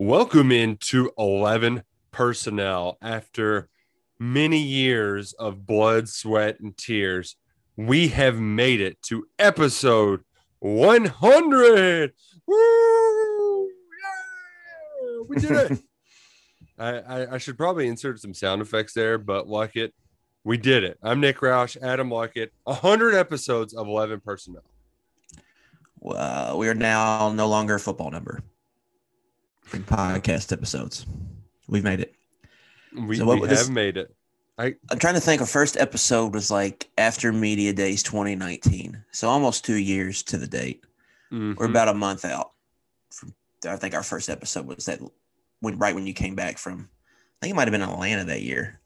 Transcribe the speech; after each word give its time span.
Welcome 0.00 0.52
into 0.52 1.10
11 1.18 1.82
personnel. 2.12 2.98
After 3.02 3.68
many 4.18 4.58
years 4.58 5.32
of 5.32 5.66
blood, 5.66 6.08
sweat, 6.08 6.60
and 6.60 6.76
tears, 6.76 7.34
we 7.76 8.08
have 8.08 8.38
made 8.38 8.80
it 8.80 9.02
to 9.02 9.26
episode 9.40 10.20
100. 10.60 12.12
Woo! 12.46 13.64
Yeah! 13.66 13.70
We 15.28 15.36
did 15.36 15.50
it. 15.50 15.78
I, 16.78 16.98
I, 16.98 17.34
I 17.34 17.38
should 17.38 17.56
probably 17.56 17.88
insert 17.88 18.20
some 18.20 18.34
sound 18.34 18.62
effects 18.62 18.94
there, 18.94 19.18
but 19.18 19.48
Luckett, 19.48 19.90
we 20.44 20.58
did 20.58 20.84
it. 20.84 20.96
I'm 21.02 21.20
Nick 21.20 21.38
Roush, 21.38 21.76
Adam 21.82 22.10
Luckett, 22.10 22.50
100 22.64 23.14
episodes 23.14 23.74
of 23.74 23.88
11 23.88 24.20
personnel. 24.20 24.62
Uh, 26.04 26.54
we 26.56 26.68
are 26.68 26.74
now 26.74 27.32
no 27.32 27.48
longer 27.48 27.76
a 27.76 27.80
football 27.80 28.10
number 28.10 28.40
in 29.72 29.82
podcast 29.84 30.52
episodes. 30.52 31.06
We've 31.68 31.84
made 31.84 32.00
it. 32.00 32.14
We, 32.94 33.16
So 33.16 33.26
we 33.26 33.40
have 33.40 33.48
this- 33.48 33.68
made 33.68 33.96
it. 33.96 34.14
I, 34.60 34.74
I'm 34.90 34.98
trying 34.98 35.14
to 35.14 35.20
think. 35.20 35.40
Our 35.40 35.46
first 35.46 35.76
episode 35.76 36.34
was 36.34 36.50
like 36.50 36.88
after 36.98 37.32
Media 37.32 37.72
Days 37.72 38.02
2019, 38.02 39.04
so 39.12 39.28
almost 39.28 39.64
two 39.64 39.76
years 39.76 40.24
to 40.24 40.36
the 40.36 40.48
date. 40.48 40.82
We're 41.30 41.36
mhm. 41.54 41.70
about 41.70 41.86
a 41.86 41.94
month 41.94 42.24
out. 42.24 42.50
From, 43.10 43.34
I 43.68 43.76
think 43.76 43.94
our 43.94 44.02
first 44.02 44.28
episode 44.28 44.66
was 44.66 44.86
that 44.86 44.98
when 45.60 45.78
right 45.78 45.94
when 45.94 46.06
you 46.06 46.12
came 46.12 46.34
back 46.34 46.58
from. 46.58 46.88
I 47.40 47.46
think 47.46 47.52
it 47.52 47.54
might 47.54 47.68
have 47.68 47.72
been 47.72 47.82
Atlanta 47.82 48.24
that 48.24 48.42
year. 48.42 48.80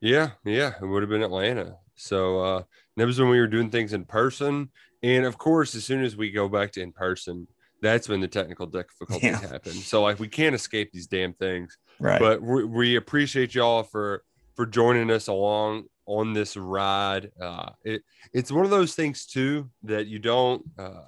Yeah, 0.00 0.30
yeah, 0.44 0.74
it 0.80 0.86
would 0.86 1.02
have 1.02 1.10
been 1.10 1.24
Atlanta. 1.24 1.78
So 1.96 2.38
uh 2.38 2.62
that 2.96 3.06
was 3.06 3.18
when 3.18 3.28
we 3.28 3.40
were 3.40 3.48
doing 3.48 3.70
things 3.70 3.94
in 3.94 4.04
person. 4.04 4.70
And 5.02 5.24
of 5.24 5.38
course, 5.38 5.74
as 5.74 5.84
soon 5.84 6.02
as 6.04 6.16
we 6.16 6.30
go 6.30 6.48
back 6.48 6.72
to 6.72 6.80
in 6.80 6.92
person, 6.92 7.46
that's 7.82 8.08
when 8.08 8.20
the 8.20 8.28
technical 8.28 8.66
difficulties 8.66 9.22
Yeah. 9.22 9.40
happen. 9.40 9.72
So 9.72 10.02
like 10.02 10.18
we 10.18 10.28
can't 10.28 10.54
escape 10.54 10.90
these 10.92 11.06
damn 11.06 11.34
things. 11.34 11.76
Right. 12.00 12.18
But 12.18 12.42
we, 12.42 12.64
we 12.64 12.96
appreciate 12.96 13.54
y'all 13.54 13.82
for 13.82 14.22
for 14.54 14.64
joining 14.66 15.10
us 15.10 15.28
along 15.28 15.84
on 16.06 16.32
this 16.32 16.56
ride. 16.56 17.30
Uh 17.40 17.70
it 17.84 18.02
it's 18.32 18.50
one 18.50 18.64
of 18.64 18.70
those 18.70 18.94
things 18.94 19.26
too 19.26 19.70
that 19.84 20.06
you 20.06 20.18
don't 20.18 20.64
uh 20.78 21.02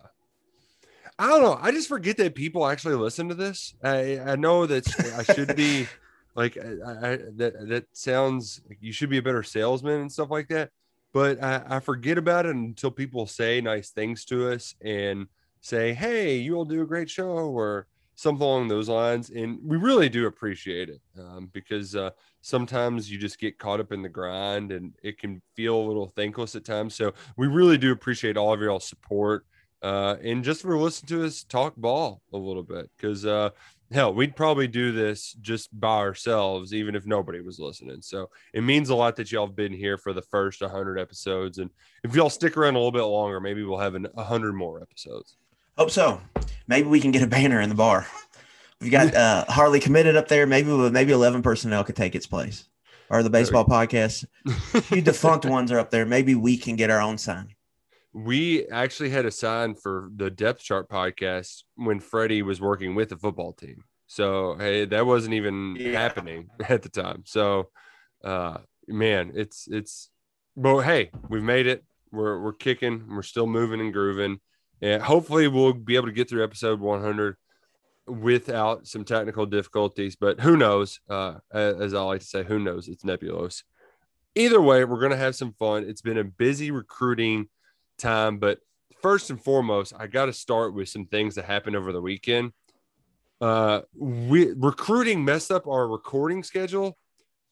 I 1.19 1.27
don't 1.27 1.42
know. 1.42 1.58
I 1.61 1.73
just 1.73 1.89
forget 1.89 2.17
that 2.19 2.34
people 2.36 2.67
actually 2.67 2.95
listen 2.95 3.28
to 3.28 3.34
this. 3.34 3.75
I 3.83 4.20
I 4.20 4.36
know 4.36 4.67
that 4.67 4.86
I 5.19 5.23
should 5.33 5.56
be 5.56 5.86
like 6.36 6.56
I, 6.58 6.69
I 7.12 7.17
that 7.36 7.55
that 7.69 7.84
sounds 7.92 8.61
like 8.69 8.78
you 8.80 8.92
should 8.92 9.11
be 9.11 9.19
a 9.19 9.23
better 9.23 9.42
salesman 9.42 10.00
and 10.00 10.12
stuff 10.12 10.30
like 10.30 10.48
that. 10.48 10.70
But 11.19 11.42
I, 11.42 11.64
I 11.69 11.80
forget 11.80 12.16
about 12.16 12.47
it 12.47 12.55
until 12.55 12.92
people 12.92 13.27
say 13.27 13.61
nice 13.61 13.91
things 13.91 14.24
to 14.27 14.52
us 14.52 14.77
and 14.80 15.27
say, 15.61 15.92
"Hey, 15.92 16.36
you 16.36 16.55
all 16.55 16.64
do 16.64 16.80
a 16.83 16.86
great 16.86 17.11
show," 17.11 17.27
or 17.27 17.88
something 18.14 18.41
along 18.41 18.68
those 18.68 18.89
lines. 18.89 19.30
And 19.30 19.58
we 19.64 19.79
really 19.79 20.08
do 20.08 20.27
appreciate 20.27 20.89
it 20.89 21.01
um, 21.18 21.51
because 21.52 21.96
uh, 21.96 22.11
sometimes 22.40 23.11
you 23.11 23.18
just 23.18 23.40
get 23.40 23.58
caught 23.58 23.80
up 23.80 23.90
in 23.90 24.01
the 24.01 24.08
grind 24.08 24.70
and 24.70 24.95
it 25.02 25.18
can 25.18 25.42
feel 25.56 25.74
a 25.74 25.89
little 25.89 26.12
thankless 26.14 26.55
at 26.55 26.64
times. 26.64 26.95
So 26.95 27.12
we 27.36 27.48
really 27.48 27.79
do 27.79 27.90
appreciate 27.90 28.36
all 28.36 28.52
of 28.52 28.61
y'all 28.61 28.79
support 28.79 29.45
uh, 29.83 30.17
and 30.23 30.42
just 30.42 30.62
for 30.62 30.77
listening 30.77 31.20
to 31.20 31.27
us 31.27 31.45
talk 31.45 31.74
ball 31.77 32.23
a 32.33 32.36
little 32.36 32.62
bit 32.62 32.90
because 32.96 33.24
uh, 33.24 33.50
hell, 33.90 34.12
we'd 34.12 34.36
probably 34.36 34.68
do 34.68 34.92
this 34.92 35.32
just 35.40 35.78
by 35.78 35.98
ourselves, 35.98 36.74
even 36.74 36.94
if 36.94 37.06
nobody 37.06 37.40
was 37.40 37.58
listening. 37.58 38.02
So 38.02 38.30
it 38.52 38.62
means 38.62 38.90
a 38.90 38.94
lot 38.94 39.16
that 39.16 39.32
y'all 39.32 39.46
have 39.46 39.56
been 39.56 39.72
here 39.72 39.96
for 39.96 40.12
the 40.12 40.22
first 40.22 40.60
100 40.60 40.98
episodes. 40.98 41.58
And 41.58 41.70
if 42.04 42.14
y'all 42.14 42.30
stick 42.30 42.56
around 42.56 42.74
a 42.74 42.78
little 42.78 42.92
bit 42.92 43.02
longer, 43.02 43.40
maybe 43.40 43.62
we'll 43.64 43.78
have 43.78 43.94
an 43.94 44.06
100 44.14 44.52
more 44.52 44.80
episodes. 44.82 45.36
Hope 45.78 45.90
so. 45.90 46.20
Maybe 46.66 46.88
we 46.88 47.00
can 47.00 47.12
get 47.12 47.22
a 47.22 47.26
banner 47.26 47.60
in 47.60 47.68
the 47.68 47.74
bar. 47.74 48.06
We've 48.80 48.92
got 48.92 49.14
uh, 49.14 49.44
Harley 49.48 49.80
committed 49.80 50.16
up 50.16 50.28
there. 50.28 50.46
Maybe 50.46 50.68
maybe 50.68 51.12
eleven 51.12 51.42
personnel 51.42 51.82
could 51.82 51.96
take 51.96 52.14
its 52.14 52.26
place, 52.26 52.68
or 53.10 53.22
the 53.22 53.30
baseball 53.30 53.64
podcast. 53.64 54.24
Few 54.82 55.02
defunct 55.02 55.46
ones 55.46 55.72
are 55.72 55.80
up 55.80 55.90
there. 55.90 56.06
Maybe 56.06 56.36
we 56.36 56.56
can 56.56 56.76
get 56.76 56.90
our 56.90 57.00
own 57.00 57.18
sign. 57.18 57.55
We 58.24 58.67
actually 58.68 59.11
had 59.11 59.27
a 59.27 59.30
sign 59.30 59.74
for 59.74 60.11
the 60.17 60.30
depth 60.30 60.62
chart 60.62 60.89
podcast 60.89 61.62
when 61.77 62.01
Freddie 62.01 62.42
was 62.42 62.61
working 62.61 62.95
with 62.95 63.11
the 63.11 63.17
football 63.17 63.52
team. 63.52 63.84
So 64.06 64.56
hey, 64.58 64.84
that 64.86 65.06
wasn't 65.06 65.34
even 65.34 65.77
Yeah. 65.79 66.01
happening 66.01 66.48
at 66.68 66.83
the 66.83 66.89
time. 66.89 67.23
So 67.27 67.70
uh 68.24 68.58
man, 68.86 69.33
it's 69.34 69.68
it's 69.68 70.11
but 70.56 70.80
hey, 70.83 71.11
we've 71.29 71.42
made 71.42 71.67
it. 71.67 71.84
We're 72.11 72.40
we're 72.42 72.55
kicking, 72.55 73.05
we're 73.08 73.23
still 73.23 73.46
moving 73.46 73.80
and 73.80 73.92
grooving. 73.92 74.40
And 74.80 75.02
hopefully 75.02 75.46
we'll 75.48 75.73
be 75.74 75.96
able 75.96 76.06
to 76.06 76.12
get 76.12 76.29
through 76.29 76.45
episode 76.45 76.80
100 76.80 77.36
without 78.06 78.86
some 78.86 79.05
technical 79.05 79.45
difficulties, 79.45 80.17
but 80.17 80.40
who 80.40 80.56
knows? 80.56 81.00
Uh 81.08 81.35
as 81.52 81.95
I 81.95 82.00
like 82.02 82.20
to 82.20 82.27
say, 82.27 82.42
who 82.42 82.58
knows? 82.58 82.89
It's 82.89 83.05
nebulous. 83.05 83.64
Either 84.35 84.61
way, 84.61 84.85
we're 84.85 85.00
going 85.00 85.11
to 85.11 85.17
have 85.17 85.35
some 85.35 85.52
fun. 85.52 85.85
It's 85.89 86.02
been 86.02 86.18
a 86.18 86.23
busy 86.23 86.70
recruiting 86.70 87.48
time. 87.98 88.39
But 88.39 88.61
first 89.03 89.31
and 89.31 89.42
foremost, 89.42 89.92
I 89.98 90.07
got 90.07 90.27
to 90.27 90.33
start 90.33 90.75
with 90.75 90.89
some 90.89 91.07
things 91.07 91.35
that 91.35 91.45
happened 91.45 91.77
over 91.77 91.92
the 91.92 92.01
weekend. 92.01 92.53
Uh, 93.41 93.83
we 93.95 94.53
recruiting 94.57 95.25
messed 95.25 95.51
up 95.53 95.67
our 95.69 95.86
recording 95.86 96.42
schedule, 96.42 96.98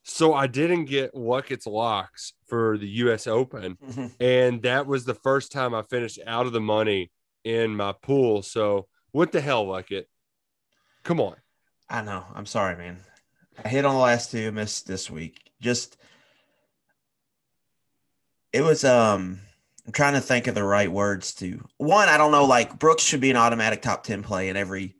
so 0.02 0.34
I 0.34 0.48
didn't 0.48 0.86
get 0.86 1.14
Luckett's 1.14 1.66
locks 1.66 2.32
for 2.46 2.76
the 2.76 2.88
U.S. 2.88 3.26
Open, 3.26 3.78
and 4.20 4.62
that 4.62 4.86
was 4.86 5.04
the 5.04 5.14
first 5.14 5.52
time 5.52 5.74
I 5.74 5.82
finished 5.82 6.18
out 6.26 6.46
of 6.46 6.52
the 6.52 6.60
money 6.60 7.12
in 7.44 7.76
my 7.76 7.92
pool. 7.92 8.42
So 8.42 8.88
what 9.12 9.30
the 9.30 9.40
hell, 9.40 9.66
Luckett? 9.66 10.06
Come 11.04 11.20
on. 11.20 11.36
I 11.88 12.02
know. 12.02 12.24
I'm 12.34 12.46
sorry, 12.46 12.76
man. 12.76 12.98
I 13.64 13.68
hit 13.68 13.84
on 13.84 13.94
the 13.94 14.00
last 14.00 14.32
two, 14.32 14.50
missed 14.50 14.86
this 14.86 15.08
week. 15.08 15.52
Just 15.60 15.96
it 18.52 18.62
was 18.62 18.84
um 18.84 19.40
I'm 19.86 19.92
trying 19.92 20.14
to 20.14 20.20
think 20.20 20.48
of 20.48 20.54
the 20.54 20.64
right 20.64 20.90
words 20.90 21.34
to 21.34 21.64
one, 21.78 22.08
I 22.08 22.18
don't 22.18 22.32
know, 22.32 22.44
like 22.44 22.78
Brooks 22.78 23.04
should 23.04 23.20
be 23.20 23.30
an 23.30 23.36
automatic 23.36 23.82
top 23.82 24.02
10 24.02 24.22
play 24.22 24.48
in 24.48 24.56
every 24.56 24.96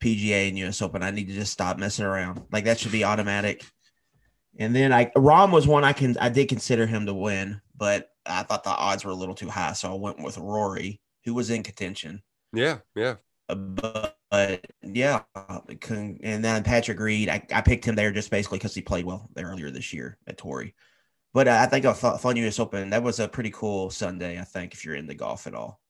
PGA 0.00 0.48
and 0.48 0.58
US 0.58 0.80
Open. 0.80 1.02
I 1.02 1.10
need 1.10 1.28
to 1.28 1.34
just 1.34 1.52
stop 1.52 1.78
messing 1.78 2.06
around. 2.06 2.42
Like 2.50 2.64
that 2.64 2.78
should 2.78 2.92
be 2.92 3.04
automatic. 3.04 3.64
And 4.58 4.74
then 4.74 4.92
I 4.92 5.06
Rahm 5.16 5.52
was 5.52 5.66
one 5.66 5.84
I 5.84 5.92
can 5.92 6.16
I 6.18 6.30
did 6.30 6.48
consider 6.48 6.86
him 6.86 7.06
to 7.06 7.14
win, 7.14 7.60
but 7.76 8.10
I 8.26 8.42
thought 8.42 8.64
the 8.64 8.70
odds 8.70 9.04
were 9.04 9.12
a 9.12 9.16
little 9.16 9.34
too 9.34 9.48
high. 9.48 9.74
So 9.74 9.92
I 9.92 9.94
went 9.94 10.22
with 10.22 10.38
Rory, 10.38 11.00
who 11.24 11.34
was 11.34 11.50
in 11.50 11.62
contention. 11.62 12.22
Yeah, 12.52 12.78
yeah. 12.96 13.16
Uh, 13.48 13.54
But, 13.54 14.16
but 14.30 14.66
yeah, 14.82 15.22
and 15.36 16.44
then 16.44 16.62
Patrick 16.62 16.98
Reed, 16.98 17.28
I, 17.28 17.46
I 17.52 17.60
picked 17.60 17.84
him 17.84 17.94
there 17.94 18.12
just 18.12 18.30
basically 18.30 18.58
because 18.58 18.74
he 18.74 18.80
played 18.80 19.04
well 19.04 19.28
there 19.34 19.46
earlier 19.46 19.70
this 19.70 19.92
year 19.92 20.18
at 20.26 20.38
Torrey. 20.38 20.74
But 21.32 21.48
uh, 21.48 21.58
I 21.62 21.66
think 21.66 21.84
a 21.84 21.94
fu- 21.94 22.18
fun 22.18 22.36
US 22.36 22.58
Open 22.58 22.90
that 22.90 23.02
was 23.02 23.20
a 23.20 23.28
pretty 23.28 23.50
cool 23.50 23.90
Sunday. 23.90 24.38
I 24.40 24.44
think 24.44 24.74
if 24.74 24.84
you're 24.84 24.96
into 24.96 25.14
golf 25.14 25.46
at 25.46 25.54
all, 25.54 25.80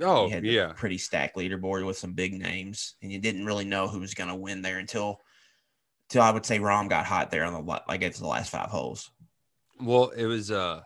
Oh, 0.00 0.26
you 0.26 0.34
had 0.34 0.46
a 0.46 0.56
yeah. 0.56 0.72
pretty 0.74 0.98
stacked 0.98 1.36
leaderboard 1.36 1.86
with 1.86 1.98
some 1.98 2.14
big 2.14 2.34
names, 2.34 2.96
and 3.02 3.12
you 3.12 3.18
didn't 3.20 3.46
really 3.46 3.64
know 3.64 3.88
who 3.88 4.00
was 4.00 4.14
going 4.14 4.28
to 4.30 4.36
win 4.36 4.62
there 4.62 4.78
until, 4.78 5.20
until 6.10 6.22
I 6.22 6.30
would 6.32 6.46
say 6.46 6.58
Rahm 6.60 6.88
got 6.90 7.06
hot 7.06 7.30
there 7.30 7.44
on 7.44 7.54
the 7.54 7.82
like 7.88 8.02
it's 8.02 8.20
the 8.20 8.26
last 8.28 8.50
five 8.50 8.70
holes. 8.70 9.10
Well, 9.80 10.10
it 10.10 10.26
was 10.26 10.50
uh 10.50 10.82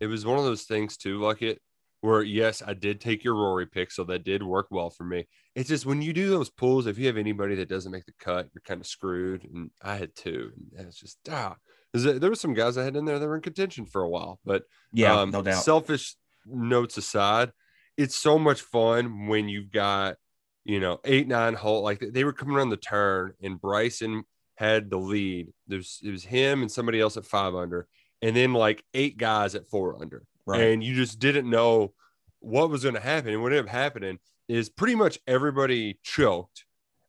it 0.00 0.06
was 0.06 0.26
one 0.26 0.38
of 0.38 0.44
those 0.44 0.64
things 0.64 0.96
too, 0.96 1.20
like 1.20 1.42
it 1.42 1.60
where 2.00 2.22
yes, 2.22 2.62
I 2.66 2.74
did 2.74 3.00
take 3.00 3.22
your 3.24 3.34
Rory 3.36 3.66
pick, 3.66 3.90
so 3.92 4.04
that 4.04 4.24
did 4.24 4.42
work 4.42 4.68
well 4.70 4.90
for 4.90 5.04
me. 5.04 5.28
It's 5.54 5.68
just 5.68 5.86
when 5.86 6.02
you 6.02 6.12
do 6.12 6.28
those 6.30 6.50
pulls, 6.50 6.86
if 6.86 6.98
you 6.98 7.06
have 7.06 7.16
anybody 7.16 7.54
that 7.56 7.68
doesn't 7.68 7.92
make 7.92 8.06
the 8.06 8.12
cut, 8.18 8.48
you're 8.54 8.62
kind 8.62 8.80
of 8.80 8.86
screwed. 8.86 9.44
And 9.44 9.70
I 9.82 9.96
had 9.96 10.14
two, 10.16 10.52
and 10.76 10.88
it's 10.88 10.98
just 10.98 11.18
ah. 11.30 11.56
There 11.92 12.30
were 12.30 12.34
some 12.34 12.54
guys 12.54 12.78
I 12.78 12.84
had 12.84 12.96
in 12.96 13.04
there 13.04 13.18
that 13.18 13.26
were 13.26 13.36
in 13.36 13.42
contention 13.42 13.84
for 13.86 14.02
a 14.02 14.08
while, 14.08 14.40
but 14.44 14.64
Yeah, 14.92 15.20
um, 15.20 15.30
no 15.30 15.42
doubt. 15.42 15.62
Selfish 15.62 16.16
notes 16.46 16.96
aside, 16.96 17.52
it's 17.96 18.16
so 18.16 18.38
much 18.38 18.60
fun 18.62 19.26
when 19.28 19.48
you've 19.48 19.70
got 19.70 20.16
you 20.64 20.78
know 20.80 21.00
eight 21.04 21.26
nine 21.28 21.54
hole 21.54 21.82
like 21.82 22.00
they 22.12 22.24
were 22.24 22.32
coming 22.32 22.56
around 22.56 22.70
the 22.70 22.76
turn 22.76 23.32
and 23.42 23.60
Bryson 23.60 24.22
had 24.56 24.90
the 24.90 24.96
lead. 24.96 25.48
There's 25.66 26.00
it 26.04 26.10
was 26.10 26.24
him 26.24 26.62
and 26.62 26.70
somebody 26.70 27.00
else 27.00 27.16
at 27.16 27.26
five 27.26 27.54
under, 27.54 27.86
and 28.22 28.34
then 28.34 28.52
like 28.54 28.84
eight 28.94 29.18
guys 29.18 29.54
at 29.54 29.68
four 29.68 30.00
under, 30.00 30.22
Right. 30.46 30.60
and 30.62 30.82
you 30.82 30.94
just 30.94 31.18
didn't 31.18 31.48
know 31.50 31.92
what 32.38 32.70
was 32.70 32.82
going 32.84 32.94
to 32.94 33.00
happen. 33.00 33.32
And 33.32 33.42
what 33.42 33.52
ended 33.52 33.66
up 33.66 33.70
happening 33.70 34.18
is 34.48 34.68
pretty 34.68 34.94
much 34.94 35.18
everybody 35.26 35.98
choked, 36.02 36.64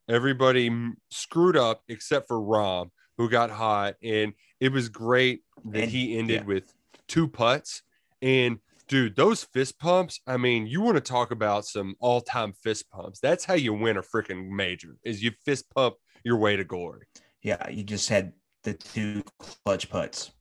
everybody 0.08 0.70
screwed 1.10 1.56
up 1.56 1.82
except 1.88 2.28
for 2.28 2.38
Rahm, 2.38 2.90
who 3.16 3.28
got 3.28 3.50
hot, 3.50 3.94
and 4.02 4.32
it 4.60 4.72
was 4.72 4.88
great 4.88 5.42
that 5.66 5.84
And- 5.84 5.90
he 5.90 6.18
ended 6.18 6.40
yeah. 6.40 6.44
with 6.44 6.72
two 7.08 7.28
putts. 7.28 7.82
And 8.22 8.58
dude, 8.88 9.16
those 9.16 9.44
fist 9.44 9.78
pumps. 9.78 10.20
I 10.26 10.36
mean, 10.36 10.66
you 10.66 10.80
want 10.80 10.96
to 10.96 11.00
talk 11.00 11.30
about 11.30 11.66
some 11.66 11.94
all-time 12.00 12.52
fist 12.62 12.90
pumps? 12.90 13.20
That's 13.20 13.44
how 13.44 13.54
you 13.54 13.72
win 13.72 13.96
a 13.96 14.02
freaking 14.02 14.48
major. 14.48 14.96
Is 15.04 15.22
you 15.22 15.32
fist 15.44 15.68
pump 15.74 15.96
your 16.24 16.38
way 16.38 16.56
to 16.56 16.64
glory. 16.64 17.06
Yeah, 17.42 17.68
you 17.68 17.84
just 17.84 18.08
had 18.08 18.32
the 18.62 18.74
two 18.74 19.22
clutch 19.38 19.90
putts. 19.90 20.32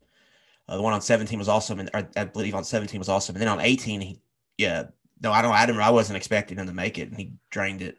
Uh, 0.67 0.77
the 0.77 0.81
one 0.81 0.93
on 0.93 1.01
17 1.01 1.37
was 1.37 1.49
awesome, 1.49 1.79
and 1.79 1.89
I 2.15 2.23
believe 2.23 2.55
on 2.55 2.63
17 2.63 2.97
was 2.97 3.09
awesome. 3.09 3.35
And 3.35 3.41
then 3.41 3.49
on 3.49 3.59
18, 3.59 3.99
he, 3.99 4.21
yeah, 4.57 4.85
no, 5.21 5.31
I 5.33 5.41
don't, 5.41 5.51
I 5.51 5.65
didn't, 5.65 5.81
I 5.81 5.89
wasn't 5.89 6.15
expecting 6.15 6.57
him 6.57 6.67
to 6.67 6.73
make 6.73 6.97
it, 6.97 7.09
and 7.09 7.17
he 7.17 7.33
drained 7.49 7.81
it. 7.81 7.97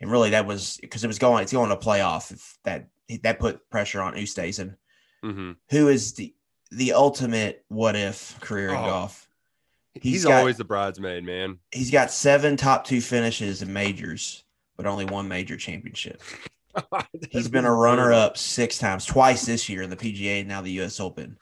And 0.00 0.10
really, 0.10 0.30
that 0.30 0.46
was 0.46 0.78
because 0.80 1.02
it 1.02 1.08
was 1.08 1.18
going, 1.18 1.42
it's 1.42 1.52
going 1.52 1.70
to 1.70 1.76
playoff. 1.76 2.30
If 2.30 2.58
that 2.64 2.88
that 3.22 3.38
put 3.38 3.68
pressure 3.70 4.00
on 4.02 4.14
Oosthuizen, 4.14 4.76
hmm 5.22 5.52
who 5.70 5.88
is 5.88 6.14
the 6.14 6.34
the 6.70 6.92
ultimate 6.92 7.64
what 7.68 7.94
if 7.96 8.38
career 8.40 8.70
in 8.70 8.76
Oh. 8.76 8.86
golf. 8.86 9.28
He's, 9.94 10.12
He's 10.12 10.24
got- 10.24 10.40
always 10.40 10.56
the 10.58 10.64
bridesmaid, 10.64 11.24
man. 11.24 11.58
He's 11.72 11.90
got 11.90 12.10
seven 12.10 12.56
top 12.56 12.84
two 12.84 13.00
finishes 13.00 13.62
in 13.62 13.72
majors, 13.72 14.44
but 14.76 14.84
only 14.86 15.04
one 15.06 15.26
major 15.28 15.56
championship. 15.56 16.20
He's 17.30 17.48
been 17.48 17.64
a 17.64 17.72
runner 17.74 18.12
up 18.12 18.36
six 18.36 18.76
times, 18.78 19.06
twice 19.06 19.46
this 19.46 19.68
year 19.70 19.80
in 19.82 19.88
the 19.88 19.96
PGA 19.96 20.40
and 20.40 20.48
now 20.48 20.60
the 20.60 20.80
US 20.82 21.00
Open. 21.00 21.38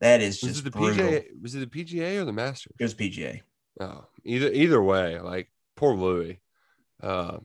That 0.00 0.20
is 0.20 0.40
Was 0.42 0.52
just 0.52 0.60
it 0.60 0.64
the 0.64 0.78
brutal. 0.78 1.08
PGA? 1.08 1.24
Was 1.42 1.54
it 1.56 1.58
the 1.70 1.84
PGA 1.84 2.20
or 2.20 2.24
the 2.26 2.32
Masters? 2.32 2.74
It 2.78 2.82
was 2.84 2.94
PGA. 2.94 3.40
Oh, 3.80 4.04
either 4.24 4.52
either 4.52 4.80
way, 4.82 5.18
like 5.18 5.50
poor 5.74 5.96
Louis. 5.96 6.38
Uh, 7.02 7.38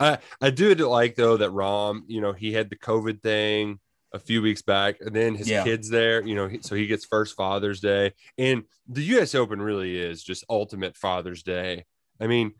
I 0.00 0.18
I 0.40 0.50
do 0.50 0.74
like 0.74 1.14
though 1.16 1.36
that 1.36 1.50
Rahm, 1.50 2.02
you 2.06 2.20
know, 2.20 2.32
he 2.32 2.52
had 2.52 2.70
the 2.70 2.76
COVID 2.76 3.22
thing 3.22 3.78
a 4.12 4.18
few 4.18 4.42
weeks 4.42 4.62
back, 4.62 4.96
and 5.00 5.14
then 5.14 5.34
his 5.34 5.48
Yeah. 5.48 5.64
kids 5.64 5.88
there, 5.90 6.24
you 6.24 6.34
know, 6.34 6.48
so 6.60 6.74
he 6.74 6.86
gets 6.86 7.04
first 7.04 7.36
Father's 7.36 7.80
Day, 7.80 8.12
and 8.38 8.64
the 8.88 9.02
U.S. 9.04 9.34
Open 9.34 9.60
really 9.60 9.96
is 9.98 10.22
just 10.22 10.44
ultimate 10.48 10.96
Father's 10.96 11.42
Day. 11.42 11.84
I 12.20 12.26
mean, 12.28 12.54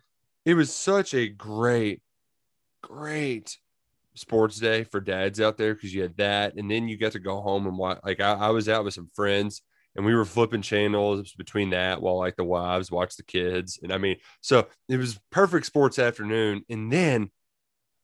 it 0.45 0.55
was 0.55 0.75
such 0.75 1.15
a 1.15 1.29
great, 1.29 2.03
great 2.83 3.59
sports 4.15 4.59
day 4.59 4.85
for 4.85 5.01
dads 5.01 5.41
out 5.41 5.57
there 5.57 5.75
because 5.75 5.95
you 5.95 6.03
had 6.03 6.17
that, 6.19 6.55
and 6.57 6.71
then 6.71 6.89
you 6.89 6.97
got 6.97 7.13
to 7.13 7.19
go 7.19 7.41
home 7.41 7.67
and 7.67 7.79
watch. 7.79 8.01
Like 8.05 8.21
I, 8.21 8.33
I 8.35 8.51
was 8.51 8.69
out 8.69 8.85
with 8.85 8.95
some 8.95 9.11
friends 9.15 9.63
and 9.97 10.05
we 10.05 10.15
were 10.15 10.25
flipping 10.25 10.63
channels 10.63 11.33
between 11.35 11.71
that 11.71 12.03
while 12.03 12.19
like 12.19 12.37
the 12.37 12.45
wives 12.45 12.91
watched 12.91 13.17
the 13.17 13.23
kids 13.23 13.79
and 13.83 13.93
i 13.93 13.99
mean 13.99 14.17
so 14.41 14.67
it 14.89 14.97
was 14.97 15.19
perfect 15.31 15.67
sports 15.67 15.99
afternoon 15.99 16.63
and 16.69 16.93
then 16.93 17.31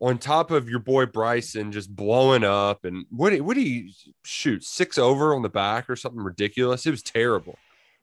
on 0.01 0.17
top 0.19 0.51
of 0.51 0.69
your 0.69 0.79
boy 0.79 1.07
bryson 1.07 1.73
just 1.73 1.95
blowing 1.95 2.45
up 2.45 2.85
and 2.85 3.05
what 3.11 3.39
what 3.41 3.55
do 3.55 3.63
you 3.63 3.91
shoot 4.25 4.65
six 4.65 4.99
over 4.99 5.35
on 5.35 5.43
the 5.43 5.49
back 5.49 5.91
or 5.91 5.97
something 5.97 6.23
ridiculous 6.23 6.87
it 6.87 6.91
was 6.91 7.03
terrible 7.03 7.59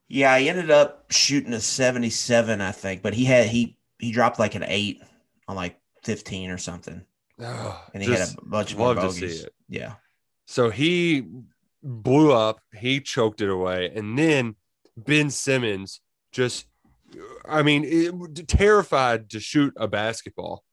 Yeah, 0.10 0.38
he 0.38 0.48
ended 0.48 0.72
up 0.72 1.12
shooting 1.12 1.52
a 1.54 1.60
77, 1.60 2.62
I 2.62 2.72
think, 2.72 3.02
but 3.02 3.14
he 3.14 3.26
had 3.26 3.48
he 3.48 3.78
he 4.00 4.12
dropped 4.12 4.40
like 4.40 4.56
an 4.56 4.64
eight 4.66 5.02
on 5.50 5.56
like 5.58 5.78
15 6.04 6.50
or 6.50 6.58
something. 6.58 7.02
Ugh, 7.44 7.76
And 7.94 8.02
he 8.02 8.12
had 8.12 8.30
a 8.30 8.46
bunch 8.46 8.72
of 8.72 8.78
more 8.78 8.96
love 8.96 9.14
to 9.20 9.30
see 9.30 9.44
it. 9.44 9.54
Yeah. 9.68 9.96
So 10.46 10.70
he 10.70 11.28
blew 11.88 12.34
up, 12.34 12.60
he 12.78 13.00
choked 13.00 13.42
it 13.42 13.50
away, 13.50 13.92
and 13.96 14.20
then 14.20 14.56
Ben 14.98 15.30
Simmons 15.30 16.02
just, 16.32 16.66
I 17.48 17.64
mean, 17.64 17.84
it, 17.86 18.48
terrified 18.48 19.30
to 19.30 19.40
shoot 19.40 19.74
a 19.78 19.88
basketball. 19.88 20.64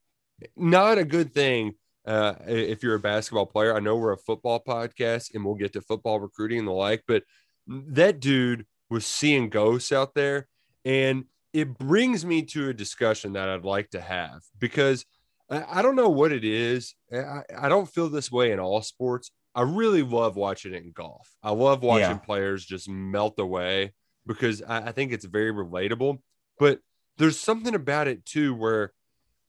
Not 0.57 0.99
a 0.99 1.05
good 1.05 1.33
thing 1.33 1.75
uh, 2.07 2.35
if 2.47 2.83
you're 2.83 2.97
a 2.97 3.01
basketball 3.01 3.47
player. 3.47 3.75
I 3.75 3.81
know 3.81 3.97
we're 3.97 4.13
a 4.13 4.19
football 4.19 4.63
podcast 4.67 5.35
and 5.35 5.45
we'll 5.45 5.55
get 5.55 5.73
to 5.75 5.81
football 5.81 6.19
recruiting 6.19 6.59
and 6.59 6.69
the 6.69 6.73
like, 6.73 7.05
but 7.07 7.23
that 7.67 8.21
dude 8.21 8.67
was 8.91 9.07
seeing 9.07 9.49
ghosts 9.49 9.93
out 9.93 10.15
there. 10.15 10.49
And 10.85 11.25
it 11.53 11.79
brings 11.79 12.25
me 12.25 12.43
to 12.43 12.69
a 12.69 12.75
discussion 12.75 13.35
that 13.35 13.49
I'd 13.49 13.65
like 13.65 13.91
to 13.91 14.01
have 14.01 14.43
because 14.59 15.07
I, 15.49 15.79
I 15.79 15.83
don't 15.83 15.97
know 15.97 16.09
what 16.09 16.33
it 16.33 16.45
is. 16.45 16.95
I, 17.13 17.43
I 17.57 17.69
don't 17.69 17.89
feel 17.89 18.09
this 18.09 18.31
way 18.31 18.51
in 18.51 18.59
all 18.59 18.83
sports. 18.83 19.31
I 19.55 19.63
really 19.63 20.03
love 20.03 20.37
watching 20.37 20.75
it 20.75 20.83
in 20.83 20.93
golf. 20.93 21.29
I 21.43 21.51
love 21.53 21.83
watching 21.83 22.11
Yeah. 22.11 22.19
players 22.19 22.65
just 22.65 22.89
melt 22.89 23.39
away 23.39 23.93
because 24.27 24.63
I, 24.63 24.89
I 24.89 24.93
think 24.93 25.13
it's 25.13 25.25
very 25.25 25.53
relatable. 25.53 26.19
But 26.59 26.81
there's 27.19 27.39
something 27.39 27.75
about 27.75 28.09
it 28.09 28.25
too 28.25 28.55
where 28.55 28.93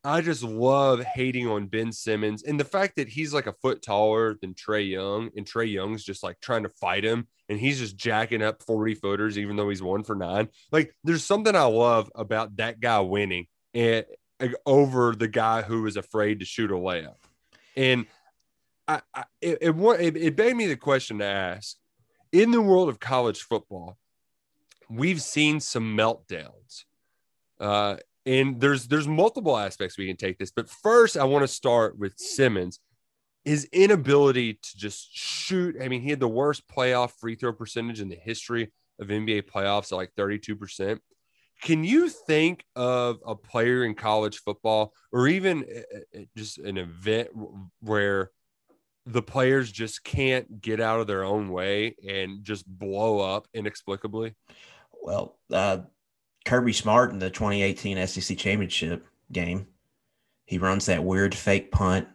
I 0.03 0.21
just 0.21 0.43
love 0.43 1.03
hating 1.03 1.47
on 1.47 1.65
Ben 1.65 1.91
Simmons 1.91 2.43
and 2.43 2.59
the 2.59 2.63
fact 2.65 2.95
that 2.97 3.07
he's 3.09 3.33
like 3.33 3.47
a 3.47 3.53
foot 3.53 3.81
taller 3.81 4.35
than 4.39 4.53
Trae 4.53 4.87
Young, 4.87 5.31
and 5.35 5.47
Trae 5.47 5.71
Young's 5.71 6.03
just 6.03 6.21
like 6.21 6.39
trying 6.39 6.61
to 6.61 6.69
fight 6.69 7.03
him, 7.03 7.27
and 7.49 7.59
he's 7.59 7.79
just 7.79 7.97
jacking 7.97 8.43
up 8.43 8.61
40 8.61 8.93
footers, 8.95 9.39
even 9.39 9.55
though 9.55 9.69
he's 9.69 9.81
one 9.81 10.03
for 10.03 10.13
nine. 10.15 10.49
Like, 10.71 10.93
there's 11.03 11.23
something 11.23 11.55
I 11.55 11.63
love 11.63 12.11
about 12.13 12.57
that 12.57 12.79
guy 12.79 12.99
winning 12.99 13.47
and 13.73 14.05
like, 14.39 14.53
over 14.67 15.15
the 15.15 15.27
guy 15.27 15.63
who 15.63 15.83
is 15.87 15.97
afraid 15.97 16.39
to 16.41 16.45
shoot 16.45 16.69
a 16.69 16.75
layup. 16.75 17.15
And 17.75 18.05
I, 18.87 19.01
I 19.13 19.23
it, 19.41 19.57
it, 19.61 20.17
it, 20.17 20.35
begged 20.35 20.57
me 20.57 20.67
the 20.67 20.75
question 20.75 21.19
to 21.19 21.25
ask 21.25 21.77
in 22.31 22.51
the 22.51 22.61
world 22.61 22.89
of 22.89 22.99
college 22.99 23.41
football, 23.41 23.97
we've 24.89 25.21
seen 25.21 25.59
some 25.59 25.97
meltdowns. 25.97 26.83
Uh, 27.59 27.97
and 28.25 28.59
there's 28.59 28.87
there's 28.87 29.07
multiple 29.07 29.57
aspects 29.57 29.97
we 29.97 30.07
can 30.07 30.17
take 30.17 30.37
this, 30.37 30.51
but 30.51 30.69
first 30.69 31.15
I 31.15 31.23
want 31.23 31.43
to 31.43 31.47
start 31.47 31.97
with 31.97 32.17
Simmons. 32.17 32.79
His 33.45 33.65
inability 33.71 34.55
to 34.55 34.77
just 34.77 35.15
shoot. 35.15 35.75
I 35.79 35.87
mean, 35.87 36.01
he 36.01 36.09
had 36.09 36.19
the 36.19 36.27
worst 36.27 36.67
playoff 36.67 37.11
free 37.11 37.35
throw 37.35 37.53
percentage 37.53 38.01
in 38.01 38.09
the 38.09 38.15
history 38.15 38.71
of 38.99 39.07
NBA 39.07 39.43
playoffs 39.43 39.91
at 39.91 39.97
like 39.97 40.15
32%. 40.17 40.99
Can 41.61 41.83
you 41.83 42.09
think 42.09 42.65
of 42.75 43.19
a 43.25 43.35
player 43.35 43.85
in 43.85 43.93
college 43.93 44.39
football 44.39 44.93
or 45.11 45.27
even 45.27 45.63
uh, 45.63 46.19
uh, 46.19 46.23
just 46.35 46.57
an 46.57 46.77
event 46.77 47.29
where 47.81 48.31
the 49.05 49.21
players 49.21 49.71
just 49.71 50.03
can't 50.03 50.61
get 50.61 50.79
out 50.79 50.99
of 50.99 51.07
their 51.07 51.23
own 51.23 51.49
way 51.49 51.95
and 52.07 52.43
just 52.43 52.67
blow 52.67 53.19
up 53.19 53.47
inexplicably? 53.53 54.35
Well, 54.91 55.37
uh, 55.51 55.79
Kirby 56.45 56.73
Smart 56.73 57.11
in 57.11 57.19
the 57.19 57.29
2018 57.29 58.05
SEC 58.07 58.37
championship 58.37 59.05
game, 59.31 59.67
he 60.45 60.57
runs 60.57 60.87
that 60.87 61.03
weird 61.03 61.35
fake 61.35 61.71
punt. 61.71 62.07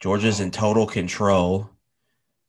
Georgia's 0.00 0.40
in 0.40 0.50
total 0.50 0.86
control. 0.86 1.70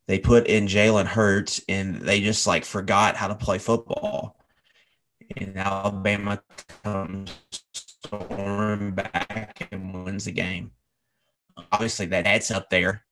They 0.08 0.20
put 0.20 0.48
in 0.48 0.68
Jalen 0.68 1.06
Hurts 1.06 1.62
and 1.70 1.96
they 1.96 2.22
just 2.22 2.48
like 2.48 2.66
forgot 2.66 3.16
how 3.16 3.28
to 3.28 3.36
play 3.36 3.60
football. 3.60 4.38
And 5.38 5.58
Alabama 5.58 6.42
comes 6.84 7.32
storming 7.74 8.92
back 8.92 9.68
and 9.72 10.04
wins 10.04 10.26
the 10.26 10.32
game. 10.32 10.72
Obviously, 11.72 12.08
that 12.08 12.26
adds 12.26 12.52
up 12.52 12.70
there. 12.70 13.06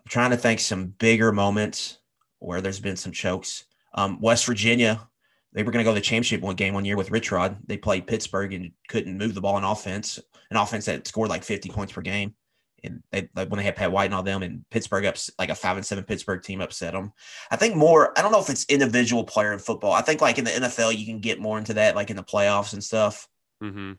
I'm 0.00 0.08
trying 0.08 0.30
to 0.30 0.36
think 0.36 0.60
some 0.60 0.86
bigger 0.86 1.32
moments 1.32 1.98
where 2.38 2.60
there's 2.60 2.80
been 2.80 2.96
some 2.96 3.12
chokes. 3.12 3.64
Um, 3.94 4.20
West 4.20 4.46
Virginia 4.46 5.08
they 5.52 5.62
were 5.62 5.72
going 5.72 5.84
to 5.84 5.88
go 5.88 5.94
to 5.94 6.00
the 6.00 6.04
championship 6.04 6.42
one 6.42 6.54
game 6.54 6.74
one 6.74 6.84
year 6.84 6.96
with 6.96 7.10
Rich 7.10 7.32
Rod. 7.32 7.58
They 7.66 7.76
played 7.76 8.06
Pittsburgh 8.06 8.52
and 8.52 8.72
couldn't 8.88 9.18
move 9.18 9.34
the 9.34 9.40
ball 9.40 9.58
in 9.58 9.64
offense, 9.64 10.20
an 10.50 10.56
offense 10.56 10.84
that 10.84 11.06
scored 11.06 11.28
like 11.28 11.42
50 11.42 11.70
points 11.70 11.92
per 11.92 12.02
game. 12.02 12.34
And 12.82 13.02
they, 13.10 13.28
like 13.34 13.50
when 13.50 13.58
they 13.58 13.64
had 13.64 13.76
Pat 13.76 13.92
White 13.92 14.06
and 14.06 14.14
all 14.14 14.22
them, 14.22 14.42
and 14.42 14.64
Pittsburgh 14.70 15.04
ups 15.04 15.28
like 15.38 15.50
a 15.50 15.54
five 15.54 15.76
and 15.76 15.84
seven 15.84 16.04
Pittsburgh 16.04 16.42
team 16.42 16.62
upset 16.62 16.94
them. 16.94 17.12
I 17.50 17.56
think 17.56 17.76
more. 17.76 18.18
I 18.18 18.22
don't 18.22 18.32
know 18.32 18.40
if 18.40 18.48
it's 18.48 18.64
individual 18.66 19.24
player 19.24 19.52
in 19.52 19.58
football. 19.58 19.92
I 19.92 20.00
think 20.00 20.22
like 20.22 20.38
in 20.38 20.44
the 20.44 20.50
NFL 20.50 20.96
you 20.96 21.04
can 21.04 21.20
get 21.20 21.40
more 21.40 21.58
into 21.58 21.74
that, 21.74 21.94
like 21.94 22.08
in 22.08 22.16
the 22.16 22.22
playoffs 22.22 22.72
and 22.72 22.82
stuff. 22.82 23.28
Mm-hmm. 23.62 23.94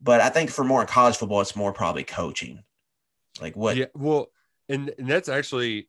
But 0.00 0.22
I 0.22 0.30
think 0.30 0.50
for 0.50 0.64
more 0.64 0.80
in 0.80 0.86
college 0.86 1.16
football, 1.16 1.42
it's 1.42 1.56
more 1.56 1.74
probably 1.74 2.04
coaching. 2.04 2.62
Like 3.42 3.56
what? 3.56 3.76
Yeah, 3.76 3.86
well, 3.94 4.28
and, 4.68 4.92
and 4.98 5.08
that's 5.08 5.28
actually 5.28 5.88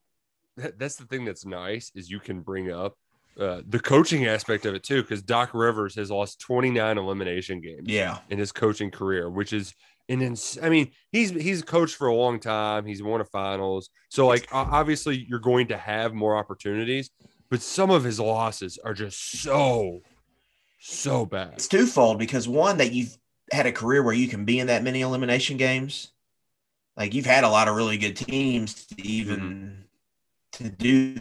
that, 0.57 0.77
that's 0.79 0.95
the 0.95 1.05
thing 1.05 1.25
that's 1.25 1.45
nice 1.45 1.91
is 1.95 2.09
you 2.09 2.19
can 2.19 2.41
bring 2.41 2.71
up 2.71 2.95
uh, 3.39 3.61
the 3.67 3.79
coaching 3.79 4.25
aspect 4.27 4.65
of 4.65 4.73
it 4.75 4.83
too, 4.83 5.01
because 5.01 5.21
Doc 5.21 5.49
Rivers 5.53 5.95
has 5.95 6.09
lost 6.09 6.39
29 6.39 6.97
elimination 6.97 7.59
games 7.59 7.83
Yeah. 7.87 8.19
in 8.29 8.37
his 8.39 8.51
coaching 8.53 8.89
career, 8.91 9.29
which 9.29 9.51
is 9.51 9.73
an 10.07 10.21
ins- 10.21 10.57
I 10.61 10.69
mean, 10.69 10.91
he's 11.11 11.31
he's 11.31 11.61
coached 11.63 11.95
for 11.95 12.07
a 12.07 12.15
long 12.15 12.39
time. 12.39 12.85
He's 12.85 13.01
won 13.03 13.19
a 13.21 13.25
finals, 13.25 13.89
so 14.09 14.27
like 14.27 14.47
obviously 14.51 15.25
you're 15.27 15.39
going 15.39 15.67
to 15.67 15.77
have 15.77 16.13
more 16.13 16.37
opportunities, 16.37 17.09
but 17.49 17.61
some 17.61 17.89
of 17.89 18.03
his 18.03 18.19
losses 18.19 18.77
are 18.85 18.93
just 18.93 19.41
so 19.41 20.01
so 20.79 21.25
bad. 21.25 21.53
It's 21.55 21.67
twofold 21.67 22.19
because 22.19 22.47
one 22.47 22.77
that 22.77 22.91
you've 22.93 23.17
had 23.51 23.65
a 23.65 23.71
career 23.71 24.03
where 24.03 24.13
you 24.13 24.27
can 24.27 24.45
be 24.45 24.59
in 24.59 24.67
that 24.67 24.83
many 24.83 25.01
elimination 25.01 25.57
games. 25.57 26.11
Like 26.97 27.13
you've 27.13 27.25
had 27.25 27.43
a 27.43 27.49
lot 27.49 27.67
of 27.67 27.75
really 27.75 27.97
good 27.97 28.15
teams 28.15 28.85
to 28.85 29.01
even 29.01 29.39
mm-hmm. 29.39 30.65
to 30.65 30.69
do 30.69 31.19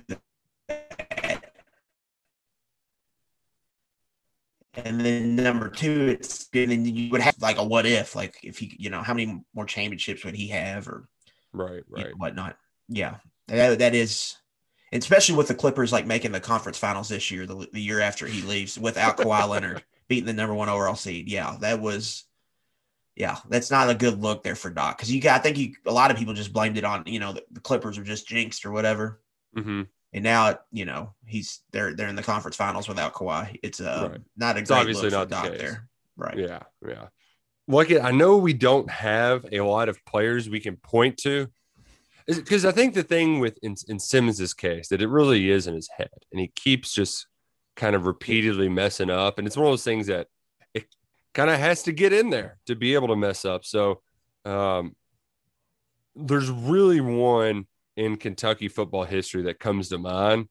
that. 0.68 1.50
And 4.76 5.00
then 5.00 5.36
number 5.36 5.68
two, 5.68 6.08
it's 6.08 6.48
and 6.52 6.70
then 6.70 6.84
you 6.84 7.10
would 7.10 7.20
have 7.20 7.36
like 7.40 7.58
a 7.58 7.64
what 7.64 7.86
if, 7.86 8.16
like 8.16 8.38
if 8.42 8.58
he, 8.58 8.74
you 8.78 8.90
know, 8.90 9.02
how 9.02 9.14
many 9.14 9.40
more 9.54 9.66
championships 9.66 10.24
would 10.24 10.34
he 10.34 10.48
have 10.48 10.88
or 10.88 11.08
Right, 11.54 11.84
you 11.88 11.96
know, 11.96 12.04
right. 12.04 12.18
whatnot. 12.18 12.56
Yeah, 12.88 13.16
that, 13.46 13.78
that 13.78 13.94
is, 13.94 14.36
especially 14.92 15.36
with 15.36 15.48
the 15.48 15.54
Clippers 15.54 15.92
like 15.92 16.06
making 16.06 16.32
the 16.32 16.40
conference 16.40 16.78
finals 16.78 17.08
this 17.08 17.30
year, 17.30 17.46
the, 17.46 17.68
the 17.72 17.80
year 17.80 18.00
after 18.00 18.26
he 18.26 18.42
leaves 18.42 18.78
without 18.78 19.16
Kawhi 19.16 19.48
Leonard 19.48 19.84
beating 20.08 20.26
the 20.26 20.32
number 20.32 20.54
one 20.54 20.68
overall 20.68 20.96
seed. 20.96 21.28
Yeah, 21.28 21.56
that 21.60 21.80
was, 21.80 22.24
yeah, 23.16 23.38
that's 23.48 23.70
not 23.70 23.90
a 23.90 23.94
good 23.94 24.20
look 24.20 24.42
there 24.42 24.56
for 24.56 24.70
Doc 24.70 24.98
because 24.98 25.12
you 25.12 25.20
got, 25.20 25.38
I 25.40 25.42
think 25.42 25.56
you, 25.58 25.74
a 25.86 25.92
lot 25.92 26.10
of 26.10 26.16
people 26.16 26.34
just 26.34 26.52
blamed 26.52 26.76
it 26.78 26.84
on, 26.84 27.04
you 27.06 27.20
know, 27.20 27.32
the, 27.32 27.44
the 27.52 27.60
Clippers 27.60 27.96
are 27.98 28.04
just 28.04 28.26
jinxed 28.26 28.64
or 28.66 28.72
whatever. 28.72 29.20
hmm 29.54 29.82
And 30.12 30.24
now, 30.24 30.48
it, 30.50 30.60
you 30.72 30.84
know, 30.84 31.14
he's 31.26 31.60
they're 31.72 31.94
they're 31.94 32.08
in 32.08 32.16
the 32.16 32.22
conference 32.22 32.56
finals 32.56 32.88
without 32.88 33.14
Kawhi. 33.14 33.58
It's 33.62 33.80
uh, 33.80 34.08
Right. 34.12 34.20
not 34.36 34.56
a 34.56 34.60
It's 34.60 34.70
obviously 34.70 35.10
not 35.10 35.28
the 35.28 35.34
Doc 35.36 35.50
case. 35.50 35.60
there. 35.60 35.88
Right. 36.16 36.38
Yeah, 36.38 36.62
yeah. 36.86 37.06
Look, 37.66 37.90
I 37.90 38.10
know 38.10 38.36
we 38.36 38.52
don't 38.52 38.90
have 38.90 39.46
a 39.50 39.60
lot 39.60 39.88
of 39.88 40.04
players 40.04 40.50
we 40.50 40.60
can 40.60 40.76
point 40.76 41.16
to, 41.18 41.48
because 42.26 42.64
I 42.64 42.72
think 42.72 42.94
the 42.94 43.02
thing 43.02 43.38
with 43.38 43.58
in, 43.62 43.74
in 43.88 43.98
Simmons's 43.98 44.54
case 44.54 44.88
that 44.88 45.02
it 45.02 45.08
really 45.08 45.50
is 45.50 45.66
in 45.66 45.74
his 45.74 45.88
head, 45.96 46.10
and 46.30 46.40
he 46.40 46.48
keeps 46.48 46.92
just 46.92 47.26
kind 47.74 47.96
of 47.96 48.06
repeatedly 48.06 48.68
messing 48.68 49.10
up, 49.10 49.38
and 49.38 49.46
it's 49.46 49.56
one 49.56 49.66
of 49.66 49.72
those 49.72 49.84
things 49.84 50.06
that 50.08 50.28
kind 51.34 51.50
of 51.50 51.58
has 51.58 51.82
to 51.84 51.92
get 51.92 52.12
in 52.12 52.30
there 52.30 52.58
to 52.66 52.74
be 52.74 52.94
able 52.94 53.08
to 53.08 53.16
mess 53.16 53.44
up. 53.44 53.64
So, 53.64 54.00
um, 54.44 54.94
there's 56.16 56.50
really 56.50 57.00
one 57.00 57.66
in 57.96 58.16
Kentucky 58.16 58.68
football 58.68 59.04
history 59.04 59.42
that 59.42 59.58
comes 59.58 59.88
to 59.88 59.98
mind. 59.98 60.48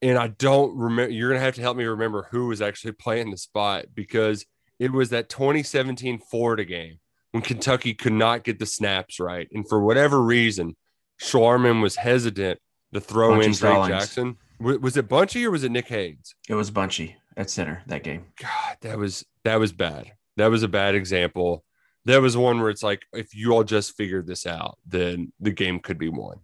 And 0.00 0.18
I 0.18 0.28
don't 0.28 0.76
remember, 0.76 1.12
you're 1.12 1.28
going 1.28 1.40
to 1.40 1.44
have 1.44 1.54
to 1.54 1.60
help 1.60 1.76
me 1.76 1.84
remember 1.84 2.28
who 2.30 2.48
was 2.48 2.60
actually 2.60 2.92
playing 2.92 3.30
the 3.30 3.36
spot 3.36 3.86
because 3.94 4.44
it 4.78 4.92
was 4.92 5.10
that 5.10 5.28
2017 5.28 6.18
Florida 6.18 6.64
game 6.64 6.98
when 7.30 7.42
Kentucky 7.42 7.94
could 7.94 8.12
not 8.12 8.44
get 8.44 8.58
the 8.58 8.66
snaps 8.66 9.20
right. 9.20 9.48
And 9.52 9.68
for 9.68 9.80
whatever 9.80 10.20
reason, 10.20 10.76
Schlarman 11.20 11.80
was 11.80 11.96
hesitant 11.96 12.58
to 12.92 13.00
throw 13.00 13.30
Bunchy 13.30 13.46
in 13.46 13.52
Drake 13.52 13.88
Jackson. 13.88 14.36
Was 14.58 14.96
it 14.96 15.08
Bunchy 15.08 15.46
or 15.46 15.50
was 15.50 15.64
it 15.64 15.72
Nick 15.72 15.88
Haynes? 15.88 16.34
It 16.48 16.54
was 16.54 16.70
Bunchy 16.70 17.16
at 17.36 17.50
center 17.50 17.82
that 17.86 18.02
game. 18.02 18.26
God, 18.36 18.76
that 18.80 18.98
was 18.98 19.24
that 19.44 19.58
was 19.58 19.72
bad. 19.72 20.12
That 20.36 20.50
was 20.50 20.62
a 20.62 20.68
bad 20.68 20.94
example. 20.94 21.64
That 22.04 22.20
was 22.20 22.36
one 22.36 22.60
where 22.60 22.70
it's 22.70 22.82
like 22.82 23.02
if 23.12 23.34
you 23.34 23.52
all 23.52 23.64
just 23.64 23.96
figured 23.96 24.26
this 24.26 24.46
out, 24.46 24.78
then 24.86 25.32
the 25.40 25.50
game 25.50 25.78
could 25.78 25.98
be 25.98 26.08
won. 26.08 26.40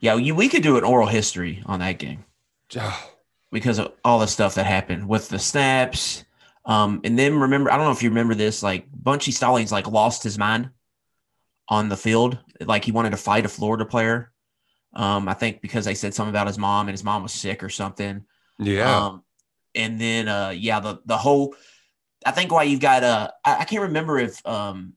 Yeah, 0.00 0.16
you, 0.16 0.34
we 0.34 0.48
could 0.48 0.62
do 0.62 0.76
an 0.76 0.84
oral 0.84 1.06
history 1.06 1.62
on 1.66 1.80
that 1.80 1.98
game. 1.98 2.24
Because 3.52 3.78
of 3.78 3.92
all 4.04 4.18
the 4.18 4.26
stuff 4.26 4.56
that 4.56 4.66
happened 4.66 5.08
with 5.08 5.28
the 5.28 5.38
snaps. 5.38 6.24
Um, 6.64 7.00
and 7.04 7.16
then 7.16 7.38
remember, 7.38 7.70
I 7.70 7.76
don't 7.76 7.86
know 7.86 7.92
if 7.92 8.02
you 8.02 8.08
remember 8.08 8.34
this, 8.34 8.64
like 8.64 8.86
Bunchy 8.92 9.30
Stallings 9.30 9.70
like 9.70 9.86
lost 9.86 10.24
his 10.24 10.36
mind 10.36 10.70
on 11.68 11.88
the 11.88 11.96
field. 11.96 12.36
Like 12.60 12.84
he 12.84 12.90
wanted 12.90 13.10
to 13.10 13.16
fight 13.16 13.44
a 13.44 13.48
Florida 13.48 13.84
player. 13.84 14.32
Um, 14.92 15.28
I 15.28 15.34
think 15.34 15.60
because 15.60 15.84
they 15.84 15.94
said 15.94 16.14
something 16.14 16.30
about 16.30 16.48
his 16.48 16.58
mom 16.58 16.88
and 16.88 16.94
his 16.94 17.04
mom 17.04 17.22
was 17.22 17.32
sick 17.32 17.62
or 17.62 17.68
something. 17.68 18.24
Yeah. 18.58 19.06
Um, 19.06 19.23
and 19.74 20.00
then 20.00 20.28
uh 20.28 20.50
yeah, 20.50 20.80
the 20.80 21.00
the 21.06 21.16
whole 21.16 21.54
I 22.26 22.30
think 22.30 22.52
why 22.52 22.62
you've 22.64 22.80
got 22.80 23.02
uh 23.02 23.30
I, 23.44 23.58
I 23.60 23.64
can't 23.64 23.82
remember 23.82 24.18
if 24.18 24.44
um 24.46 24.94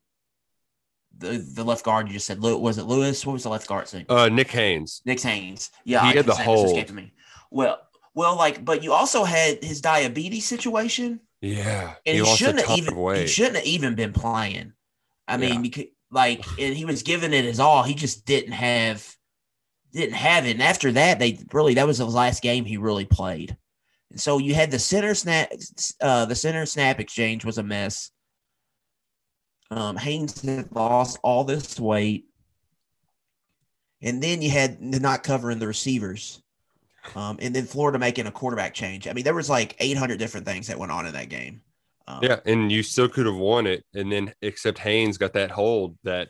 the 1.17 1.38
the 1.53 1.63
left 1.63 1.84
guard 1.84 2.07
you 2.07 2.13
just 2.13 2.27
said 2.27 2.39
was 2.41 2.77
it 2.77 2.84
Lewis? 2.84 3.25
What 3.25 3.34
was 3.34 3.43
the 3.43 3.50
left 3.50 3.67
guard 3.67 3.88
saying? 3.88 4.05
uh, 4.10 4.29
Nick 4.29 4.51
Haynes. 4.51 5.01
Nick 5.05 5.19
Haynes. 5.22 5.72
Yeah, 5.84 6.01
He 6.03 6.10
I 6.10 6.15
had 6.17 6.25
the 6.25 6.31
his 6.36 6.38
name 6.39 6.46
just 6.46 6.46
hold. 6.46 6.65
escaped 6.77 6.93
me. 6.93 7.12
Well, 7.50 7.79
well, 8.13 8.36
like, 8.36 8.63
but 8.65 8.84
you 8.84 8.93
also 8.93 9.24
had 9.24 9.63
his 9.63 9.79
diabetes 9.81 10.46
situation, 10.46 11.19
Yeah. 11.41 11.93
and 12.05 12.15
he, 12.17 12.22
a 12.22 12.25
shouldn't 12.25 12.65
have 12.65 12.77
even 12.77 13.15
he 13.15 13.27
shouldn't 13.27 13.57
have 13.57 13.65
even 13.65 13.96
been 13.96 14.12
playing. 14.13 14.74
I 15.27 15.38
mean, 15.38 15.53
Yeah. 15.55 15.62
because 15.62 15.86
like, 16.12 16.46
and 16.60 16.75
he 16.75 16.86
was 16.86 17.03
giving 17.03 17.34
it 17.34 17.46
his 17.46 17.60
all. 17.60 17.84
He 17.84 17.93
just 17.96 18.25
didn't 18.25 18.53
have 18.53 19.05
didn't 19.93 20.15
have 20.15 20.46
it. 20.46 20.51
And 20.51 20.62
after 20.63 20.91
that, 20.93 21.17
they 21.19 21.39
really 21.53 21.75
that 21.75 21.88
was 21.88 21.98
the 21.98 22.05
last 22.05 22.41
game 22.43 22.65
he 22.65 22.77
really 22.77 23.05
played. 23.05 23.57
So 24.15 24.37
you 24.37 24.55
had 24.55 24.71
the 24.71 24.79
center 24.79 25.13
snap, 25.13 25.51
uh, 26.01 26.25
the 26.25 26.35
center 26.35 26.65
snap 26.65 26.99
exchange 26.99 27.43
was 27.43 27.57
a 27.57 27.63
mess. 27.63 28.11
Um, 29.69 29.97
Haynes 29.97 30.41
had 30.41 30.71
lost 30.71 31.19
all 31.23 31.43
this 31.43 31.77
weight, 31.79 32.25
and 34.01 34.23
then 34.23 34.41
you 34.41 34.49
had 34.49 34.81
not 34.81 35.23
covering 35.23 35.59
the 35.59 35.67
receivers, 35.67 36.41
um, 37.15 37.37
and 37.41 37.53
then 37.53 37.65
Florida 37.65 37.99
making 37.99 38.27
a 38.27 38.31
quarterback 38.31 38.73
change. 38.73 39.09
I 39.09 39.13
mean, 39.13 39.25
there 39.25 39.33
was 39.33 39.49
like 39.49 39.75
800 39.79 40.17
different 40.19 40.45
things 40.45 40.67
that 40.67 40.79
went 40.79 40.93
on 40.93 41.05
in 41.05 41.13
that 41.13 41.27
game. 41.27 41.61
Um, 42.07 42.19
Yeah, 42.23 42.39
and 42.45 42.71
you 42.71 42.81
still 42.81 43.09
could 43.09 43.25
have 43.25 43.35
won 43.35 43.67
it, 43.67 43.83
and 43.93 44.09
then 44.09 44.33
except 44.41 44.79
Haynes 44.79 45.17
got 45.17 45.33
that 45.33 45.51
hold 45.51 45.97
that 46.03 46.29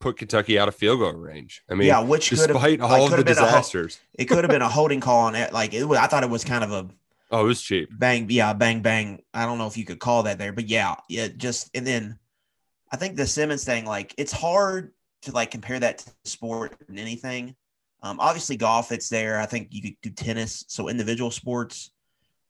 put 0.00 0.16
Kentucky 0.16 0.58
out 0.58 0.68
of 0.68 0.74
field 0.74 1.00
goal 1.00 1.12
range. 1.12 1.62
I 1.70 1.74
mean, 1.74 1.88
yeah, 1.88 2.00
which 2.00 2.30
could 2.30 2.38
have 2.38 2.48
despite 2.48 2.80
all 2.80 2.88
like, 2.88 3.02
of 3.02 3.10
could 3.10 3.18
the 3.20 3.24
been 3.24 3.32
a 3.32 3.46
disasters. 3.46 4.00
it 4.14 4.24
could 4.24 4.38
have 4.38 4.50
been 4.50 4.62
a 4.62 4.68
holding 4.70 5.00
call 5.00 5.20
on 5.20 5.34
it. 5.34 5.52
Like 5.52 5.74
it 5.74 5.84
was, 5.84 5.98
I 5.98 6.06
thought 6.06 6.22
it 6.22 6.30
was 6.30 6.44
kind 6.44 6.64
of 6.64 6.72
a 6.72 6.88
oh, 7.30 7.44
it 7.44 7.48
was 7.48 7.62
cheap. 7.62 7.90
bang, 7.90 8.26
yeah, 8.30 8.52
bang, 8.52 8.82
bang. 8.82 9.22
I 9.34 9.46
don't 9.46 9.58
know 9.58 9.66
if 9.66 9.76
you 9.76 9.84
could 9.84 10.00
call 10.00 10.24
that 10.24 10.38
there, 10.38 10.52
but 10.52 10.68
yeah, 10.68 10.96
yeah, 11.08 11.28
just 11.28 11.70
and 11.74 11.86
then 11.86 12.18
I 12.92 12.96
think 12.96 13.16
the 13.16 13.26
Simmons 13.26 13.64
thing, 13.64 13.84
like 13.84 14.14
it's 14.18 14.32
hard 14.32 14.92
to 15.22 15.32
like 15.32 15.50
compare 15.50 15.78
that 15.80 15.98
to 15.98 16.10
sport 16.24 16.76
and 16.88 16.98
anything. 16.98 17.54
Um, 18.02 18.18
obviously 18.20 18.56
golf, 18.56 18.92
it's 18.92 19.08
there. 19.10 19.38
I 19.40 19.46
think 19.46 19.68
you 19.70 19.82
could 19.82 19.96
do 20.02 20.10
tennis, 20.10 20.64
so 20.68 20.88
individual 20.88 21.30
sports. 21.30 21.90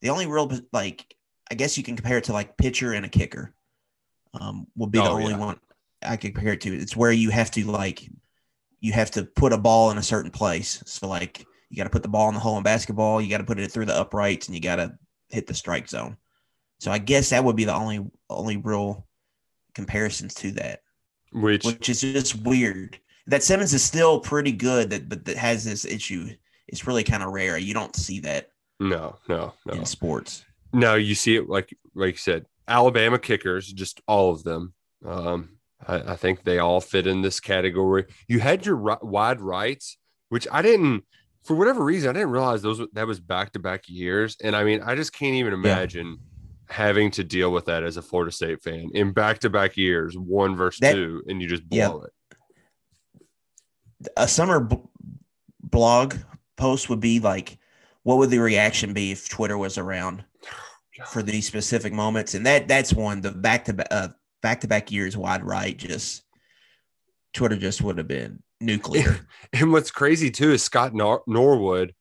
The 0.00 0.10
only 0.10 0.26
real 0.26 0.50
like 0.72 1.14
I 1.50 1.54
guess 1.56 1.76
you 1.76 1.82
can 1.82 1.96
compare 1.96 2.18
it 2.18 2.24
to 2.24 2.32
like 2.32 2.56
pitcher 2.56 2.92
and 2.92 3.04
a 3.04 3.08
kicker. 3.08 3.54
Um, 4.34 4.66
would 4.76 4.92
be 4.92 5.00
the 5.00 5.10
Oh, 5.10 5.14
only 5.16 5.32
yeah. 5.32 5.38
one 5.38 5.60
I 6.02 6.16
could 6.16 6.34
compare 6.34 6.52
it 6.52 6.60
to. 6.62 6.74
It's 6.74 6.96
where 6.96 7.12
you 7.12 7.30
have 7.30 7.50
to 7.52 7.64
like 7.66 8.08
you 8.80 8.92
have 8.92 9.10
to 9.12 9.24
put 9.24 9.52
a 9.52 9.58
ball 9.58 9.90
in 9.90 9.98
a 9.98 10.02
certain 10.02 10.30
place. 10.30 10.82
So 10.86 11.08
like 11.08 11.46
you 11.70 11.76
got 11.76 11.84
to 11.84 11.90
put 11.90 12.02
the 12.02 12.08
ball 12.08 12.28
in 12.28 12.34
the 12.34 12.40
hole 12.40 12.56
in 12.56 12.62
basketball, 12.62 13.20
you 13.20 13.30
got 13.30 13.38
to 13.38 13.44
put 13.44 13.58
it 13.58 13.70
through 13.70 13.86
the 13.86 13.96
uprights, 13.96 14.48
and 14.48 14.54
you 14.54 14.60
got 14.60 14.76
to 14.76 14.92
hit 15.28 15.46
the 15.46 15.54
strike 15.54 15.88
zone. 15.88 16.16
So 16.80 16.90
I 16.90 16.98
guess 16.98 17.30
that 17.30 17.44
would 17.44 17.56
be 17.56 17.64
the 17.64 17.74
only 17.74 18.04
only 18.28 18.56
real 18.56 19.06
comparisons 19.74 20.34
to 20.34 20.50
that, 20.52 20.82
Which 21.32 21.64
which 21.64 21.88
is 21.88 22.00
just 22.00 22.42
weird. 22.42 22.98
That 23.26 23.42
Simmons 23.42 23.72
is 23.72 23.84
still 23.84 24.18
pretty 24.18 24.52
good, 24.52 24.90
that 24.90 25.08
but 25.08 25.24
that 25.26 25.36
has 25.36 25.64
this 25.64 25.84
issue. 25.84 26.28
It's 26.66 26.86
really 26.86 27.04
kind 27.04 27.22
of 27.22 27.32
rare. 27.32 27.58
You 27.58 27.74
don't 27.74 27.94
see 27.94 28.20
that 28.20 28.48
no, 28.80 29.18
no, 29.28 29.52
no. 29.66 29.74
in 29.74 29.84
sports. 29.84 30.44
No, 30.72 30.94
you 30.94 31.14
see 31.14 31.36
it 31.36 31.48
like 31.48 31.76
like 31.94 32.14
you 32.14 32.18
said, 32.18 32.46
Alabama 32.66 33.18
kickers, 33.18 33.72
just 33.72 34.00
all 34.08 34.32
of 34.32 34.42
them. 34.42 34.74
Um, 35.04 35.58
I, 35.86 36.12
I 36.12 36.16
think 36.16 36.42
they 36.42 36.58
all 36.58 36.80
fit 36.80 37.06
in 37.06 37.22
this 37.22 37.40
category. 37.40 38.06
You 38.28 38.40
had 38.40 38.66
your 38.66 38.76
ri- 38.76 38.96
wide 39.02 39.40
rights, 39.40 39.96
which 40.28 40.46
I 40.50 40.62
didn't, 40.62 41.04
for 41.44 41.54
whatever 41.56 41.82
reason, 41.84 42.10
I 42.10 42.12
didn't 42.12 42.30
realize 42.30 42.62
those 42.62 42.80
that 42.92 43.06
was 43.06 43.18
back 43.20 43.52
to 43.52 43.58
back 43.58 43.88
years. 43.88 44.36
And 44.42 44.54
I 44.54 44.64
mean, 44.64 44.82
I 44.82 44.94
just 44.94 45.12
can't 45.12 45.34
even 45.34 45.52
imagine 45.52 46.18
having 46.68 47.10
to 47.12 47.24
deal 47.24 47.50
with 47.50 47.64
that 47.66 47.82
as 47.82 47.96
a 47.96 48.02
Florida 48.02 48.30
State 48.30 48.62
fan 48.62 48.90
in 48.94 49.12
back 49.12 49.38
to 49.40 49.50
back 49.50 49.76
years, 49.76 50.16
one 50.16 50.54
versus 50.54 50.80
That- 50.80 50.92
two, 50.94 51.22
and 51.28 51.40
you 51.42 51.48
just 51.48 51.62
Yeah. 51.70 51.88
blow 51.88 52.02
it. 52.02 52.12
a 54.16 54.26
summer 54.26 54.60
b- 54.60 54.78
blog 55.62 56.14
post 56.56 56.88
would 56.88 57.00
be 57.00 57.20
like, 57.20 57.58
what 58.02 58.16
would 58.18 58.30
the 58.30 58.38
reaction 58.38 58.94
be 58.94 59.10
if 59.12 59.28
Twitter 59.28 59.58
was 59.58 59.76
around 59.76 60.24
for 61.08 61.22
these 61.22 61.46
specific 61.46 61.92
moments? 61.92 62.34
And 62.34 62.46
that 62.46 62.66
that's 62.66 62.94
one 62.94 63.20
the 63.20 63.30
back 63.30 63.66
to 63.66 63.92
uh, 63.94 64.08
back 64.42 64.60
to 64.62 64.68
back 64.68 64.90
years 64.90 65.16
wide 65.18 65.44
right. 65.44 65.76
Just 65.76 66.22
Twitter 67.34 67.56
just 67.56 67.82
would 67.82 67.98
have 67.98 68.08
been 68.08 68.42
nuclear. 68.60 69.20
And 69.52 69.72
what's 69.72 69.90
crazy 69.90 70.30
too 70.30 70.52
is 70.52 70.62
Scott 70.62 70.94
Nor- 70.94 71.24
Norwood 71.26 71.92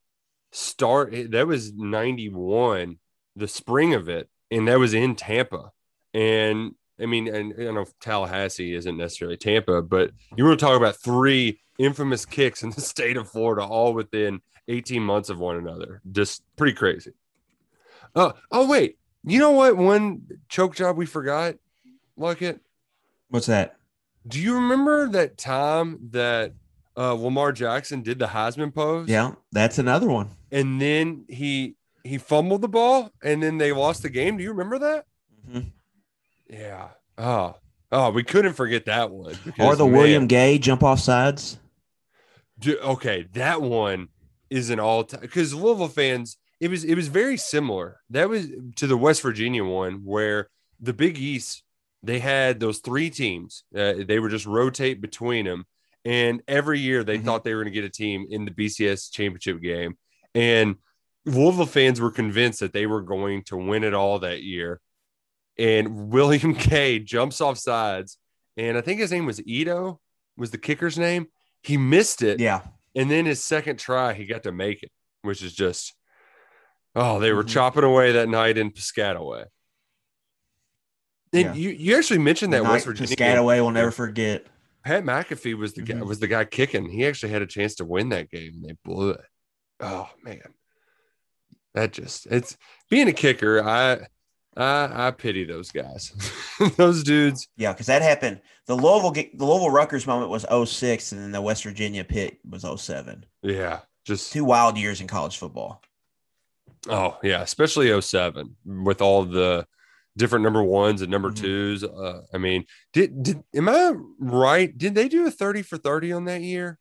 start 0.52 1.32
that 1.32 1.48
was 1.48 1.74
91 1.74 2.98
the 3.36 3.48
spring 3.48 3.96
of 3.96 4.08
it 4.08 4.30
and 4.52 4.68
that 4.68 4.78
was 4.78 4.94
in 4.94 5.16
Tampa. 5.16 5.72
And 6.14 6.76
I 7.02 7.08
mean 7.08 7.28
and 7.28 7.54
I 7.58 7.64
don't 7.64 7.74
know 7.74 7.82
if 7.82 7.98
Tallahassee 8.00 8.76
isn't 8.76 8.98
necessarily 8.98 9.36
Tampa 9.36 9.82
but 9.82 10.12
you 10.38 10.46
want 10.46 10.60
to 10.60 10.64
talk 10.64 10.78
about 10.78 11.02
three 11.02 11.60
infamous 11.80 12.24
kicks 12.24 12.62
in 12.62 12.70
the 12.70 12.82
state 12.94 13.18
of 13.18 13.28
Florida 13.28 13.64
all 13.64 13.96
within 13.96 14.42
18 14.68 15.02
months 15.02 15.30
of 15.30 15.40
one 15.40 15.58
another. 15.58 16.02
Just 16.12 16.44
pretty 16.56 16.74
crazy. 16.74 17.14
Oh 18.16 18.34
oh 18.52 18.68
wait. 18.68 19.00
You 19.24 19.40
know 19.40 19.52
what 19.52 19.76
one 19.76 20.22
choke 20.50 20.76
job 20.76 20.98
we 20.98 21.08
forgot 21.08 21.56
like 22.16 22.44
it 22.44 22.62
What's 23.30 23.48
that? 23.48 23.79
Do 24.28 24.40
you 24.40 24.56
remember 24.56 25.08
that 25.10 25.38
time 25.38 26.00
that 26.12 26.54
uh, 26.98 27.14
Lamar 27.14 27.52
Jackson 27.52 28.02
did 28.02 28.20
the 28.20 28.28
Heisman 28.28 28.74
pose? 28.74 29.08
Yeah, 29.08 29.34
that's 29.52 29.78
another 29.80 30.08
one. 30.08 30.30
And 30.52 30.82
then 30.82 31.26
he 31.30 31.76
he 32.04 32.18
fumbled 32.18 32.62
the 32.62 32.68
ball, 32.68 33.12
and 33.24 33.42
then 33.44 33.58
they 33.58 33.72
lost 33.72 34.02
the 34.04 34.10
game. 34.10 34.38
Do 34.38 34.44
you 34.44 34.50
remember 34.52 34.80
that? 34.80 35.06
Mhm. 35.50 35.72
Yeah. 36.50 36.90
Oh, 37.18 37.56
oh, 37.92 38.10
we 38.12 38.24
couldn't 38.24 38.54
forget 38.54 38.86
that 38.86 39.12
one. 39.12 39.36
Or 39.60 39.76
the 39.76 39.86
man, 39.86 39.94
William 39.94 40.28
Gay 40.28 40.58
jump 40.58 40.84
off 40.84 41.00
sides. 41.00 41.60
okay, 42.66 43.28
that 43.34 43.62
one 43.62 44.10
is 44.50 44.70
an 44.70 44.80
all 44.80 45.04
time 45.04 45.22
because 45.22 45.54
Louisville 45.54 45.88
fans. 45.88 46.38
it 46.60 46.70
was 46.70 46.84
it 46.84 46.96
was 46.96 47.08
very 47.08 47.38
similar. 47.38 48.00
That 48.10 48.30
was 48.30 48.48
to 48.78 48.88
the 48.88 48.98
West 48.98 49.22
Virginia 49.22 49.64
one 49.64 50.04
where 50.06 50.50
the 50.80 50.94
Big 50.94 51.18
East 51.18 51.64
they 52.04 52.20
had 52.20 52.60
those 52.60 52.80
three 52.80 53.10
teams. 53.10 53.64
Uh, 53.76 53.94
they 54.06 54.20
would 54.20 54.32
just 54.32 54.46
rotate 54.46 55.02
between 55.02 55.46
them, 55.46 55.66
and 56.06 56.42
every 56.48 56.80
year 56.80 57.04
they 57.04 57.18
Mhm. 57.18 57.26
thought 57.26 57.44
they 57.44 57.54
were 57.54 57.64
going 57.64 57.74
to 57.74 57.82
get 57.82 57.88
a 57.88 57.90
team 57.90 58.26
in 58.30 58.46
the 58.46 58.52
BCS 58.52 59.10
championship 59.10 59.62
game, 59.62 59.98
and 60.34 60.76
Louisville 61.26 61.66
fans 61.66 62.00
were 62.00 62.12
convinced 62.12 62.62
that 62.62 62.74
they 62.74 62.86
were 62.88 63.02
going 63.02 63.44
to 63.44 63.58
win 63.58 63.84
it 63.84 63.94
all 63.94 64.20
that 64.20 64.42
year. 64.42 64.80
And 65.58 66.10
William 66.10 66.56
K 66.56 67.00
jumps 67.00 67.42
off 67.42 67.58
sides, 67.58 68.18
and 68.56 68.78
I 68.78 68.82
think 68.82 69.00
his 69.02 69.12
name 69.12 69.26
was 69.26 69.42
Ito, 69.46 70.00
was 70.38 70.52
the 70.52 70.58
kicker's 70.58 70.98
name. 70.98 71.28
He 71.62 71.76
missed 71.76 72.22
it, 72.22 72.40
Yeah. 72.40 72.62
and 72.96 73.12
then 73.12 73.26
his 73.26 73.44
second 73.44 73.78
try, 73.78 74.14
he 74.14 74.26
got 74.26 74.44
to 74.44 74.54
make 74.54 74.82
it, 74.84 74.92
which 75.24 75.44
is 75.44 75.54
just, 75.54 75.94
oh, 76.96 77.20
they 77.20 77.34
were 77.34 77.44
Mhm. 77.44 77.50
chopping 77.50 77.84
away 77.84 78.14
that 78.14 78.30
night 78.30 78.58
in 78.58 78.72
Piscataway. 78.72 79.48
And 81.34 81.44
Yeah. 81.44 81.54
you, 81.54 81.70
you 81.70 81.98
actually 81.98 82.20
mentioned 82.20 82.54
that 82.54 82.64
West 82.64 82.86
Virginia. 82.86 83.16
game. 83.16 83.36
Piscataway 83.38 83.62
will 83.62 83.72
never 83.72 83.92
forget. 83.92 84.46
Pat 84.84 85.04
McAfee 85.04 85.58
was 85.58 85.74
the 85.74 85.82
guy 85.82 85.96
Mhm. 85.96 86.06
was 86.08 86.20
the 86.20 86.28
guy 86.28 86.46
kicking. 86.46 86.90
He 86.90 87.06
actually 87.06 87.32
had 87.32 87.42
a 87.42 87.48
chance 87.48 87.76
to 87.76 87.86
win 87.86 88.10
that 88.10 88.30
game, 88.32 88.54
and 88.56 88.64
they 88.66 88.76
blew 88.84 89.12
it. 89.12 89.22
Oh 89.82 90.10
man, 90.24 90.42
that 91.74 91.92
just 91.94 92.26
it's 92.28 92.58
being 92.90 93.08
a 93.08 93.14
kicker. 93.14 93.62
I 93.64 94.08
I, 94.58 95.08
I 95.08 95.12
pity 95.12 95.44
those 95.46 95.72
guys. 95.72 96.12
those 96.78 97.04
dudes. 97.04 97.48
Yeah, 97.58 97.72
because 97.74 97.86
that 97.88 98.02
happened. 98.02 98.42
The 98.66 98.76
Louisville 98.76 99.12
the 99.12 99.30
Louisville 99.46 99.70
Rutgers 99.70 100.08
moment 100.08 100.32
was 100.32 100.46
06, 100.50 101.12
and 101.12 101.22
then 101.22 101.32
the 101.32 101.42
West 101.42 101.64
Virginia 101.64 102.04
Pitt 102.04 102.40
was 102.50 102.64
07. 102.64 103.26
Yeah, 103.44 103.82
just 104.06 104.32
Two 104.34 104.46
wild 104.46 104.78
years 104.78 105.02
in 105.02 105.08
college 105.08 105.38
football. 105.38 105.82
Oh 106.90 107.18
yeah, 107.22 107.42
especially 107.42 107.90
07 108.02 108.56
with 108.66 109.02
all 109.02 109.26
the 109.26 109.68
different 110.20 110.44
number 110.44 110.62
ones 110.62 111.02
and 111.02 111.10
number 111.10 111.32
Mhm. 111.32 111.36
twos. 111.38 111.84
Uh, 111.84 112.22
I 112.34 112.38
mean, 112.38 112.66
did 112.94 113.24
did 113.24 113.44
am 113.56 113.68
I 113.70 113.94
right? 114.20 114.78
Did 114.78 114.94
they 114.94 115.08
do 115.08 115.26
a 115.26 115.32
30 115.32 115.64
for 115.64 115.78
30 115.78 116.12
on 116.12 116.26
that 116.26 116.42
year? 116.42 116.78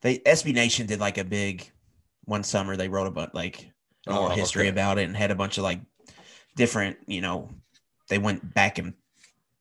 They 0.00 0.18
SB 0.20 0.52
Nation 0.52 0.86
did 0.86 1.00
like 1.00 1.18
a 1.18 1.24
big 1.24 1.70
one 2.24 2.42
summer. 2.44 2.76
They 2.76 2.88
wrote 2.88 3.06
about 3.06 3.34
like 3.34 3.60
an 4.06 4.14
Oh, 4.14 4.28
history 4.28 4.62
okay. 4.62 4.68
about 4.70 4.98
it 4.98 5.04
and 5.04 5.16
had 5.16 5.30
a 5.30 5.34
bunch 5.34 5.58
of 5.58 5.64
like 5.64 5.80
different, 6.56 6.98
you 7.06 7.20
know, 7.20 7.50
they 8.08 8.18
went 8.18 8.54
back 8.54 8.78
and 8.78 8.94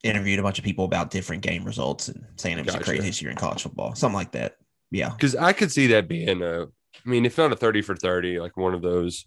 interviewed 0.03 0.39
a 0.39 0.43
bunch 0.43 0.57
of 0.59 0.63
people 0.65 0.85
about 0.85 1.09
different 1.09 1.41
game 1.41 1.65
results 1.65 2.07
and 2.07 2.23
saying 2.37 2.57
it 2.59 2.65
was 2.65 2.73
Gotcha. 2.75 2.85
the 2.85 2.97
craziest 2.97 3.21
year 3.21 3.31
in 3.31 3.37
college 3.37 3.63
football, 3.63 3.93
something 3.95 4.15
like 4.15 4.31
that. 4.33 4.57
Yeah. 4.91 5.09
Because 5.09 5.35
I 5.35 5.53
could 5.53 5.71
see 5.71 5.87
that 5.87 6.07
being 6.07 6.41
a, 6.41 6.63
I 6.63 7.09
mean, 7.09 7.25
if 7.25 7.37
not 7.37 7.51
a 7.51 7.55
30 7.55 7.81
for 7.81 7.95
30, 7.95 8.39
like 8.39 8.55
one 8.55 8.73
of 8.73 8.81
those 8.81 9.25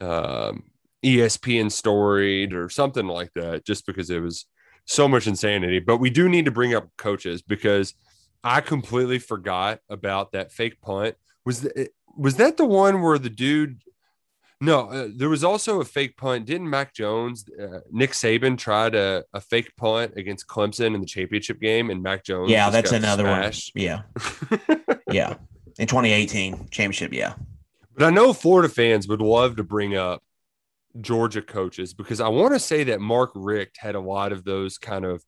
um, 0.00 0.64
ESPN 1.04 1.70
storied 1.70 2.52
or 2.52 2.68
something 2.68 3.06
like 3.06 3.32
that, 3.34 3.64
just 3.64 3.86
because 3.86 4.10
it 4.10 4.20
was 4.20 4.46
so 4.84 5.08
much 5.08 5.26
insanity. 5.26 5.78
But 5.78 5.98
we 5.98 6.10
do 6.10 6.28
need 6.28 6.44
to 6.44 6.50
bring 6.50 6.74
up 6.74 6.88
coaches 6.96 7.42
because 7.42 7.94
I 8.44 8.60
completely 8.60 9.18
forgot 9.18 9.80
about 9.88 10.32
that 10.32 10.52
fake 10.52 10.80
punt. 10.80 11.16
Was 11.44 11.62
the, 11.62 11.88
was 12.16 12.36
that 12.36 12.56
the 12.56 12.64
one 12.64 13.02
where 13.02 13.18
the 13.18 13.30
dude? 13.30 13.80
No, 14.60 14.90
uh, 14.90 15.08
there 15.14 15.30
was 15.30 15.42
also 15.42 15.80
a 15.80 15.84
fake 15.86 16.18
punt. 16.18 16.44
Didn't 16.44 16.68
Mac 16.68 16.92
Jones, 16.92 17.46
uh, 17.58 17.80
Nick 17.90 18.10
Saban 18.10 18.58
tried 18.58 18.94
a, 18.94 19.24
a 19.32 19.40
fake 19.40 19.74
punt 19.76 20.12
against 20.16 20.46
Clemson 20.48 20.94
in 20.94 21.00
the 21.00 21.06
championship 21.06 21.60
game, 21.60 21.88
and 21.88 22.02
Mac 22.02 22.24
Jones? 22.24 22.50
Yeah, 22.50 22.68
that's 22.68 22.92
another 22.92 23.22
smashed? 23.22 23.72
one. 23.74 23.84
Yeah. 23.84 24.02
yeah. 25.10 25.34
In 25.78 25.86
2018 25.86 26.68
championship. 26.70 27.14
Yeah. 27.14 27.34
But 27.94 28.04
I 28.04 28.10
know 28.10 28.34
Florida 28.34 28.68
fans 28.68 29.08
would 29.08 29.22
love 29.22 29.56
to 29.56 29.64
bring 29.64 29.96
up 29.96 30.22
Georgia 31.00 31.42
coaches 31.42 31.94
because 31.94 32.20
I 32.20 32.28
want 32.28 32.52
to 32.54 32.58
say 32.58 32.84
that 32.84 33.00
Mark 33.00 33.30
Richt 33.34 33.76
had 33.78 33.94
a 33.94 34.00
lot 34.00 34.32
of 34.32 34.44
those 34.44 34.78
kind 34.78 35.04
of 35.04 35.24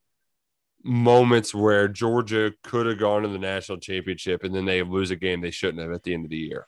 moments 0.82 1.54
where 1.54 1.86
Georgia 1.86 2.52
could 2.64 2.86
have 2.86 2.98
gone 2.98 3.22
to 3.22 3.28
the 3.28 3.38
national 3.38 3.78
championship 3.78 4.42
and 4.42 4.54
then 4.54 4.64
they 4.64 4.82
lose 4.82 5.10
a 5.12 5.16
game 5.16 5.40
they 5.40 5.52
shouldn't 5.52 5.82
have 5.82 5.92
at 5.92 6.02
the 6.02 6.12
end 6.14 6.24
of 6.24 6.30
the 6.30 6.36
year. 6.36 6.66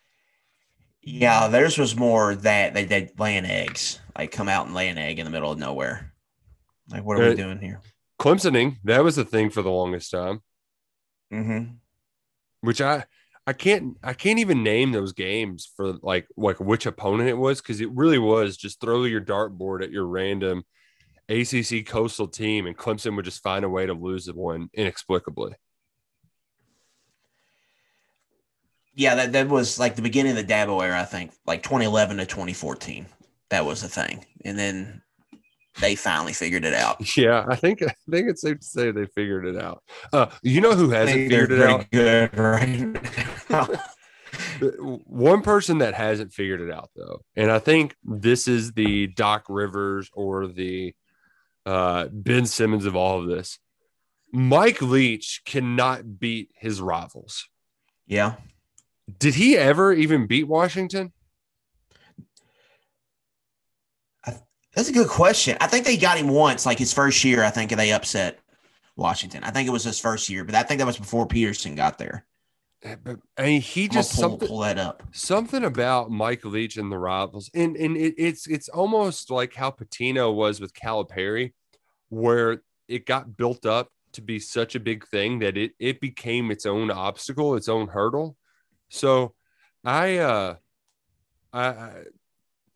Yeah. 1.03 1.49
Theirs 1.49 1.77
was 1.77 1.97
more 1.97 2.35
that 2.37 2.75
they 2.75 2.85
did 2.85 3.19
laying 3.19 3.45
eggs, 3.45 3.99
like 4.17 4.31
come 4.31 4.49
out 4.49 4.67
and 4.67 4.75
lay 4.75 4.89
an 4.89 4.99
egg 4.99 5.19
in 5.19 5.25
the 5.25 5.31
middle 5.31 5.51
of 5.51 5.59
nowhere. 5.59 6.13
Like, 6.89 7.05
what 7.05 7.19
are 7.19 7.25
Uh, 7.25 7.29
we 7.31 7.35
doing 7.35 7.59
here? 7.59 7.81
Clemsoning, 8.21 8.77
that 8.85 9.03
was 9.03 9.17
the 9.17 9.25
thing 9.25 9.51
for 9.51 9.63
the 9.63 9.71
longest 9.71 10.11
time, 10.13 10.41
Mm-hmm. 11.33 11.73
which 12.61 12.81
I 12.81 13.07
I 13.47 13.53
can't 13.53 13.97
I 14.03 14.15
can't 14.15 14.39
even 14.39 14.63
name 14.63 14.93
those 14.93 15.13
games 15.13 15.71
for 15.77 15.95
like 16.03 16.27
like 16.37 16.59
which 16.61 16.87
opponent 16.87 17.29
it 17.29 17.37
was 17.37 17.61
because 17.61 17.81
it 17.81 17.91
really 17.91 18.19
was 18.19 18.57
just 18.57 18.81
throw 18.81 19.05
your 19.05 19.21
dartboard 19.21 19.83
at 19.83 19.91
your 19.91 20.07
random 20.07 20.65
ACC 21.29 21.87
coastal 21.87 22.29
team 22.29 22.67
and 22.67 22.77
Clemson 22.77 23.17
would 23.17 23.25
just 23.25 23.43
find 23.43 23.65
a 23.65 23.69
way 23.69 23.87
to 23.87 23.93
lose 23.93 24.25
the 24.27 24.33
one 24.33 24.71
inexplicably. 24.73 25.55
Yeah, 28.97 29.17
that, 29.17 29.33
that 29.33 29.49
was 29.49 29.79
like 29.79 29.97
the 29.97 30.03
beginning 30.03 30.37
of 30.37 30.47
the 30.47 30.53
Dabo 30.53 30.83
era, 30.83 31.01
I 31.01 31.05
think, 31.05 31.33
like 31.47 31.65
2011 31.65 32.19
to 32.19 32.27
2014. 32.27 33.07
That 33.51 33.67
was 33.67 33.83
the 33.83 33.89
thing. 33.89 34.25
And 34.45 34.57
then 34.57 35.03
they 35.81 35.95
finally 35.95 36.33
figured 36.33 36.65
it 36.65 36.75
out. 36.75 36.97
Yeah, 37.17 37.45
I 37.49 37.57
think 37.57 37.83
I 37.83 37.95
think 38.11 38.29
it's 38.29 38.43
safe 38.43 38.61
to 38.61 38.67
say 38.67 38.91
they 38.91 39.07
figured 39.07 39.47
it 39.47 39.57
out. 39.57 39.83
Uh, 40.13 40.27
you 40.43 40.61
know 40.61 40.75
who 40.75 40.91
hasn't 40.91 41.29
figured 41.29 41.53
it 41.53 41.63
out? 41.63 41.91
good 41.91 42.37
right. 42.39 43.79
One 45.07 45.43
person 45.43 45.79
that 45.79 45.95
hasn't 45.95 46.33
figured 46.33 46.61
it 46.61 46.71
out 46.73 46.91
though, 46.97 47.21
and 47.37 47.51
I 47.51 47.59
think 47.59 47.95
this 48.05 48.49
is 48.49 48.73
the 48.73 49.07
Doc 49.09 49.45
Rivers 49.49 50.11
or 50.13 50.47
the 50.49 50.95
uh, 51.67 52.09
Ben 52.11 52.47
Simmons 52.47 52.85
of 52.87 52.97
all 52.97 53.21
of 53.21 53.27
this. 53.29 53.59
Mike 54.33 54.83
Leach 54.83 55.43
cannot 55.45 56.19
beat 56.19 56.51
his 56.57 56.81
rivals. 56.81 57.49
yeah. 58.07 58.35
Did 59.19 59.35
he 59.35 59.57
ever 59.57 59.93
even 59.93 60.27
beat 60.27 60.45
Washington? 60.49 61.13
That's 64.75 64.89
a 64.89 64.93
good 64.93 65.09
question. 65.09 65.57
I 65.61 65.67
think 65.67 65.85
they 65.85 65.97
got 65.97 66.19
him 66.19 66.29
once, 66.29 66.67
like 66.67 66.79
his 66.79 66.93
first 66.93 67.23
year. 67.25 67.45
I 67.45 67.51
think 67.51 67.71
they 67.71 67.93
upset 67.93 68.41
Washington. 68.97 69.45
I 69.45 69.51
think 69.51 69.69
it 69.69 69.73
was 69.73 69.85
his 69.85 70.01
first 70.01 70.29
year, 70.29 70.45
but 70.45 70.55
I 70.55 70.63
think 70.63 70.79
that 70.79 70.87
was 70.87 70.99
before 70.99 71.27
Petersen 71.27 71.75
got 71.75 71.99
there. 71.99 72.25
But, 73.03 73.19
I 73.39 73.43
mean, 73.43 73.61
he 73.63 73.85
I'm 73.85 73.91
just 73.91 74.15
pull, 74.15 74.21
something. 74.21 74.49
pull 74.49 74.59
that 74.59 74.79
up. 74.79 75.03
something 75.13 75.65
about 75.65 76.11
Mike 76.11 76.45
Leach 76.45 76.77
and 76.77 76.93
the 76.93 76.99
rivals, 76.99 77.51
and 77.55 77.77
and 77.77 77.97
it, 77.97 78.15
it's 78.19 78.47
it's 78.47 78.69
almost 78.69 79.31
like 79.31 79.55
how 79.55 79.71
Pitino 79.71 80.35
was 80.35 80.61
with 80.61 80.75
Calipari, 80.75 81.55
where 82.11 82.63
it 82.87 83.07
got 83.07 83.37
built 83.37 83.65
up 83.65 83.89
to 84.13 84.21
be 84.21 84.39
such 84.39 84.75
a 84.75 84.81
big 84.81 85.07
thing 85.07 85.39
that 85.39 85.57
it 85.57 85.73
it 85.79 85.99
became 85.99 86.51
its 86.51 86.67
own 86.67 86.91
obstacle, 86.91 87.55
its 87.57 87.69
own 87.71 87.89
hurdle. 87.89 88.37
So, 88.91 89.35
I 89.83 90.19
uh, 90.19 90.57
I. 91.53 91.91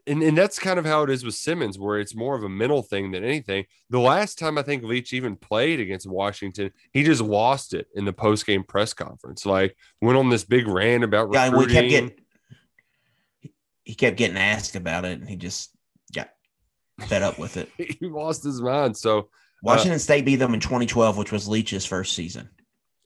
And, 0.09 0.23
and 0.23 0.37
that's 0.39 0.59
kind 0.59 0.79
of 0.79 0.87
how 0.87 1.03
it 1.03 1.11
is 1.11 1.25
with 1.25 1.35
Simmons, 1.35 1.79
where 1.79 1.99
it's 2.01 2.15
more 2.15 2.35
of 2.35 2.43
a 2.43 2.49
mental 2.49 2.83
thing 2.83 3.11
than 3.11 3.23
anything. 3.25 3.67
The 3.91 4.01
last 4.01 4.39
time 4.39 4.57
I 4.59 4.63
think 4.63 4.83
Leach 4.83 5.13
even 5.13 5.37
played 5.37 5.81
against 5.81 6.07
Washington, 6.09 6.73
he 6.93 7.03
just 7.05 7.21
lost 7.21 7.75
it 7.75 7.87
in 7.95 8.05
the 8.05 8.13
post 8.13 8.47
game 8.47 8.65
press 8.65 8.95
conference. 8.95 9.45
Like 9.47 9.77
went 10.01 10.17
on 10.19 10.31
this 10.31 10.45
big 10.45 10.67
rant 10.67 11.05
about 11.05 11.33
Yeah, 11.33 11.51
we 11.51 11.59
recruiting. 11.67 11.75
kept 11.75 11.89
getting. 11.91 12.13
He 13.85 13.95
kept 13.95 14.17
getting 14.17 14.37
asked 14.37 14.77
about 14.77 15.05
it, 15.05 15.19
and 15.21 15.29
he 15.29 15.37
just 15.37 15.71
got 16.15 16.31
fed 17.01 17.23
up 17.23 17.39
with 17.39 17.57
it. 17.57 17.71
he 17.79 17.97
lost 18.07 18.43
his 18.45 18.61
mind. 18.61 18.97
So, 18.97 19.31
Washington 19.63 19.99
State 19.99 20.25
beat 20.25 20.37
them 20.37 20.55
in 20.55 20.61
2012, 20.61 21.17
which 21.17 21.33
was 21.33 21.49
Leach's 21.49 21.87
first 21.87 22.15
season, 22.15 22.49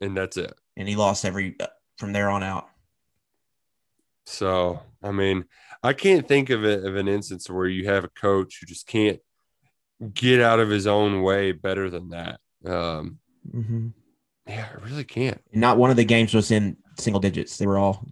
and 0.00 0.16
that's 0.16 0.36
it. 0.36 0.52
and 0.76 0.88
he 0.88 0.96
lost 0.96 1.24
every 1.24 1.54
uh, 1.60 1.66
from 1.98 2.12
there 2.12 2.28
on 2.30 2.42
out. 2.42 2.68
So, 4.26 4.80
I 5.02 5.10
mean, 5.12 5.44
I 5.82 5.92
can't 5.92 6.26
think 6.28 6.50
of 6.50 6.64
it 6.64 6.84
of 6.84 6.96
an 6.96 7.08
instance 7.08 7.50
where 7.50 7.66
you 7.66 7.86
have 7.86 8.04
a 8.04 8.08
coach 8.08 8.58
who 8.60 8.66
just 8.66 8.86
can't 8.86 9.20
get 10.14 10.40
out 10.40 10.60
of 10.60 10.68
his 10.68 10.86
own 10.86 11.22
way 11.22 11.52
better 11.52 11.90
than 11.90 12.10
that. 12.10 12.40
Um, 12.64 13.18
yeah, 14.46 14.68
I 14.70 14.84
really 14.84 15.04
can't. 15.04 15.40
Not 15.52 15.78
one 15.78 15.90
of 15.90 15.96
the 15.96 16.04
games 16.04 16.34
was 16.34 16.50
in 16.50 16.76
single 16.98 17.20
digits. 17.20 17.56
They 17.56 17.66
were 17.66 17.78
all 17.78 18.06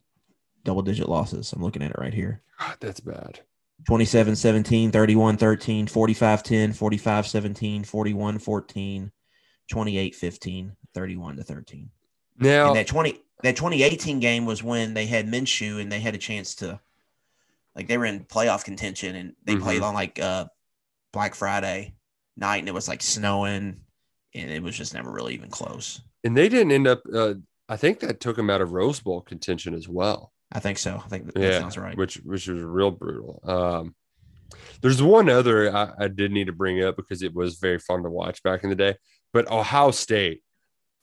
double 0.64 0.83
digit 0.83 1.09
losses. 1.09 1.52
I'm 1.52 1.62
looking 1.62 1.83
at 1.83 1.90
it 1.90 1.98
right 1.98 2.14
here. 2.14 2.42
God, 2.59 2.76
that's 2.80 3.00
bad. 3.00 3.40
27 3.87 4.37
17, 4.37 4.90
31 4.90 5.37
13, 5.37 5.87
45 5.87 6.42
10, 6.42 6.72
45 6.74 7.26
17, 7.26 7.85
41 7.85 8.38
14, 8.38 9.12
28 9.70 10.14
15, 10.14 10.76
31 10.92 11.37
to 11.37 11.42
13. 11.42 11.90
Now, 12.38 12.68
And 12.68 12.76
that 12.76 12.87
20 12.87 13.18
that 13.42 13.56
2018 13.56 14.20
game 14.20 14.44
was 14.44 14.62
when 14.62 14.92
they 14.92 15.06
had 15.06 15.26
Minshew 15.26 15.80
and 15.80 15.90
they 15.90 16.00
had 16.00 16.14
a 16.14 16.18
chance 16.18 16.54
to 16.56 16.78
like 17.76 17.87
they 17.88 17.98
were 17.98 18.04
in 18.06 18.24
playoff 18.24 18.64
contention 18.64 19.14
and 19.16 19.33
they 19.44 19.54
Mhm. 19.54 19.62
played 19.62 19.83
on 19.83 19.94
like 19.94 20.18
uh 20.20 20.46
Black 21.12 21.35
Friday 21.35 21.94
night 22.37 22.59
and 22.59 22.68
it 22.68 22.74
was 22.74 22.88
like 22.88 23.02
snowing 23.02 23.80
and 24.35 24.50
it 24.50 24.62
was 24.62 24.76
just 24.76 24.94
never 24.94 25.11
really 25.11 25.35
even 25.35 25.50
close. 25.50 26.00
and 26.24 26.37
they 26.37 26.48
didn't 26.48 26.72
end 26.72 26.87
up. 26.87 27.02
Uh, 27.12 27.35
I 27.68 27.76
think 27.76 28.00
that 28.00 28.20
took 28.20 28.37
them 28.37 28.50
out 28.50 28.61
of 28.61 28.72
Rose 28.72 29.00
Bowl 29.00 29.20
contention 29.22 29.74
as 29.74 29.88
well. 29.88 30.33
I 30.52 30.59
think 30.61 30.78
so. 30.78 31.00
I 31.04 31.09
think 31.09 31.26
that, 31.33 31.40
yeah, 31.40 31.59
sounds 31.61 31.78
right. 31.78 31.96
Which 31.96 32.16
which 32.16 32.46
was 32.48 32.61
real 32.62 32.90
brutal. 32.90 33.40
Um, 33.44 33.94
there's 34.83 35.02
one 35.02 35.28
other 35.28 35.74
I, 35.74 35.92
I 35.98 36.09
did 36.09 36.33
need 36.33 36.46
to 36.48 36.52
bring 36.52 36.83
up 36.83 36.96
because 36.96 37.22
it 37.22 37.35
was 37.35 37.59
very 37.59 37.78
fun 37.78 38.02
to 38.02 38.11
watch 38.11 38.42
back 38.42 38.64
in 38.64 38.70
the 38.70 38.76
day. 38.76 38.96
But 39.33 39.50
Ohio 39.50 39.92
State, 39.92 40.42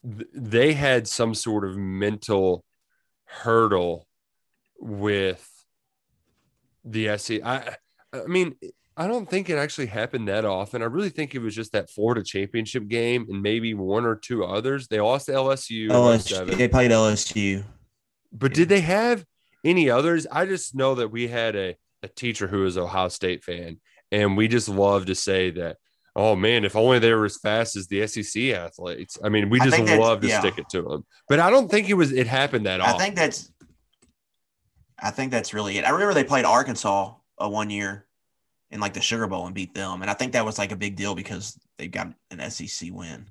th- 0.03 0.27
they 0.33 0.73
had 0.73 1.07
some 1.07 1.33
sort 1.33 1.63
of 1.65 1.77
mental 1.77 2.65
hurdle 3.25 4.07
with 4.79 5.49
the 6.91 7.17
SC. 7.17 7.33
I 7.43 7.75
I 8.13 8.25
mean, 8.27 8.55
I 8.95 9.07
don't 9.07 9.29
think 9.29 9.49
it 9.49 9.57
actually 9.57 9.85
happened 9.87 10.27
that 10.27 10.43
often. 10.43 10.81
I 10.81 10.85
really 10.85 11.09
think 11.09 11.35
it 11.35 11.39
was 11.39 11.53
just 11.53 11.71
that 11.73 11.89
Florida 11.89 12.23
championship 12.23 12.87
game 12.87 13.27
and 13.29 13.41
maybe 13.41 13.75
one 13.75 14.05
or 14.05 14.15
two 14.15 14.43
others. 14.43 14.87
They 14.87 14.99
lost 14.99 15.27
to 15.27 15.33
LSU. 15.33 15.89
LSU 15.89 16.57
they 16.57 16.67
played 16.67 16.91
LSU. 16.91 17.63
But 18.31 18.53
did 18.53 18.69
they 18.69 18.81
have 18.81 19.23
any 19.63 19.89
others? 19.89 20.25
I 20.31 20.45
just 20.45 20.73
know 20.75 20.95
that 20.95 21.09
we 21.09 21.27
had 21.27 21.55
a, 21.55 21.75
a 22.01 22.07
teacher 22.07 22.47
who 22.47 22.61
was 22.61 22.77
Ohio 22.77 23.09
State 23.09 23.43
fan, 23.43 23.79
and 24.11 24.35
we 24.35 24.47
just 24.47 24.67
love 24.67 25.05
to 25.05 25.15
say 25.15 25.51
that, 25.51 25.77
oh 26.15 26.35
man, 26.35 26.65
if 26.65 26.75
only 26.75 26.97
they 26.97 27.13
were 27.13 27.25
as 27.25 27.37
fast 27.37 27.75
as 27.75 27.87
the 27.87 28.07
SEC 28.07 28.45
athletes. 28.45 29.17
I 29.23 29.29
mean, 29.29 29.51
we 29.51 29.59
just 29.59 29.77
love 29.79 30.21
to 30.21 30.27
yeah. 30.27 30.39
stick 30.39 30.57
it 30.57 30.69
to 30.69 30.81
them. 30.81 31.05
But 31.29 31.39
I 31.39 31.51
don't 31.51 31.69
think 31.69 31.87
it 31.87 31.93
was 31.93 32.11
it 32.11 32.25
happened 32.25 32.65
that 32.65 32.81
I 32.81 32.85
often. 32.85 32.95
I 32.95 33.03
think 33.03 33.15
that's 33.15 33.51
I 34.99 35.11
think 35.11 35.31
that's 35.31 35.53
really 35.53 35.77
it. 35.77 35.85
I 35.85 35.89
remember 35.91 36.13
they 36.13 36.23
played 36.23 36.45
Arkansas 36.45 37.13
uh, 37.41 37.49
one 37.49 37.69
year 37.69 38.05
in 38.71 38.79
like 38.79 38.93
the 38.93 39.01
Sugar 39.01 39.27
Bowl 39.27 39.45
and 39.45 39.55
beat 39.55 39.73
them, 39.73 40.01
and 40.01 40.09
I 40.11 40.13
think 40.13 40.33
that 40.33 40.45
was 40.45 40.57
like 40.57 40.71
a 40.71 40.75
big 40.75 40.95
deal 40.95 41.15
because 41.15 41.57
they 41.77 41.87
got 41.87 42.07
an 42.31 42.49
SEC 42.49 42.89
win. 42.91 43.29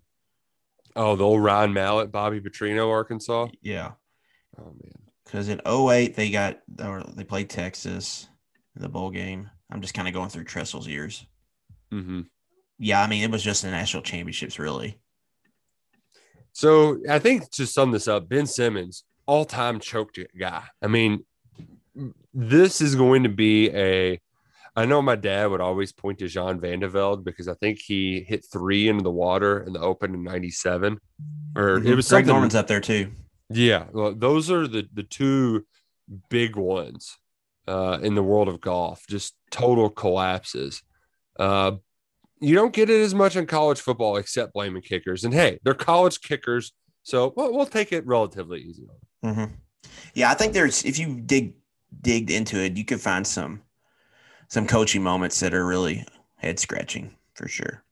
oh, 0.94 1.16
the 1.16 1.24
old 1.24 1.42
Ryan 1.42 1.72
Mallett, 1.72 2.12
Bobby 2.12 2.40
Petrino, 2.40 2.90
Arkansas. 2.90 3.48
Yeah, 3.61 3.92
Oh 4.59 4.72
man. 4.83 4.92
because 5.24 5.48
in 5.48 5.61
08 5.66 6.14
they 6.14 6.31
got 6.31 6.61
or 6.83 7.02
they 7.14 7.24
played 7.24 7.50
Texas 7.50 8.29
in 8.76 8.83
the 8.83 8.88
bowl 8.88 9.11
game. 9.11 9.50
I'm 9.70 9.81
just 9.83 9.94
kind 9.94 10.07
of 10.09 10.14
going 10.14 10.29
through 10.31 10.44
Tressel's 10.44 10.87
years. 10.87 11.26
hmm 11.90 12.20
Yeah, 12.79 13.02
I 13.02 13.07
mean 13.09 13.24
it 13.24 13.31
was 13.31 13.42
just 13.42 13.62
the 13.62 13.70
national 13.70 14.05
championships, 14.05 14.59
really. 14.59 14.98
So 16.52 16.98
I 17.11 17.18
think 17.18 17.50
to 17.52 17.66
sum 17.66 17.90
this 17.90 18.09
up, 18.09 18.29
Ben 18.29 18.46
Simmons, 18.46 19.05
all 19.26 19.44
time 19.44 19.81
choked 19.81 20.18
guy. 20.38 20.62
I 20.83 20.87
mean, 20.87 21.24
this 22.35 22.80
is 22.80 22.94
going 22.94 23.22
to 23.22 23.28
be 23.28 23.70
a. 23.70 24.20
I 24.78 24.85
know 24.85 25.00
my 25.00 25.16
dad 25.16 25.46
would 25.50 25.62
always 25.62 25.90
point 25.92 26.18
to 26.18 26.28
Jean 26.28 26.61
van 26.61 26.80
de 26.80 26.88
Velde 26.88 27.24
because 27.24 27.48
I 27.48 27.54
think 27.54 27.78
he 27.78 28.20
hit 28.20 28.44
three 28.52 28.88
into 28.88 29.02
the 29.02 29.11
water 29.11 29.61
in 29.62 29.72
the 29.72 29.80
Open 29.80 30.12
in 30.14 30.22
'97, 30.22 30.98
or 31.56 31.78
it 31.78 31.94
was 31.94 32.06
Mm-hmm. 32.06 32.14
Greg. 32.14 32.26
Norman's 32.26 32.54
up 32.54 32.66
there 32.66 32.80
too. 32.80 33.11
Yeah, 33.48 33.85
well, 33.92 34.12
those 34.14 34.50
are 34.50 34.66
the 34.66 34.87
the 34.92 35.02
two 35.02 35.64
big 36.28 36.56
ones 36.56 37.16
uh, 37.66 37.98
in 38.02 38.14
the 38.14 38.22
world 38.22 38.48
of 38.48 38.61
golf. 38.61 39.04
Just 39.09 39.35
total 39.50 39.88
collapses. 39.88 40.82
Uh, 41.38 41.72
you 42.40 42.54
don't 42.54 42.74
get 42.74 42.90
it 42.90 43.00
as 43.00 43.14
much 43.14 43.35
in 43.35 43.46
college 43.46 43.80
football, 43.80 44.18
except 44.18 44.52
blaming 44.52 44.82
kickers. 44.82 45.24
And 45.24 45.32
hey, 45.32 45.59
they're 45.64 45.72
college 45.72 46.20
kickers, 46.20 46.72
so 47.02 47.32
we'll, 47.35 47.54
we'll 47.54 47.64
take 47.66 47.92
it 47.92 48.06
relatively 48.06 48.61
easy. 48.61 48.87
on 49.22 49.35
them. 49.35 49.48
hmm 49.48 49.54
Yeah, 50.12 50.30
I 50.30 50.35
think 50.35 50.52
there's 50.52 50.85
if 50.85 50.98
you 50.98 51.18
dig 51.20 51.54
digged 52.03 52.31
into 52.31 52.59
it, 52.59 52.77
you 52.77 52.85
could 52.85 53.01
find 53.01 53.27
some 53.27 53.62
some 54.49 54.66
coaching 54.66 55.03
moments 55.03 55.40
that 55.40 55.55
are 55.55 55.66
really 55.66 56.05
head 56.37 56.59
scratching 56.59 57.16
for 57.35 57.49
sure. 57.49 57.83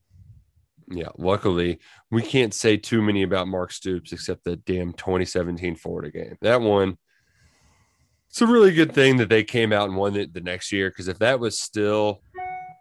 Yeah, 0.88 1.08
luckily 1.16 1.80
we 2.10 2.22
can't 2.22 2.54
say 2.54 2.76
too 2.76 3.02
many 3.02 3.22
about 3.22 3.48
Mark 3.48 3.72
Stoops 3.72 4.12
except 4.12 4.44
the 4.44 4.56
damn 4.56 4.92
2017 4.92 5.76
Florida 5.76 6.10
game. 6.10 6.36
That 6.40 6.60
one. 6.60 6.98
It's 8.28 8.42
a 8.42 8.46
really 8.46 8.72
good 8.72 8.92
thing 8.92 9.18
that 9.18 9.28
they 9.28 9.44
came 9.44 9.72
out 9.72 9.88
and 9.88 9.96
won 9.96 10.16
it 10.16 10.34
the 10.34 10.40
next 10.40 10.72
year 10.72 10.90
because 10.90 11.06
if 11.06 11.20
that 11.20 11.38
was 11.38 11.56
still, 11.56 12.20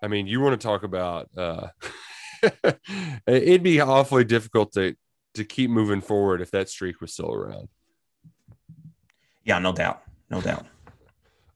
I 0.01 0.07
mean, 0.07 0.25
you 0.25 0.41
want 0.41 0.59
to 0.59 0.67
talk 0.67 0.81
about, 0.81 1.29
uh, 1.37 1.67
it'd 3.27 3.61
be 3.61 3.79
awfully 3.79 4.23
difficult 4.23 4.73
to 4.73 4.95
to 5.35 5.43
keep 5.43 5.69
moving 5.69 6.01
forward 6.01 6.41
if 6.41 6.51
that 6.51 6.69
streak 6.69 7.01
was 7.01 7.13
still 7.13 7.31
around. 7.31 7.67
Yeah, 9.43 9.59
no 9.59 9.73
doubt, 9.73 10.01
no 10.29 10.41
doubt. 10.41 10.65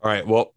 All 0.01 0.11
right. 0.11 0.25
Well, 0.25 0.53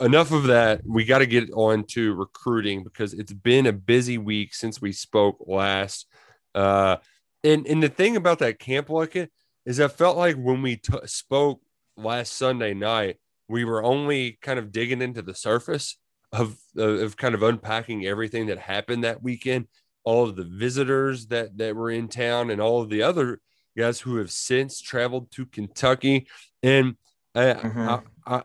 enough 0.00 0.32
of 0.32 0.44
that. 0.44 0.82
We 0.84 1.04
got 1.04 1.18
to 1.18 1.26
get 1.26 1.50
on 1.52 1.84
to 1.88 2.14
recruiting 2.14 2.82
because 2.82 3.14
it's 3.14 3.32
been 3.32 3.66
a 3.66 3.72
busy 3.72 4.18
week 4.18 4.54
since 4.54 4.80
we 4.80 4.92
spoke 4.92 5.44
last. 5.46 6.06
Uh, 6.54 6.96
and 7.44 7.66
and 7.66 7.82
the 7.82 7.88
thing 7.88 8.16
about 8.16 8.40
that 8.40 8.58
camp 8.58 8.88
Luckett 8.88 9.28
is 9.64 9.80
I 9.80 9.88
felt 9.88 10.16
like 10.16 10.36
when 10.36 10.62
we 10.62 10.76
t- 10.76 10.98
spoke 11.06 11.62
last 11.96 12.34
Sunday 12.34 12.74
night, 12.74 13.18
we 13.48 13.64
were 13.64 13.82
only 13.82 14.38
kind 14.42 14.58
of 14.58 14.72
digging 14.72 15.02
into 15.02 15.22
the 15.22 15.34
surface 15.34 15.98
of 16.32 16.56
of 16.76 17.16
kind 17.16 17.34
of 17.34 17.42
unpacking 17.42 18.06
everything 18.06 18.46
that 18.46 18.58
happened 18.58 19.04
that 19.04 19.22
weekend, 19.22 19.68
all 20.04 20.28
of 20.28 20.36
the 20.36 20.44
visitors 20.44 21.26
that 21.28 21.56
that 21.58 21.76
were 21.76 21.90
in 21.90 22.08
town, 22.08 22.50
and 22.50 22.60
all 22.60 22.82
of 22.82 22.90
the 22.90 23.02
other 23.02 23.40
guys 23.76 24.00
who 24.00 24.16
have 24.16 24.30
since 24.30 24.80
traveled 24.80 25.30
to 25.30 25.46
Kentucky. 25.46 26.26
And 26.62 26.96
I, 27.34 27.54
Mhm. 27.54 28.02
I, 28.26 28.36
I, 28.36 28.42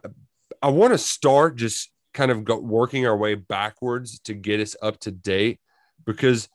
I 0.67 0.69
want 0.69 0.91
to 0.91 0.97
start 0.97 1.55
just 1.55 1.89
kind 2.13 2.29
of 2.29 2.43
go, 2.43 2.59
working 2.59 3.07
our 3.07 3.15
way 3.15 3.35
backwards 3.35 4.19
to 4.25 4.33
get 4.33 4.59
us 4.59 4.75
up 4.81 4.99
to 4.99 5.11
date 5.11 5.61
because 6.05 6.49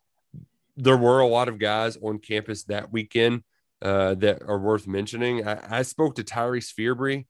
there 0.76 0.98
were 0.98 1.20
a 1.20 1.26
lot 1.26 1.48
of 1.48 1.58
guys 1.58 1.96
on 1.96 2.18
campus 2.18 2.64
that 2.64 2.92
weekend 2.92 3.42
uh, 3.80 4.14
that 4.16 4.42
are 4.42 4.58
worth 4.58 4.86
mentioning. 4.86 5.48
I, 5.48 5.78
I 5.78 5.82
spoke 5.82 6.16
to 6.16 6.24
Tyreese 6.24 6.74
Fearbry 6.78 7.24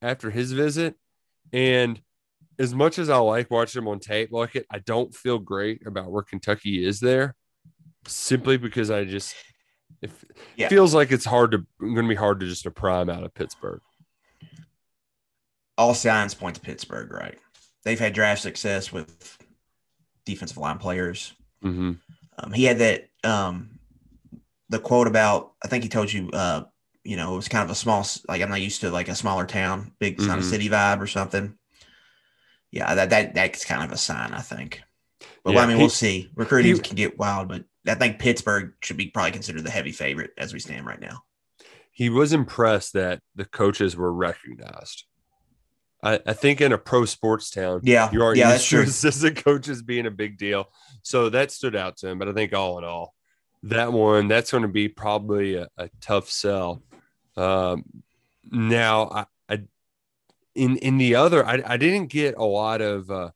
after 0.00 0.30
his 0.30 0.52
visit, 0.52 0.94
and 1.52 2.00
as 2.56 2.72
much 2.72 3.00
as 3.00 3.10
I 3.10 3.16
like 3.16 3.50
watching 3.50 3.82
him 3.82 3.88
on 3.88 3.98
tape, 3.98 4.30
like 4.30 4.54
it, 4.54 4.66
I 4.70 4.78
don't 4.78 5.12
feel 5.12 5.40
great 5.40 5.84
about 5.88 6.12
where 6.12 6.22
Kentucky 6.22 6.84
is 6.84 7.00
there, 7.00 7.34
simply 8.06 8.58
because 8.58 8.92
I 8.92 9.04
just 9.04 9.34
it 10.02 10.12
Yeah. 10.54 10.68
feels 10.68 10.94
like 10.94 11.10
it's 11.10 11.24
hard 11.24 11.50
to 11.50 11.66
going 11.80 11.96
to 11.96 12.08
be 12.08 12.14
hard 12.14 12.38
to 12.38 12.46
just 12.46 12.62
to 12.62 12.70
prime 12.70 13.10
out 13.10 13.24
of 13.24 13.34
Pittsburgh. 13.34 13.80
All 15.78 15.94
signs 15.94 16.34
point 16.34 16.56
to 16.56 16.60
Pittsburgh, 16.60 17.10
right? 17.12 17.38
They've 17.84 17.98
had 17.98 18.12
draft 18.12 18.42
success 18.42 18.92
with 18.92 19.38
defensive 20.26 20.58
line 20.58 20.78
players. 20.78 21.32
Mm-hmm. 21.64 21.92
Um, 22.38 22.52
he 22.52 22.64
had 22.64 22.78
that 22.80 23.08
um, 23.24 23.78
the 24.68 24.78
quote 24.80 25.06
about 25.06 25.52
I 25.64 25.68
think 25.68 25.84
he 25.84 25.88
told 25.88 26.12
you 26.12 26.30
uh, 26.32 26.64
you 27.04 27.16
know 27.16 27.32
it 27.32 27.36
was 27.36 27.48
kind 27.48 27.64
of 27.64 27.70
a 27.70 27.74
small 27.74 28.04
like 28.28 28.42
I'm 28.42 28.50
not 28.50 28.60
used 28.60 28.80
to 28.82 28.90
like 28.90 29.08
a 29.08 29.14
smaller 29.14 29.46
town, 29.46 29.92
big 29.98 30.14
it's 30.18 30.26
not 30.26 30.38
a 30.38 30.42
Mhm. 30.42 30.50
city 30.50 30.68
vibe 30.68 31.00
or 31.00 31.06
something. 31.06 31.56
Yeah, 32.70 32.94
that 32.94 33.10
that 33.10 33.34
that's 33.34 33.64
kind 33.64 33.82
of 33.84 33.92
a 33.92 33.96
sign 33.96 34.32
I 34.34 34.40
think. 34.40 34.82
But 35.44 35.54
Yeah, 35.54 35.60
I 35.60 35.66
mean, 35.66 35.76
he- 35.76 35.82
we'll 35.84 35.90
see. 35.90 36.30
Recruiting 36.34 36.74
he- 36.74 36.80
can 36.82 36.96
get 36.96 37.18
wild, 37.18 37.48
but 37.48 37.64
I 37.86 37.94
think 37.94 38.18
Pittsburgh 38.18 38.74
should 38.82 38.96
be 38.98 39.06
probably 39.08 39.30
considered 39.32 39.64
the 39.64 39.70
heavy 39.70 39.92
favorite 39.92 40.32
as 40.36 40.52
we 40.52 40.58
stand 40.60 40.86
right 40.86 41.00
now. 41.00 41.22
he 41.90 42.08
was 42.10 42.32
impressed 42.32 42.92
that 42.92 43.20
the 43.34 43.44
coaches 43.44 43.96
were 43.96 44.12
recognized. 44.12 45.04
I, 46.02 46.20
I 46.26 46.32
think 46.32 46.60
in 46.60 46.72
a 46.72 46.78
pro 46.78 47.04
sports 47.04 47.50
town, 47.50 47.80
Yeah, 47.82 48.10
you 48.12 48.22
are 48.22 48.34
yeah, 48.34 48.52
used 48.52 48.70
to 48.70 48.80
assistant 48.82 49.44
coaches 49.44 49.82
being 49.82 50.06
a 50.06 50.10
big 50.10 50.38
deal. 50.38 50.70
So 51.02 51.28
that 51.30 51.50
stood 51.50 51.74
out 51.74 51.96
to 51.98 52.08
him. 52.08 52.18
But 52.18 52.28
I 52.28 52.32
think 52.32 52.52
all 52.54 52.78
in 52.78 52.84
all, 52.84 53.14
that 53.64 53.92
one, 53.92 54.28
that's 54.28 54.50
going 54.50 54.62
to 54.62 54.68
be 54.68 54.88
probably 54.88 55.56
a, 55.56 55.68
a 55.76 55.90
tough 56.00 56.30
sell. 56.30 56.82
Um, 57.36 57.84
now, 58.50 59.08
I, 59.10 59.26
I 59.48 59.60
in 60.54 60.76
in 60.78 60.98
the 60.98 61.16
other, 61.16 61.44
I, 61.44 61.62
I 61.64 61.76
didn't 61.76 62.06
get 62.06 62.36
a 62.36 62.44
lot 62.44 62.80
of 62.80 63.10
uh, 63.10 63.30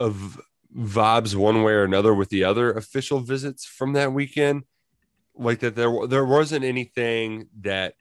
of 0.00 0.40
vibes 0.76 1.34
one 1.34 1.62
way 1.62 1.72
or 1.72 1.84
another 1.84 2.14
with 2.14 2.28
the 2.28 2.44
other 2.44 2.72
official 2.72 3.20
visits 3.20 3.64
from 3.64 3.94
that 3.94 4.12
weekend. 4.12 4.64
Like 5.34 5.60
that, 5.60 5.76
there 5.76 6.06
there 6.06 6.24
wasn't 6.24 6.64
anything 6.64 7.48
that 7.60 7.94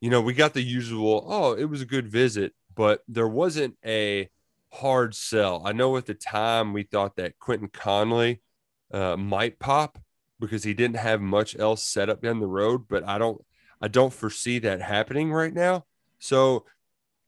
you 0.00 0.10
know 0.10 0.20
we 0.20 0.32
got 0.32 0.54
the 0.54 0.62
usual. 0.62 1.26
Oh, 1.28 1.52
it 1.52 1.64
was 1.64 1.82
a 1.82 1.86
good 1.86 2.08
visit, 2.08 2.52
but 2.74 3.02
there 3.08 3.28
wasn't 3.28 3.76
a 3.84 4.28
hard 4.72 5.14
sell. 5.14 5.62
I 5.64 5.72
know 5.72 5.96
at 5.96 6.06
the 6.06 6.14
time 6.14 6.72
we 6.72 6.82
thought 6.82 7.16
that 7.16 7.38
Quentin 7.38 7.68
Conley 7.68 8.40
uh, 8.92 9.16
might 9.16 9.58
pop 9.58 9.98
because 10.40 10.64
he 10.64 10.74
didn't 10.74 10.96
have 10.96 11.20
much 11.20 11.56
else 11.58 11.82
set 11.82 12.08
up 12.08 12.22
down 12.22 12.40
the 12.40 12.46
road, 12.46 12.86
but 12.88 13.06
I 13.06 13.18
don't 13.18 13.40
I 13.80 13.88
don't 13.88 14.12
foresee 14.12 14.58
that 14.60 14.80
happening 14.80 15.32
right 15.32 15.52
now. 15.52 15.84
So 16.18 16.64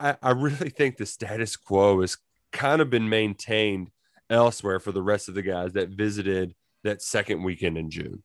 I, 0.00 0.16
I 0.22 0.30
really 0.30 0.70
think 0.70 0.96
the 0.96 1.06
status 1.06 1.56
quo 1.56 2.00
has 2.00 2.16
kind 2.52 2.80
of 2.80 2.90
been 2.90 3.08
maintained 3.08 3.90
elsewhere 4.30 4.80
for 4.80 4.92
the 4.92 5.02
rest 5.02 5.28
of 5.28 5.34
the 5.34 5.42
guys 5.42 5.72
that 5.74 5.90
visited 5.90 6.54
that 6.82 7.02
second 7.02 7.42
weekend 7.42 7.76
in 7.76 7.90
June. 7.90 8.22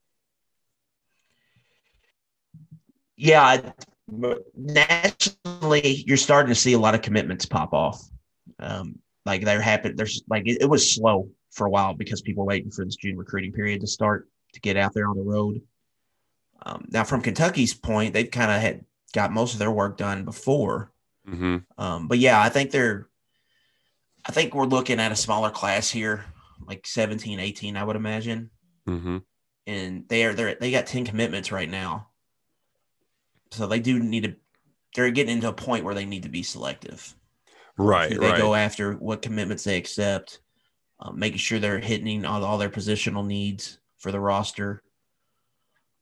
Yeah, 3.15 3.71
nationally, 4.55 6.03
you're 6.05 6.17
starting 6.17 6.49
to 6.53 6.59
see 6.59 6.73
a 6.73 6.79
lot 6.79 6.95
of 6.95 7.01
commitments 7.01 7.45
pop 7.45 7.73
off. 7.73 8.01
Um, 8.59 8.99
like 9.25 9.43
they're 9.43 9.61
happy. 9.61 9.91
There's 9.93 10.21
like 10.29 10.47
it, 10.47 10.61
it 10.61 10.69
was 10.69 10.93
slow 10.93 11.29
for 11.51 11.67
a 11.67 11.69
while 11.69 11.93
because 11.93 12.21
people 12.21 12.43
were 12.43 12.49
waiting 12.49 12.71
for 12.71 12.85
this 12.85 12.95
June 12.95 13.17
recruiting 13.17 13.51
period 13.51 13.81
to 13.81 13.87
start 13.87 14.27
to 14.53 14.59
get 14.59 14.77
out 14.77 14.93
there 14.93 15.07
on 15.07 15.17
the 15.17 15.23
road. 15.23 15.61
Um, 16.63 16.85
now, 16.89 17.03
from 17.03 17.21
Kentucky's 17.21 17.73
point, 17.73 18.13
they've 18.13 18.29
kind 18.29 18.51
of 18.51 18.61
had 18.61 18.85
got 19.13 19.31
most 19.31 19.53
of 19.53 19.59
their 19.59 19.71
work 19.71 19.97
done 19.97 20.25
before. 20.25 20.91
hmm 21.25 21.57
Um, 21.77 22.07
but 22.07 22.19
yeah, 22.19 22.41
I 22.41 22.49
think 22.49 22.71
they're, 22.71 23.07
I 24.25 24.31
think 24.31 24.53
we're 24.53 24.65
looking 24.65 24.99
at 24.99 25.11
a 25.11 25.15
smaller 25.15 25.49
class 25.49 25.89
here, 25.89 26.25
like 26.67 26.85
17, 26.85 27.39
18, 27.39 27.77
I 27.77 27.83
would 27.83 27.95
imagine. 27.95 28.51
hmm 28.85 29.17
And 29.65 30.07
they 30.07 30.25
are, 30.25 30.33
they're, 30.33 30.55
they 30.55 30.71
got 30.71 30.87
10 30.87 31.05
commitments 31.05 31.51
right 31.51 31.69
now. 31.69 32.07
So 33.51 33.67
they 33.67 33.79
do 33.79 33.99
need 33.99 34.23
to, 34.23 34.35
they're 34.95 35.11
getting 35.11 35.35
into 35.35 35.49
a 35.49 35.53
point 35.53 35.83
where 35.83 35.95
they 35.95 36.05
need 36.05 36.23
to 36.23 36.29
be 36.29 36.43
selective. 36.43 37.15
Right, 37.77 38.09
they 38.09 38.17
right. 38.17 38.37
go 38.37 38.53
after, 38.53 38.93
what 38.93 39.21
commitments 39.21 39.63
they 39.63 39.77
accept, 39.77 40.39
um, 40.99 41.17
making 41.17 41.39
sure 41.39 41.59
they're 41.59 41.79
hitting 41.79 42.25
all, 42.25 42.43
all 42.43 42.57
their 42.57 42.69
positional 42.69 43.25
needs 43.25 43.79
for 43.97 44.11
the 44.11 44.19
roster, 44.19 44.83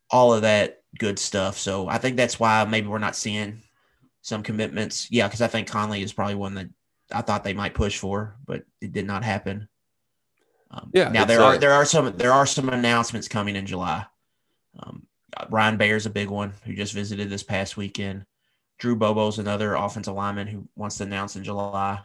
all 0.10 0.34
of 0.34 0.42
that 0.42 0.82
good 0.98 1.20
stuff. 1.20 1.58
So 1.58 1.88
I 1.88 1.98
think 1.98 2.18
that's 2.18 2.40
why 2.40 2.66
maybe 2.66 2.88
we're 2.88 2.98
not 2.98 3.16
seeing 3.16 3.62
some 4.22 4.44
commitments. 4.44 5.08
Yeah, 5.12 5.28
because 5.28 5.42
I 5.42 5.48
think 5.48 5.68
Conley 5.68 6.02
is 6.02 6.14
probably 6.14 6.36
one 6.36 6.56
that 6.56 6.70
I 7.12 7.22
thought 7.22 7.44
they 7.44 7.54
might 7.54 7.74
push 7.74 7.98
for, 7.98 8.36
but 8.46 8.64
it 8.82 8.92
did 8.92 9.06
not 9.06 9.24
happen. 9.24 9.68
Um, 10.72 10.90
Yeah, 10.94 11.10
Now 11.10 11.26
there 11.26 11.42
uh, 11.42 11.46
are 11.46 11.58
there 11.58 11.74
are 11.74 11.86
some 11.86 12.16
there 12.18 12.34
are 12.34 12.46
some 12.46 12.70
announcements 12.70 13.28
coming 13.28 13.56
in 13.56 13.66
July. 13.66 14.06
Um, 14.78 15.04
uh, 15.04 15.09
Ryan 15.50 15.78
Baer's 15.78 16.06
a 16.06 16.12
big 16.12 16.30
one 16.30 16.54
who 16.66 16.74
just 16.74 16.94
visited 16.94 17.30
this 17.30 17.44
past 17.44 17.78
weekend. 17.78 18.26
Drew 18.78 18.96
Bobo's 18.96 19.40
another 19.40 19.76
offensive 19.76 20.14
lineman 20.14 20.48
who 20.48 20.68
wants 20.76 20.98
to 20.98 21.04
announce 21.04 21.36
in 21.36 21.44
July. 21.44 22.00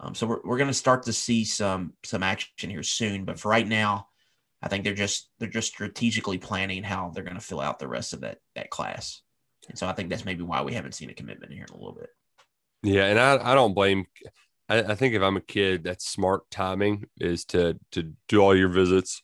Um, 0.00 0.14
so 0.14 0.26
we're, 0.26 0.40
we're 0.44 0.58
going 0.58 0.68
to 0.68 0.74
start 0.74 1.04
to 1.04 1.12
see 1.12 1.44
some 1.44 1.94
some 2.04 2.22
action 2.22 2.70
here 2.70 2.82
soon. 2.82 3.24
But 3.24 3.40
for 3.40 3.48
right 3.48 3.66
now, 3.66 4.08
I 4.62 4.68
think 4.68 4.84
they're 4.84 4.94
just 4.94 5.28
they're 5.38 5.48
just 5.48 5.68
strategically 5.68 6.38
planning 6.38 6.82
how 6.82 7.10
they're 7.10 7.24
going 7.24 7.34
to 7.34 7.40
fill 7.40 7.60
out 7.60 7.78
the 7.78 7.88
rest 7.88 8.12
of 8.12 8.20
that 8.20 8.38
that 8.54 8.70
class. 8.70 9.22
And 9.68 9.76
so 9.76 9.86
I 9.86 9.92
think 9.92 10.08
that's 10.08 10.24
maybe 10.24 10.42
why 10.42 10.62
we 10.62 10.74
haven't 10.74 10.94
seen 10.94 11.10
a 11.10 11.14
commitment 11.14 11.52
here 11.52 11.66
in 11.68 11.74
a 11.74 11.76
little 11.76 11.94
bit. 11.94 12.10
Yeah, 12.82 13.06
and 13.06 13.18
I, 13.18 13.52
I 13.52 13.54
don't 13.54 13.74
blame. 13.74 14.06
I, 14.68 14.82
I 14.82 14.94
think 14.94 15.14
if 15.14 15.22
I'm 15.22 15.36
a 15.36 15.42
kid, 15.42 15.82
that's 15.82 16.08
smart 16.08 16.48
timing 16.50 17.06
is 17.18 17.44
to 17.46 17.78
to 17.92 18.14
do 18.28 18.40
all 18.40 18.56
your 18.56 18.68
visits. 18.68 19.22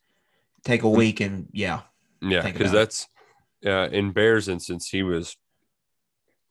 Take 0.65 0.83
a 0.83 0.91
week 0.91 1.21
and 1.21 1.49
yeah, 1.53 1.83
Yeah, 2.21 2.43
because 2.43 2.73
that's 2.73 3.07
uh, 3.65 3.89
in 3.91 4.13
Baer's 4.13 4.49
instance, 4.49 4.89
he 4.89 5.03
was 5.03 5.37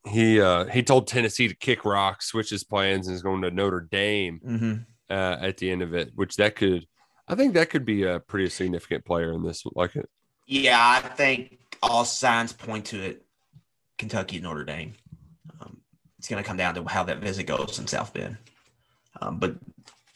he 0.10 0.41
uh 0.41 0.65
he 0.65 0.84
told 0.84 1.08
Tennessee 1.08 1.47
to 1.47 1.56
kick 1.56 1.86
rocks, 1.86 2.28
switch 2.28 2.49
his 2.49 2.63
plans, 2.63 3.08
and 3.08 3.15
is 3.15 3.21
going 3.21 3.41
to 3.41 3.52
Notre 3.52 3.88
Dame 3.91 4.41
mm-hmm. 4.45 4.73
uh, 5.10 5.38
at 5.39 5.58
the 5.58 5.71
end 5.71 5.82
of 5.82 5.93
it. 5.93 6.12
Which 6.15 6.36
that 6.38 6.56
could, 6.56 6.86
I 7.28 7.36
think 7.36 7.54
that 7.54 7.69
could 7.69 7.86
be 7.86 8.04
a 8.04 8.19
pretty 8.19 8.49
significant 8.49 9.06
player 9.06 9.32
in 9.34 9.43
this. 9.43 9.63
Like 9.76 9.95
it, 9.95 10.10
yeah. 10.45 11.02
I 11.04 11.08
think 11.08 11.60
all 11.82 12.06
signs 12.06 12.54
point 12.54 12.86
to 12.88 13.02
it. 13.02 13.26
Kentucky 13.97 14.38
and 14.38 14.43
Notre 14.43 14.65
Dame. 14.65 14.93
Um, 15.62 15.78
it's 16.17 16.28
going 16.28 16.43
to 16.43 16.47
come 16.47 16.58
down 16.58 16.76
to 16.76 16.84
how 16.84 17.04
that 17.04 17.19
visit 17.19 17.45
goes 17.45 17.80
in 17.80 17.88
South 17.88 18.13
Bend. 18.13 18.38
Um, 19.21 19.38
but 19.38 19.56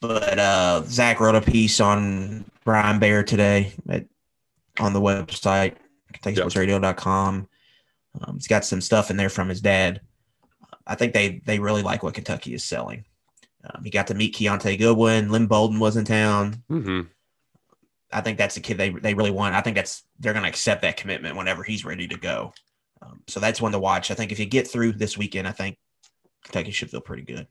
but 0.02 0.38
uh, 0.38 0.82
Zach 0.86 1.20
wrote 1.20 1.36
a 1.36 1.42
piece 1.42 1.80
on 1.80 2.46
Brian 2.66 3.00
Baer 3.00 3.24
today 3.24 3.74
at, 3.88 4.06
on 4.80 4.94
the 4.94 5.02
website 5.02 5.76
KentuckySportsRadio.com. 6.24 7.48
Um, 8.22 8.36
he's 8.36 8.48
got 8.48 8.66
some 8.66 8.82
stuff 8.82 9.10
in 9.12 9.18
there 9.18 9.30
from 9.30 9.50
his 9.50 9.62
dad. 9.62 10.02
I 10.86 10.96
think 10.96 11.14
they 11.14 11.42
they 11.46 11.60
really 11.60 11.84
like 11.84 12.04
what 12.04 12.14
Kentucky 12.14 12.54
is 12.54 12.64
selling. 12.64 13.06
Um, 13.64 13.84
he 13.84 13.90
got 13.90 14.08
to 14.08 14.14
meet 14.14 14.36
Kiyaunta 14.36 14.78
Goodwin. 14.78 15.30
Lynn 15.32 15.48
Bowden 15.48 15.80
was 15.80 15.98
in 15.98 16.06
town. 16.06 16.64
hmm 16.68 17.02
I 18.12 18.22
think 18.22 18.38
that's 18.38 18.56
a 18.56 18.62
kid 18.62 18.78
they 18.78 18.90
they 18.90 19.14
really 19.14 19.32
want. 19.32 19.54
I 19.54 19.62
think 19.62 19.76
that's 19.76 20.04
they're 20.20 20.32
going 20.34 20.44
to 20.44 20.50
accept 20.50 20.82
that 20.84 20.96
commitment 20.96 21.36
whenever 21.36 21.64
he's 21.64 21.84
ready 21.84 22.08
to 22.08 22.18
go. 22.18 22.54
Um, 23.02 23.22
so 23.28 23.40
that's 23.40 23.62
one 23.62 23.74
to 23.74 23.80
watch. 23.80 24.12
I 24.12 24.14
think 24.14 24.32
if 24.32 24.40
you 24.40 24.46
get 24.46 24.68
through 24.68 24.94
this 24.94 25.18
weekend, 25.18 25.48
I 25.48 25.52
think 25.52 25.78
Kentucky 26.44 26.72
should 26.72 26.90
feel 26.90 27.02
pretty 27.02 27.24
good. 27.24 27.48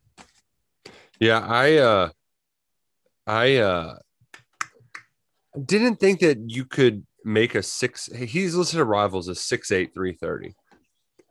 yeah, 1.21 1.41
I 1.41 1.77
uh, 1.77 2.09
I 3.27 3.57
uh, 3.57 3.97
didn't 5.63 5.97
think 5.97 6.21
that 6.21 6.39
you 6.51 6.65
could 6.65 7.05
make 7.27 7.55
a 7.55 7.63
six. 7.63 8.07
He's 8.07 8.55
listed 8.55 8.81
at 8.81 8.87
rivals 8.87 9.29
as 9.29 9.41
six 9.41 9.71
eight 9.73 9.93
three 9.93 10.13
thirty. 10.15 10.55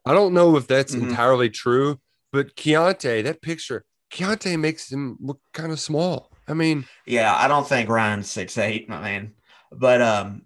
I 0.06 0.14
don't 0.14 0.34
know 0.34 0.56
if 0.58 0.68
that's 0.68 0.94
Mhm. 0.94 1.10
entirely 1.10 1.50
true, 1.50 2.00
but 2.32 2.56
Kiyaunta, 2.56 3.24
that 3.24 3.42
picture, 3.42 3.86
Kiyaunta 4.12 4.60
makes 4.60 4.92
him 4.92 5.18
look 5.20 5.40
kind 5.54 5.72
of 5.72 5.80
small. 5.80 6.30
I 6.48 6.54
mean, 6.54 6.86
Yeah, 7.08 7.34
I 7.36 7.48
don't 7.48 7.68
think 7.68 7.90
Ryan's 7.90 8.30
six 8.30 8.58
eight, 8.58 8.88
my 8.88 9.02
man. 9.02 9.34
But 9.72 10.02
um 10.02 10.44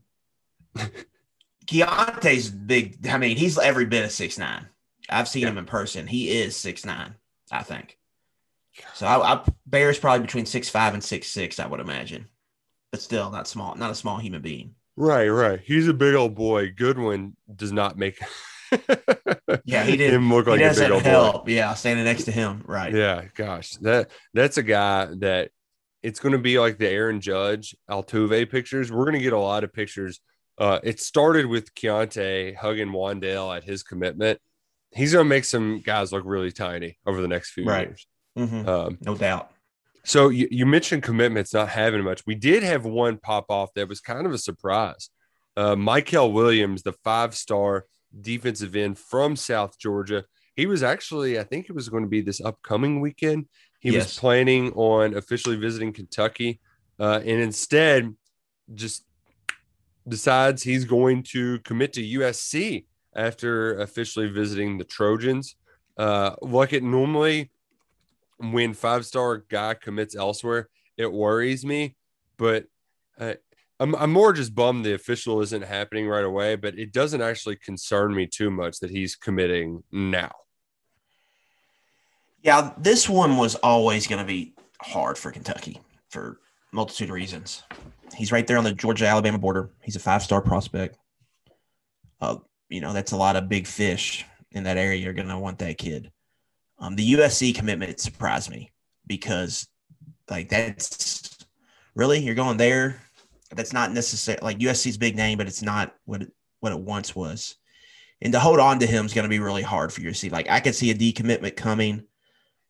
Kiyaunta's 1.68 2.50
big. 2.50 3.06
I 3.08 3.18
mean, 3.18 3.38
he's 3.38 3.58
every 3.58 3.86
bit 3.86 4.06
of 4.06 4.12
six 4.12 4.38
nine. 4.38 4.68
I've 5.10 5.28
seen 5.28 5.48
him 5.48 5.58
in 5.58 5.66
person. 5.66 6.08
He 6.08 6.30
is 6.42 6.56
six 6.56 6.86
nine, 6.86 7.16
I 7.52 7.64
think. 7.64 7.98
So 8.94 9.06
I, 9.08 9.34
I 9.34 9.44
Baer's 9.66 10.00
probably 10.00 10.26
between 10.26 10.46
six 10.46 10.70
five 10.70 10.94
and 10.94 11.04
six 11.04 11.28
six, 11.28 11.60
I 11.60 11.68
would 11.68 11.80
imagine. 11.80 12.28
But 12.92 13.02
still 13.02 13.30
not 13.30 13.48
small, 13.48 13.76
not 13.76 13.92
a 13.92 13.96
small 13.96 14.18
human 14.20 14.42
being. 14.42 14.74
Right, 15.02 15.30
right. 15.30 15.62
He's 15.64 15.88
a 15.88 15.94
big 15.94 16.14
old 16.14 16.36
boy. 16.36 16.74
Goodwin 16.76 17.38
does 17.56 17.72
not 17.72 17.98
make 17.98 18.20
Yeah, 19.64 19.84
he 19.86 19.96
did. 19.96 20.14
him 20.14 20.32
look 20.32 20.46
like 20.48 20.60
a 20.60 20.74
big 20.74 20.92
old 20.92 21.04
boy. 21.04 21.44
Yeah, 21.48 21.74
standing 21.74 22.04
next 22.04 22.26
to 22.26 22.32
him. 22.34 22.64
Right. 22.68 22.94
Yeah, 22.94 23.24
gosh, 23.34 23.72
that 23.78 24.12
that's 24.34 24.58
a 24.58 24.64
guy 24.64 25.08
that 25.20 25.52
it's 26.04 26.20
going 26.20 26.34
to 26.34 26.38
be 26.40 26.60
like 26.60 26.78
the 26.78 26.90
Aaron 26.90 27.22
Judge 27.22 27.76
Altuve 27.90 28.50
pictures. 28.52 28.92
We're 28.92 29.06
going 29.06 29.18
to 29.18 29.24
get 29.24 29.34
a 29.34 29.40
lot 29.40 29.64
of 29.64 29.72
pictures. 29.74 30.20
Uh, 30.58 30.80
it 30.84 31.00
started 31.00 31.46
with 31.46 31.74
Kiyaunta 31.74 32.56
hugging 32.58 32.90
Wan'Dale 32.90 33.56
at 33.56 33.64
his 33.64 33.84
commitment. 33.84 34.40
He's 34.92 35.14
going 35.14 35.24
to 35.26 35.30
make 35.30 35.46
some 35.46 35.82
guys 35.82 36.12
look 36.12 36.24
really 36.26 36.52
tiny 36.52 36.98
over 37.06 37.22
the 37.22 37.28
next 37.30 37.52
few 37.52 37.64
Right. 37.66 37.88
years. 37.88 38.08
Mhm. 38.38 38.68
Um, 38.68 38.98
No 39.02 39.16
doubt. 39.16 39.52
So 40.10 40.30
you, 40.30 40.48
you 40.50 40.66
mentioned 40.66 41.04
commitments 41.04 41.54
not 41.54 41.70
having 41.70 42.04
much. 42.04 42.26
We 42.26 42.34
did 42.34 42.64
have 42.64 42.84
one 42.84 43.20
pop 43.20 43.46
off 43.50 43.72
that 43.76 43.88
was 43.88 44.02
kind 44.02 44.26
of 44.26 44.34
a 44.34 44.40
surprise. 44.40 45.12
Uh, 45.56 45.76
Michael 45.76 46.34
Williams, 46.34 46.82
the 46.82 46.94
five 47.04 47.36
star 47.36 47.86
defensive 48.20 48.76
end 48.76 48.98
from 48.98 49.36
South 49.36 49.78
Georgia, 49.78 50.26
he 50.56 50.66
was 50.66 50.82
actually, 50.82 51.38
I 51.38 51.44
think 51.44 51.70
it 51.70 51.76
was 51.76 51.90
going 51.90 52.02
to 52.02 52.10
be 52.10 52.22
this 52.22 52.42
upcoming 52.42 53.02
weekend. 53.02 53.46
He 53.82 53.92
was 53.92 54.18
planning 54.18 54.72
on 54.72 55.16
officially 55.16 55.58
visiting 55.58 55.94
Kentucky, 55.94 56.60
uh, 57.00 57.20
and 57.24 57.40
instead 57.40 58.16
just 58.74 59.06
decides 60.08 60.64
he's 60.64 60.86
going 60.86 61.22
to 61.34 61.60
commit 61.60 61.94
to 61.94 62.02
USC 62.02 62.88
after 63.16 63.80
officially 63.80 64.28
visiting 64.28 64.80
the 64.80 64.86
Trojans. 64.86 65.56
Uh, 66.00 66.34
like 66.42 66.74
it 66.74 66.82
normally, 66.82 67.52
when 68.40 68.74
five 68.74 69.06
star 69.06 69.38
guy 69.50 69.74
commits 69.74 70.16
elsewhere, 70.16 70.70
it 70.98 71.12
worries 71.12 71.66
me. 71.66 71.96
But 72.38 72.66
uh, 73.20 73.36
I'm, 73.80 73.96
I'm 73.96 74.12
more 74.12 74.34
just 74.34 74.56
bummed 74.56 74.86
the 74.86 74.94
official 74.94 75.42
isn't 75.42 75.64
happening 75.64 76.08
right 76.08 76.24
away. 76.24 76.56
But 76.56 76.78
it 76.78 76.92
doesn't 76.92 77.22
actually 77.22 77.58
concern 77.58 78.14
me 78.14 78.28
too 78.28 78.50
much 78.50 78.80
that 78.80 78.90
he's 78.90 79.16
committing 79.16 79.84
now. 79.92 80.32
Yeah, 82.42 82.74
this 82.78 83.10
one 83.10 83.38
was 83.38 83.56
always 83.56 84.08
going 84.08 84.20
to 84.20 84.28
be 84.28 84.54
hard 84.82 85.18
for 85.18 85.32
Kentucky 85.32 85.82
for 86.10 86.40
multitude 86.72 87.10
of 87.10 87.16
reasons. 87.16 87.64
He's 88.16 88.32
right 88.32 88.48
there 88.48 88.58
on 88.58 88.64
the 88.64 88.74
Georgia 88.74 89.08
Alabama 89.08 89.38
border. 89.38 89.72
He's 89.84 89.96
a 89.96 90.00
five 90.00 90.24
star 90.24 90.42
prospect. 90.42 90.98
Uh, 92.22 92.38
you 92.70 92.82
know, 92.82 92.94
that's 92.94 93.12
a 93.12 93.18
lot 93.18 93.36
of 93.36 93.50
big 93.50 93.68
fish 93.68 94.26
in 94.52 94.64
that 94.64 94.78
area. 94.78 95.02
You're 95.02 95.14
going 95.14 95.28
to 95.28 95.38
want 95.38 95.60
that 95.60 95.78
kid. 95.78 96.12
Um, 96.80 96.96
the 96.96 97.14
USC 97.14 97.54
commitment 97.54 98.00
surprised 98.00 98.50
me 98.50 98.72
because, 99.06 99.68
like, 100.30 100.50
that's 100.50 101.38
really 101.96 102.20
you're 102.20 102.36
going 102.36 102.58
there. 102.58 103.02
That's 103.52 103.74
not 103.74 103.92
necessary. 103.92 104.40
Like 104.42 104.60
USC's 104.60 104.98
big 104.98 105.16
name, 105.16 105.38
but 105.38 105.48
it's 105.48 105.62
not 105.62 105.96
what 106.06 106.22
it, 106.22 106.32
what 106.60 106.72
it 106.72 106.80
once 106.80 107.16
was. 107.16 107.56
And 108.22 108.34
to 108.34 108.40
hold 108.40 108.60
on 108.60 108.80
to 108.80 108.86
him 108.86 109.06
is 109.06 109.14
going 109.14 109.24
to 109.24 109.30
be 109.30 109.40
really 109.40 109.62
hard 109.62 109.92
for 109.92 110.02
USC. 110.02 110.32
Like 110.32 110.50
I 110.50 110.60
could 110.60 110.76
see 110.76 110.92
a 110.92 110.96
decommitment 110.96 111.56
coming. 111.56 112.04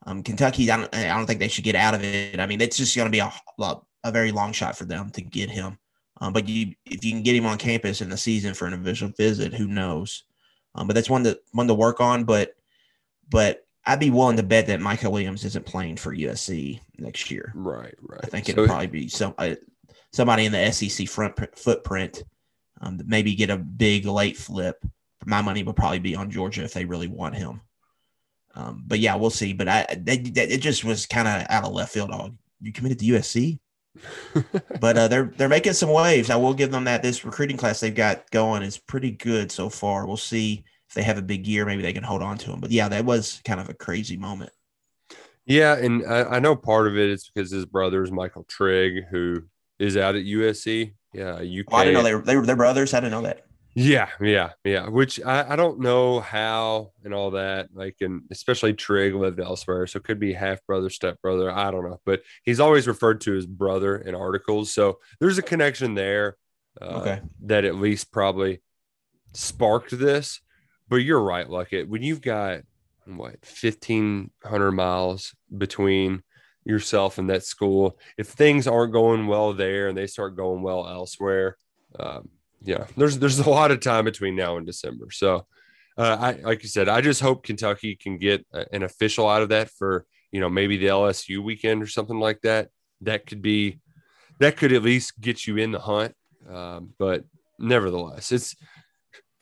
Um, 0.06 0.24
Kentucky, 0.24 0.72
I 0.72 0.78
don't, 0.78 0.95
I 0.95 1.08
don't 1.08 1.26
think 1.26 1.39
they 1.39 1.48
should 1.48 1.63
get 1.63 1.76
out 1.76 1.93
of 1.93 2.04
it. 2.04 2.39
I 2.39 2.45
mean, 2.45 2.62
it's 2.62 2.78
just 2.78 2.95
going 2.95 3.08
to 3.08 3.12
be 3.12 3.19
a, 3.19 3.32
a 4.04 4.12
very 4.12 4.32
long 4.32 4.54
shot 4.54 4.78
for 4.78 4.86
them 4.86 5.10
to 5.12 5.22
get 5.22 5.50
him. 5.50 5.78
Um, 6.22 6.34
but 6.34 6.48
you, 6.48 6.74
if 6.86 7.04
you 7.04 7.12
can 7.12 7.24
get 7.24 7.36
him 7.36 7.45
on 7.45 7.58
campus 7.58 8.02
in 8.02 8.10
the 8.10 8.17
season 8.17 8.54
for 8.54 8.67
an 8.67 8.74
official 8.74 9.10
visit, 9.10 9.54
who 9.54 9.67
knows? 9.67 10.24
Um, 10.76 10.88
but 10.88 10.93
that's 10.93 11.10
one 11.10 11.24
to 11.24 11.39
one 11.52 11.67
to 11.67 11.74
work 11.74 12.00
on. 12.00 12.24
But 12.24 12.56
but 13.30 13.65
I'd 13.89 13.99
be 13.99 14.12
willing 14.12 14.38
to 14.38 14.43
bet 14.43 14.67
that 14.67 14.82
Michael 14.82 15.12
Williams 15.12 15.43
isn't 15.45 15.65
playing 15.65 15.97
for 15.97 16.15
USC 16.15 16.80
next 16.99 17.32
year. 17.32 17.52
Right, 17.56 17.95
right. 18.02 18.19
I 18.23 18.28
think 18.28 18.45
So- 18.45 18.52
it'll 18.52 18.67
probably 18.67 18.88
be 18.88 19.08
some 19.08 19.34
uh, 19.38 19.56
somebody 20.13 20.45
in 20.45 20.52
the 20.52 20.71
SEC 20.71 21.08
front 21.08 21.36
pr- 21.36 21.45
footprint. 21.56 22.23
Um, 22.82 22.97
that 22.97 23.08
maybe 23.08 23.36
get 23.36 23.49
a 23.49 23.58
big 23.58 24.06
late 24.06 24.38
flip. 24.38 24.86
My 25.25 25.41
money 25.41 25.63
would 25.63 25.75
probably 25.75 25.99
be 25.99 26.15
on 26.15 26.32
Georgia 26.32 26.63
if 26.63 26.71
they 26.73 26.86
really 26.86 27.08
want 27.10 27.36
him. 27.36 27.60
Um, 28.56 28.84
but 28.88 28.99
yeah, 28.99 29.15
we'll 29.15 29.32
see. 29.32 29.52
But 29.52 29.67
I, 29.67 29.86
it 29.89 30.60
just 30.60 30.86
was 30.86 31.06
kind 31.06 31.28
of 31.28 31.45
out 31.49 31.65
of 31.65 31.73
left 31.73 31.91
field. 31.91 32.10
Oh, 32.13 32.32
you 32.62 32.71
committed 32.71 32.99
to 32.99 33.06
USC, 33.06 33.60
but 34.80 34.97
uh, 34.97 35.08
they're 35.10 35.34
they're 35.36 35.49
making 35.49 35.73
some 35.73 35.89
waves. 35.89 36.30
I 36.30 36.38
will 36.38 36.54
give 36.54 36.71
them 36.71 36.86
that. 36.86 37.04
This 37.04 37.25
recruiting 37.25 37.58
class 37.58 37.80
they've 37.82 37.93
got 37.93 38.30
going 38.32 38.63
is 38.63 38.78
pretty 38.78 39.12
good 39.12 39.52
so 39.52 39.67
far. 39.69 40.08
We'll 40.08 40.15
see 40.15 40.63
if 40.89 40.95
they 40.95 41.04
have 41.04 41.17
a 41.17 41.21
big 41.21 41.45
year, 41.47 41.65
maybe 41.65 41.84
they 41.84 41.93
can 41.93 42.04
hold 42.04 42.23
on 42.23 42.38
to 42.39 42.52
him. 42.52 42.60
But 42.60 42.71
yeah, 42.71 42.89
that 42.89 43.06
was 43.06 43.41
kind 43.45 43.60
of 43.60 43.69
a 43.69 43.73
crazy 43.73 44.17
moment. 44.17 44.52
Yeah, 45.45 45.75
and 45.75 46.06
I, 46.06 46.23
I 46.23 46.39
know 46.39 46.56
part 46.56 46.88
of 46.88 46.97
it 46.97 47.10
is 47.10 47.30
because 47.34 47.52
his 47.52 47.65
brother 47.65 48.04
is 48.04 48.12
Michael 48.12 48.43
Trigg, 48.43 49.06
who 49.10 49.43
is 49.78 49.97
out 49.97 50.15
at 50.15 50.25
USC. 50.25 50.93
Yeah, 51.13 51.36
UK. 51.36 51.65
Oh, 51.71 51.78
I 51.78 51.86
didn't 51.86 51.93
know 51.93 52.04
they 52.04 52.15
were, 52.15 52.21
they 52.21 52.36
were 52.36 52.45
they're 52.45 52.56
brothers. 52.56 52.93
I 52.93 52.99
didn't 52.99 53.12
know 53.12 53.21
that. 53.21 53.45
Yeah, 53.75 54.10
yeah, 54.19 54.52
yeah. 54.63 54.89
Which 54.89 55.21
I, 55.23 55.54
I 55.54 55.56
don't 55.56 55.80
know 55.80 56.19
how 56.19 56.91
and 57.04 57.13
all 57.13 57.32
that. 57.32 57.69
Like, 57.73 57.97
and 58.02 58.23
especially 58.32 58.73
Trigg 58.73 59.13
lived 59.13 59.39
elsewhere, 59.39 59.86
so 59.86 59.97
it 59.97 60.04
could 60.04 60.19
be 60.19 60.34
half 60.34 60.65
brother, 60.65 60.89
step 60.89 61.21
brother. 61.21 61.52
I 61.52 61.69
don't 61.69 61.88
know, 61.88 61.99
but 62.04 62.21
he's 62.43 62.60
always 62.60 62.88
referred 62.88 63.21
to 63.21 63.38
as 63.38 63.45
brother 63.45 63.95
in 63.97 64.15
articles. 64.15 64.73
So 64.73 64.99
there's 65.19 65.38
a 65.38 65.43
connection 65.43 65.93
there. 65.93 66.36
Uh, 66.82 66.99
Okay. 67.02 67.21
That 67.43 67.65
at 67.65 67.75
least 67.75 68.12
probably 68.12 68.62
sparked 69.34 69.97
this. 69.97 70.41
But 70.89 70.97
you're 70.97 71.21
right, 71.21 71.47
Luckett. 71.47 71.88
When 71.88 72.02
you've 72.02 72.21
got 72.21 72.62
what 73.06 73.38
1500 73.41 74.71
miles 74.71 75.36
between 75.56 76.23
yourself 76.65 77.17
and 77.17 77.30
that 77.30 77.43
school, 77.43 77.97
if 78.17 78.28
things 78.28 78.67
aren't 78.67 78.93
going 78.93 79.28
well 79.28 79.54
there 79.54 79.88
and 79.88 79.97
they 79.97 80.08
start 80.08 80.36
going 80.36 80.62
well 80.62 80.88
elsewhere, 80.88 81.58
um, 81.99 82.30
yeah, 82.62 82.88
there's 82.97 83.19
there's 83.19 83.39
a 83.39 83.49
lot 83.49 83.71
of 83.71 83.80
time 83.80 84.06
between 84.06 84.36
now 84.36 84.58
and 84.58 84.65
December. 84.65 85.12
So, 85.12 85.45
uh, 85.97 86.17
I 86.19 86.32
like 86.41 86.63
you 86.63 86.69
said, 86.69 86.89
I 86.89 87.02
just 87.02 87.21
hope 87.21 87.43
Kentucky 87.43 87.95
can 87.95 88.17
get 88.17 88.45
a- 88.52 88.65
an 88.73 88.84
official 88.84 89.28
out 89.30 89.41
of 89.41 89.49
that 89.49 89.69
for 89.69 90.06
you 90.32 90.39
know 90.39 90.49
maybe 90.49 90.78
the 90.78 90.88
LSU 90.88 91.41
weekend 91.41 91.82
or 91.82 91.88
something 91.88 92.19
like 92.19 92.41
that. 92.41 92.69
That 93.02 93.25
could 93.25 93.41
be 93.41 93.80
that 94.39 94.58
could 94.58 94.73
at 94.73 94.84
least 94.84 95.19
get 95.21 95.47
you 95.47 95.58
in 95.58 95.71
the 95.71 95.80
hunt. 95.80 96.15
Um, 96.49 96.93
but 96.97 97.23
nevertheless, 97.58 98.32
it's 98.32 98.56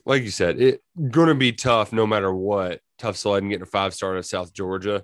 like 0.08 0.24
you 0.24 0.32
said, 0.32 0.60
it 0.62 0.82
going 1.12 1.28
to 1.28 1.36
be 1.36 1.52
tough 1.52 1.92
no 1.92 2.08
matter 2.08 2.34
what. 2.34 2.80
Tough 2.98 3.18
sledding 3.18 3.50
getting 3.50 3.64
a 3.64 3.68
five 3.68 3.94
star 3.94 4.16
in 4.16 4.24
South 4.24 4.54
Georgia, 4.54 5.04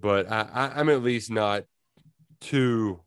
but 0.00 0.30
I, 0.30 0.48
I, 0.52 0.80
I'm 0.80 0.88
at 0.88 1.02
least 1.02 1.30
not 1.30 1.64
too 2.40 3.00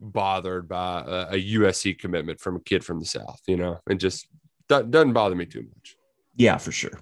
bothered 0.00 0.68
by 0.68 1.00
a, 1.00 1.34
a 1.34 1.54
USC 1.54 1.98
commitment 1.98 2.40
from 2.40 2.56
a 2.56 2.60
kid 2.60 2.84
from 2.84 3.00
the 3.00 3.04
South. 3.04 3.40
You 3.46 3.56
know, 3.56 3.80
it 3.90 3.96
just 3.96 4.28
do- 4.68 4.84
doesn't 4.84 5.12
bother 5.12 5.34
me 5.34 5.44
too 5.44 5.62
much. 5.62 5.96
Yeah, 6.36 6.56
for 6.56 6.72
sure. 6.72 7.00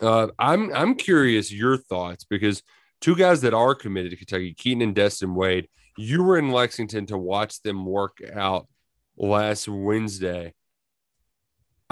Uh, 0.00 0.28
I'm 0.38 0.72
I'm 0.74 0.94
curious 0.94 1.50
your 1.50 1.78
thoughts 1.78 2.24
because 2.24 2.62
two 3.00 3.16
guys 3.16 3.40
that 3.40 3.54
are 3.54 3.74
committed 3.74 4.10
to 4.10 4.16
Kentucky, 4.16 4.54
Keaten 4.54 4.82
and 4.82 4.94
Destin 4.94 5.34
Wade, 5.34 5.68
you 5.96 6.22
were 6.22 6.38
in 6.38 6.52
Lexington 6.52 7.06
to 7.06 7.16
watch 7.16 7.62
them 7.62 7.86
work 7.86 8.18
out 8.34 8.68
last 9.16 9.68
Wednesday. 9.68 10.52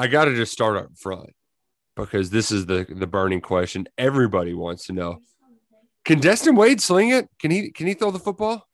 I 0.00 0.06
got 0.06 0.24
to 0.24 0.34
just 0.34 0.50
start 0.50 0.78
up 0.78 0.96
front 0.96 1.28
because 1.94 2.30
this 2.30 2.50
is 2.50 2.64
the 2.64 2.86
the 2.88 3.06
burning 3.06 3.42
question 3.42 3.86
everybody 3.98 4.54
wants 4.54 4.86
to 4.86 4.94
know. 4.94 5.18
Can 6.06 6.20
Destin 6.20 6.56
Wade 6.56 6.80
sling 6.80 7.10
it? 7.10 7.28
Can 7.38 7.50
he 7.50 7.70
can 7.70 7.86
he 7.86 7.92
throw 7.92 8.10
the 8.10 8.18
football? 8.18 8.66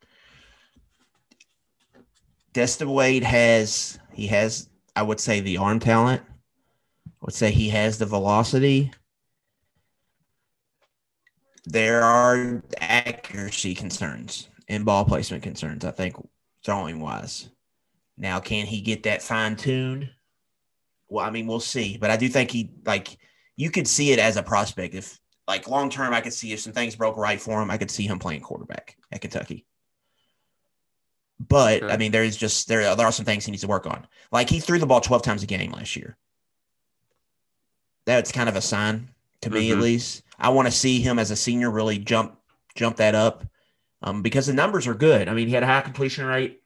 Destin 2.53 2.89
Wade 2.89 3.23
has 3.23 3.99
he 4.13 4.27
has 4.27 4.69
I 4.95 5.01
would 5.01 5.19
say 5.19 5.41
the 5.41 5.57
arm 5.57 5.81
talent. 5.81 6.21
I 7.05 7.25
would 7.25 7.35
say 7.35 7.51
he 7.51 7.67
has 7.71 7.97
the 7.97 8.05
velocity. 8.05 8.93
There 11.65 12.03
are 12.03 12.63
accuracy 12.79 13.75
concerns 13.75 14.47
and 14.69 14.85
ball 14.85 15.03
placement 15.03 15.43
concerns, 15.43 15.83
I 15.83 15.91
think, 15.91 16.15
throwing 16.63 17.01
wise. 17.01 17.49
Now, 18.15 18.39
can 18.39 18.65
he 18.65 18.79
get 18.79 19.03
that 19.03 19.21
fine 19.21 19.57
tuned? 19.57 20.09
Well, 21.09 21.25
I 21.25 21.29
mean, 21.29 21.47
we'll 21.47 21.59
see. 21.59 21.97
But 21.97 22.11
I 22.11 22.17
do 22.17 22.27
think 22.27 22.51
he 22.51 22.71
like 22.85 23.17
you 23.55 23.71
could 23.71 23.87
see 23.87 24.11
it 24.11 24.19
as 24.19 24.37
a 24.37 24.43
prospect. 24.43 24.93
If 24.93 25.19
like 25.47 25.67
long 25.67 25.89
term, 25.89 26.13
I 26.13 26.21
could 26.21 26.33
see 26.33 26.51
if 26.53 26.59
some 26.59 26.73
things 26.73 26.95
broke 26.95 27.17
right 27.17 27.39
for 27.39 27.61
him, 27.61 27.71
I 27.71 27.77
could 27.77 27.91
see 27.91 28.05
him 28.05 28.19
playing 28.19 28.41
quarterback 28.41 28.97
at 29.11 29.21
Kentucky. 29.21 29.65
But. 31.39 31.83
I 31.83 31.97
mean, 31.97 32.11
there 32.11 32.23
is 32.23 32.35
just 32.35 32.67
there 32.67 32.95
there 32.95 33.05
are 33.05 33.11
some 33.11 33.25
things 33.25 33.45
he 33.45 33.51
needs 33.51 33.61
to 33.61 33.67
work 33.67 33.85
on. 33.85 34.07
Like 34.31 34.49
he 34.49 34.59
threw 34.59 34.79
the 34.79 34.85
ball 34.87 35.01
twelve 35.01 35.21
times 35.21 35.43
a 35.43 35.47
game 35.47 35.71
last 35.71 35.95
year. 35.95 36.17
That's 38.05 38.31
kind 38.31 38.49
of 38.49 38.55
a 38.55 38.61
sign 38.61 39.09
to 39.41 39.49
me, 39.49 39.71
at 39.71 39.77
Mhm. 39.77 39.81
least. 39.81 40.23
I 40.39 40.49
want 40.49 40.67
to 40.67 40.71
see 40.71 41.01
him 41.01 41.19
as 41.19 41.31
a 41.31 41.35
senior 41.35 41.69
really 41.69 41.97
jump 41.97 42.39
jump 42.75 42.97
that 42.97 43.15
up, 43.15 43.45
um, 44.01 44.21
because 44.21 44.45
the 44.47 44.53
numbers 44.53 44.87
are 44.87 44.93
good. 44.93 45.27
I 45.27 45.33
mean, 45.33 45.47
he 45.47 45.53
had 45.53 45.63
a 45.63 45.67
high 45.67 45.81
completion 45.81 46.25
rate, 46.25 46.61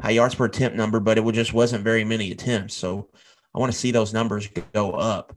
high 0.00 0.10
yards 0.10 0.34
per 0.34 0.44
attempt 0.44 0.76
number, 0.76 1.00
but 1.00 1.18
it 1.18 1.32
just 1.32 1.52
wasn't 1.52 1.84
very 1.84 2.04
many 2.04 2.30
attempts. 2.30 2.74
So 2.74 3.10
I 3.54 3.58
want 3.58 3.72
to 3.72 3.78
see 3.78 3.90
those 3.90 4.12
numbers 4.12 4.48
go 4.72 4.92
up. 4.92 5.36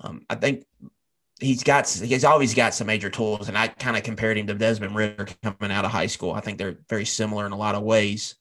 Um, 0.00 0.24
I 0.28 0.34
think 0.34 0.64
he's 1.40 1.62
got 1.62 1.88
he's 1.88 2.24
always 2.24 2.54
got 2.54 2.74
some 2.74 2.86
major 2.86 3.10
tools, 3.10 3.48
and 3.48 3.56
I 3.56 3.68
kind 3.68 3.96
of 3.96 4.02
compared 4.02 4.38
him 4.38 4.46
to 4.48 4.54
Desmond 4.54 4.96
Ridder 4.96 5.28
coming 5.42 5.70
out 5.70 5.84
of 5.84 5.90
high 5.90 6.06
school. 6.06 6.32
I 6.32 6.40
think 6.40 6.58
they're 6.58 6.78
very 6.88 7.04
similar 7.04 7.46
in 7.46 7.52
a 7.52 7.56
lot 7.56 7.74
of 7.74 7.82
ways. 7.82 8.34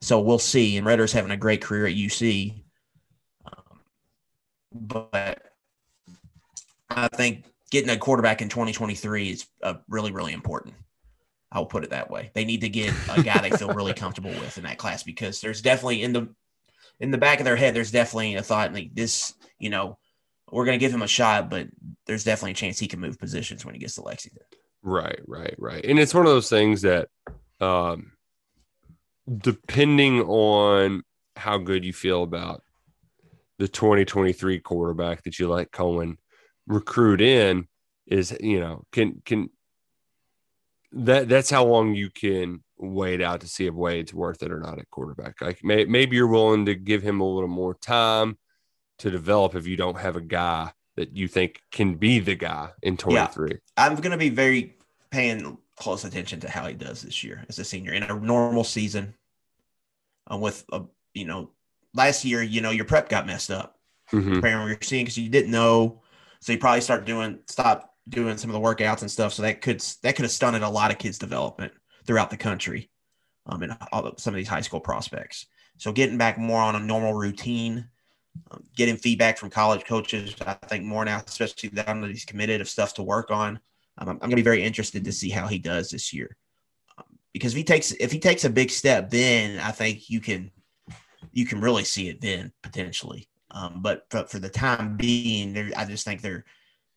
So 0.00 0.20
we'll 0.20 0.38
see. 0.38 0.76
And 0.76 0.86
Ridder's 0.86 1.12
having 1.12 1.30
a 1.30 1.36
great 1.36 1.62
career 1.62 1.86
at 1.86 1.94
UC, 1.94 2.62
um, 3.46 3.80
but 4.72 5.42
I 6.90 7.08
think 7.08 7.44
getting 7.70 7.90
a 7.90 7.96
quarterback 7.96 8.42
in 8.42 8.48
2023 8.48 9.30
is 9.30 9.46
uh, 9.62 9.74
really 9.88 10.12
really 10.12 10.32
important. 10.32 10.74
I 11.52 11.58
will 11.58 11.66
put 11.66 11.84
it 11.84 11.90
that 11.90 12.10
way. 12.10 12.32
They 12.34 12.44
need 12.44 12.60
to 12.62 12.68
get 12.68 12.92
a 13.08 13.22
guy 13.22 13.38
they 13.38 13.56
feel 13.56 13.68
really 13.68 13.94
comfortable 13.94 14.30
with 14.30 14.58
in 14.58 14.64
that 14.64 14.78
class 14.78 15.04
because 15.04 15.40
there's 15.40 15.62
definitely 15.62 16.02
in 16.02 16.12
the 16.12 16.28
in 17.00 17.10
the 17.10 17.18
back 17.18 17.38
of 17.38 17.44
their 17.44 17.56
head, 17.56 17.74
there's 17.74 17.90
definitely 17.90 18.34
a 18.34 18.42
thought 18.42 18.72
like 18.72 18.94
this, 18.94 19.34
you 19.58 19.70
know, 19.70 19.98
we're 20.50 20.64
going 20.64 20.78
to 20.78 20.84
give 20.84 20.94
him 20.94 21.02
a 21.02 21.08
shot, 21.08 21.50
but 21.50 21.68
there's 22.06 22.24
definitely 22.24 22.52
a 22.52 22.54
chance 22.54 22.78
he 22.78 22.86
can 22.86 23.00
move 23.00 23.18
positions 23.18 23.64
when 23.64 23.74
he 23.74 23.80
gets 23.80 23.96
to 23.96 24.02
Lexington. 24.02 24.44
Right, 24.82 25.20
right, 25.26 25.54
right. 25.58 25.84
And 25.84 25.98
it's 25.98 26.14
one 26.14 26.24
of 26.24 26.32
those 26.32 26.48
things 26.48 26.82
that, 26.82 27.08
um, 27.60 28.12
depending 29.38 30.22
on 30.22 31.02
how 31.34 31.58
good 31.58 31.84
you 31.84 31.92
feel 31.92 32.22
about 32.22 32.62
the 33.58 33.68
2023 33.68 34.60
quarterback 34.60 35.24
that 35.24 35.38
you 35.38 35.48
let 35.48 35.72
Coen 35.72 36.16
recruit 36.66 37.20
in, 37.20 37.66
is 38.06 38.36
you 38.40 38.60
know 38.60 38.84
can 38.92 39.20
can 39.24 39.50
that 40.92 41.28
that's 41.28 41.50
how 41.50 41.64
long 41.64 41.94
you 41.94 42.08
can 42.08 42.62
wait 42.78 43.22
out 43.22 43.40
to 43.40 43.48
see 43.48 43.66
if 43.66 43.74
Wade's 43.74 44.12
worth 44.12 44.42
it 44.42 44.52
or 44.52 44.60
not 44.60 44.78
at 44.78 44.90
quarterback. 44.90 45.40
Like 45.40 45.64
may, 45.64 45.84
maybe 45.84 46.16
you're 46.16 46.26
willing 46.26 46.66
to 46.66 46.74
give 46.74 47.02
him 47.02 47.20
a 47.20 47.28
little 47.28 47.48
more 47.48 47.74
time 47.74 48.38
to 48.98 49.10
develop 49.10 49.54
if 49.54 49.66
you 49.66 49.76
don't 49.76 49.98
have 49.98 50.16
a 50.16 50.20
guy 50.20 50.72
that 50.96 51.16
you 51.16 51.28
think 51.28 51.60
can 51.70 51.94
be 51.94 52.18
the 52.18 52.34
guy 52.34 52.70
in 52.82 52.96
23. 52.96 53.58
I'm 53.76 53.96
going 53.96 54.10
to 54.10 54.16
be 54.16 54.30
very 54.30 54.76
paying 55.10 55.58
close 55.76 56.04
attention 56.04 56.40
to 56.40 56.50
how 56.50 56.66
he 56.66 56.74
does 56.74 57.02
this 57.02 57.22
year 57.22 57.44
as 57.48 57.58
a 57.58 57.64
senior 57.64 57.92
in 57.92 58.02
a 58.02 58.18
normal 58.18 58.64
season. 58.64 59.14
Uh, 60.30 60.38
with 60.38 60.64
a, 60.72 60.82
you 61.14 61.24
know, 61.24 61.50
last 61.94 62.24
year, 62.24 62.42
you 62.42 62.60
know, 62.60 62.70
your 62.70 62.84
prep 62.84 63.08
got 63.08 63.26
messed 63.26 63.50
up. 63.50 63.78
Mhm. 64.12 64.34
Comparing 64.34 64.60
what 64.60 64.68
you're 64.68 64.78
seeing 64.82 65.04
because 65.04 65.18
you 65.18 65.28
didn't 65.28 65.50
know, 65.50 66.00
so 66.40 66.52
you 66.52 66.58
probably 66.58 66.80
start 66.80 67.06
doing 67.06 67.40
stop 67.46 67.92
doing 68.08 68.36
some 68.36 68.50
of 68.50 68.54
the 68.54 68.60
workouts 68.60 69.00
and 69.00 69.10
stuff. 69.10 69.32
So 69.32 69.42
that 69.42 69.60
could 69.60 69.80
that 70.02 70.14
could 70.14 70.22
have 70.22 70.30
stunted 70.30 70.62
a 70.62 70.68
lot 70.68 70.92
of 70.92 70.98
kids' 70.98 71.18
development 71.18 71.72
throughout 72.06 72.30
the 72.30 72.36
country, 72.36 72.90
um, 73.46 73.62
and 73.62 73.76
all 73.92 74.16
some 74.16 74.34
of 74.34 74.38
these 74.38 74.48
high 74.48 74.60
school 74.60 74.80
prospects. 74.80 75.46
So 75.78 75.92
getting 75.92 76.18
back 76.18 76.38
more 76.38 76.60
on 76.60 76.76
a 76.76 76.80
normal 76.80 77.14
routine, 77.14 77.88
um, 78.50 78.64
getting 78.76 78.96
feedback 78.96 79.38
from 79.38 79.50
college 79.50 79.84
coaches, 79.84 80.34
I 80.46 80.54
think 80.54 80.84
more 80.84 81.04
now, 81.04 81.22
especially 81.26 81.70
down 81.70 82.00
that 82.00 82.10
he's 82.10 82.24
committed 82.24 82.60
of 82.60 82.68
stuff 82.68 82.94
to 82.94 83.02
work 83.02 83.30
on. 83.30 83.60
Um, 83.98 84.08
I'm, 84.08 84.18
going 84.18 84.30
to 84.30 84.36
be 84.36 84.42
very 84.42 84.62
interested 84.62 85.04
to 85.04 85.12
see 85.12 85.30
how 85.30 85.46
he 85.46 85.58
does 85.58 85.90
this 85.90 86.12
year, 86.12 86.36
um, 86.98 87.04
because 87.32 87.52
if 87.52 87.56
he 87.56 87.64
takes 87.64 87.92
if 87.92 88.12
he 88.12 88.18
takes 88.18 88.44
a 88.44 88.50
big 88.50 88.70
step, 88.70 89.10
then 89.10 89.58
I 89.58 89.70
think 89.70 90.10
you 90.10 90.20
can 90.20 90.50
you 91.32 91.46
can 91.46 91.60
really 91.60 91.84
see 91.84 92.08
it 92.08 92.20
then 92.20 92.52
potentially. 92.62 93.28
Um, 93.52 93.80
but 93.80 94.06
for, 94.10 94.24
for 94.24 94.38
the 94.38 94.50
time 94.50 94.96
being, 94.96 95.54
there 95.54 95.70
I 95.76 95.86
just 95.86 96.04
think 96.04 96.20
there, 96.20 96.44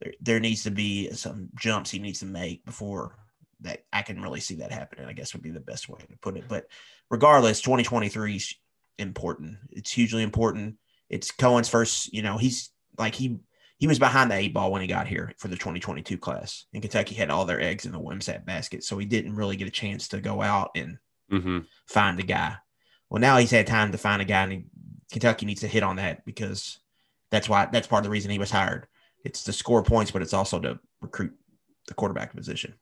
there 0.02 0.14
there 0.20 0.40
needs 0.42 0.64
to 0.64 0.72
be 0.72 1.10
some 1.12 1.50
jumps 1.56 1.90
he 1.90 2.00
needs 2.00 2.20
to 2.20 2.26
make 2.26 2.66
before 2.66 3.16
that 3.62 3.84
I 3.92 4.02
can 4.02 4.22
really 4.22 4.40
see 4.40 4.56
that 4.56 4.72
happening. 4.72 5.06
I 5.06 5.14
guess 5.14 5.34
would 5.34 5.44
be 5.44 5.50
the 5.52 5.60
best 5.60 5.90
way 5.90 6.00
to 6.00 6.18
put 6.22 6.38
it. 6.38 6.46
But 6.48 6.66
regardless, 7.10 7.62
2023 7.62 8.36
is 8.36 8.56
important. 8.98 9.58
It's 9.72 9.92
hugely 9.92 10.24
important. 10.24 10.76
It's 11.10 11.32
Coen's 11.32 11.70
first. 11.70 12.14
You 12.14 12.22
know, 12.22 12.38
he's 12.38 12.72
like 12.98 13.16
he 13.16 13.40
he 13.78 13.88
was 13.88 14.00
behind 14.00 14.30
the 14.30 14.36
eight 14.36 14.54
ball 14.54 14.72
when 14.72 14.82
he 14.82 14.88
got 14.88 15.08
here 15.08 15.34
for 15.38 15.48
the 15.48 15.56
2022 15.56 16.18
class. 16.18 16.66
And 16.74 16.82
Kentucky 16.82 17.16
had 17.16 17.30
all 17.30 17.46
their 17.46 17.62
eggs 17.62 17.86
in 17.86 17.92
the 17.94 18.00
Wimsatt 18.00 18.46
basket, 18.46 18.84
so 18.84 18.98
he 18.98 19.06
didn't 19.06 19.36
really 19.36 19.56
get 19.56 19.68
a 19.70 19.72
chance 19.72 20.08
to 20.10 20.22
go 20.22 20.42
out 20.42 20.72
and 20.76 20.98
Mm-hmm. 21.32 21.60
find 21.86 22.20
a 22.20 22.24
guy. 22.24 22.56
Well, 23.08 23.22
now 23.22 23.38
he's 23.38 23.52
had 23.52 23.68
time 23.68 23.92
to 23.92 24.00
find 24.00 24.20
a 24.20 24.26
guy, 24.26 24.42
and 24.42 24.52
he, 24.52 24.66
Kentucky 25.12 25.46
needs 25.46 25.62
to 25.62 25.68
hit 25.68 25.84
on 25.84 25.98
that 25.98 26.26
because 26.26 26.80
that's 27.30 27.48
why 27.48 27.68
that's 27.72 27.86
part 27.86 28.00
of 28.00 28.06
the 28.06 28.10
reason 28.10 28.32
he 28.32 28.40
was 28.40 28.50
hired. 28.50 28.88
It's 29.24 29.44
to 29.44 29.54
score 29.54 29.84
points, 29.84 30.10
but 30.10 30.24
it's 30.24 30.34
also 30.34 30.60
to 30.60 30.80
recruit 31.02 31.34
the 31.88 31.94
quarterback 31.94 32.36
position. 32.36 32.74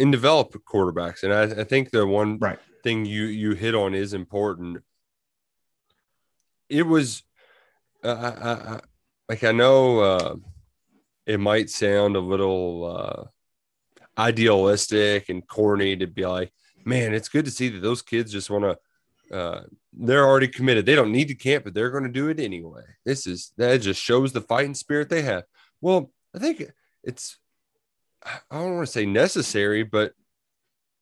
And 0.00 0.10
develop 0.10 0.52
quarterbacks. 0.64 1.22
And 1.22 1.32
I, 1.32 1.60
I 1.60 1.64
think 1.64 1.90
the 1.90 2.06
one 2.06 2.38
Right. 2.38 2.58
thing 2.82 3.04
you 3.04 3.24
you 3.24 3.52
hit 3.52 3.74
on 3.74 3.94
is 3.94 4.14
important. 4.14 4.82
It 6.68 6.82
was, 6.82 7.22
uh, 8.04 8.32
I, 8.40 8.50
I, 8.74 8.80
like 9.28 9.44
I 9.44 9.52
know 9.52 10.00
uh, 10.00 10.36
it 11.26 11.40
might 11.40 11.68
sound 11.68 12.16
a 12.16 12.20
little 12.20 12.84
uh, 12.84 13.24
idealistic 14.20 15.28
and 15.28 15.46
corny 15.46 15.96
to 15.96 16.06
be 16.06 16.26
like, 16.26 16.52
man, 16.84 17.12
it's 17.12 17.28
good 17.28 17.44
to 17.44 17.50
see 17.50 17.68
that 17.68 17.82
those 17.82 18.02
kids 18.02 18.32
just 18.32 18.50
want 18.50 18.64
to. 18.64 18.78
Uh, 19.36 19.62
they're 19.92 20.26
already 20.26 20.48
committed. 20.48 20.86
They 20.86 20.96
don't 20.96 21.12
need 21.12 21.28
to 21.28 21.34
camp, 21.34 21.64
but 21.64 21.74
they're 21.74 21.90
going 21.90 22.04
to 22.04 22.10
do 22.10 22.28
it 22.28 22.40
anyway. 22.40 22.82
This 23.04 23.26
is 23.26 23.52
that 23.58 23.76
just 23.80 24.00
shows 24.00 24.32
the 24.32 24.40
fighting 24.40 24.74
spirit 24.74 25.08
they 25.08 25.22
have. 25.22 25.44
Well, 25.80 26.10
I 26.34 26.38
think 26.38 26.64
it's 27.04 27.38
I 28.24 28.58
don't 28.58 28.76
want 28.76 28.86
to 28.86 28.92
say 28.92 29.06
necessary, 29.06 29.82
but 29.82 30.12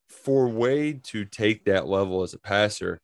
for 0.08 0.48
Wade 0.48 1.04
to 1.04 1.24
take 1.24 1.64
that 1.64 1.86
level 1.86 2.22
as 2.22 2.34
a 2.34 2.38
passer, 2.38 3.00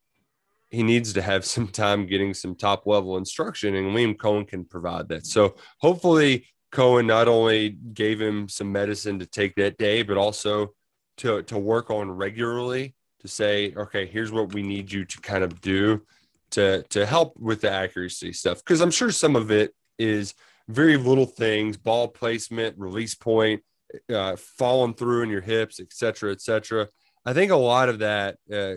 he 0.71 0.83
needs 0.83 1.13
to 1.15 1.23
have 1.23 1.45
some 1.55 1.69
time 1.69 2.07
getting 2.07 2.35
some 2.35 2.55
top 2.55 2.87
level 2.87 3.17
instruction, 3.17 3.75
and 3.75 3.97
Liam 3.97 4.17
Coen 4.17 4.47
can 4.47 4.65
provide 4.65 5.09
that. 5.09 5.27
So 5.27 5.57
hopefully, 5.79 6.47
Coen 6.73 7.07
not 7.07 7.29
only 7.29 7.71
gave 7.71 8.21
him 8.21 8.49
some 8.49 8.73
medicine 8.73 9.19
to 9.21 9.27
take 9.27 9.55
that 9.57 9.79
day, 9.79 10.03
but 10.03 10.17
also 10.17 10.75
to 11.19 11.43
to 11.45 11.59
work 11.59 11.91
on 11.91 12.11
regularly 12.11 12.95
to 13.21 13.29
say, 13.29 13.73
okay, 13.77 14.07
here's 14.07 14.33
what 14.33 14.53
we 14.53 14.63
need 14.63 14.91
you 14.91 15.05
to 15.05 15.21
kind 15.21 15.45
of 15.45 15.61
do 15.61 16.03
to 16.51 16.83
to 16.91 17.07
help 17.07 17.37
with 17.39 17.61
the 17.61 17.71
accuracy 17.71 18.33
stuff. 18.33 18.59
Because 18.59 18.81
I'm 18.81 18.91
sure 18.91 19.11
some 19.11 19.37
of 19.37 19.51
it 19.51 19.73
is 19.99 20.35
very 20.69 20.97
little 20.97 21.27
things, 21.27 21.77
ball 21.77 22.09
placement, 22.09 22.79
release 22.79 23.15
point, 23.15 23.63
uh, 24.13 24.37
falling 24.37 24.95
through 24.95 25.23
in 25.23 25.31
your 25.31 25.41
hips, 25.41 25.81
et 25.81 25.93
cetera, 25.93 26.33
et 26.33 26.41
cetera. 26.41 26.89
I 27.25 27.33
think 27.33 27.51
a 27.51 27.57
lot 27.57 27.89
of 27.89 28.01
that 28.01 28.37
uh, 28.53 28.75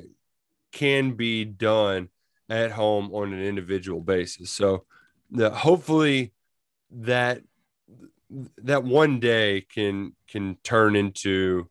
can 0.71 1.13
be 1.13 1.45
done 1.45 2.09
at 2.49 2.71
home 2.71 3.13
on 3.13 3.33
an 3.33 3.41
individual 3.41 4.01
basis. 4.01 4.51
So 4.51 4.85
the, 5.31 5.49
hopefully 5.49 6.33
that 6.91 7.41
that 8.57 8.83
one 8.83 9.19
day 9.19 9.61
can 9.61 10.13
can 10.27 10.57
turn 10.63 10.95
into 10.95 11.69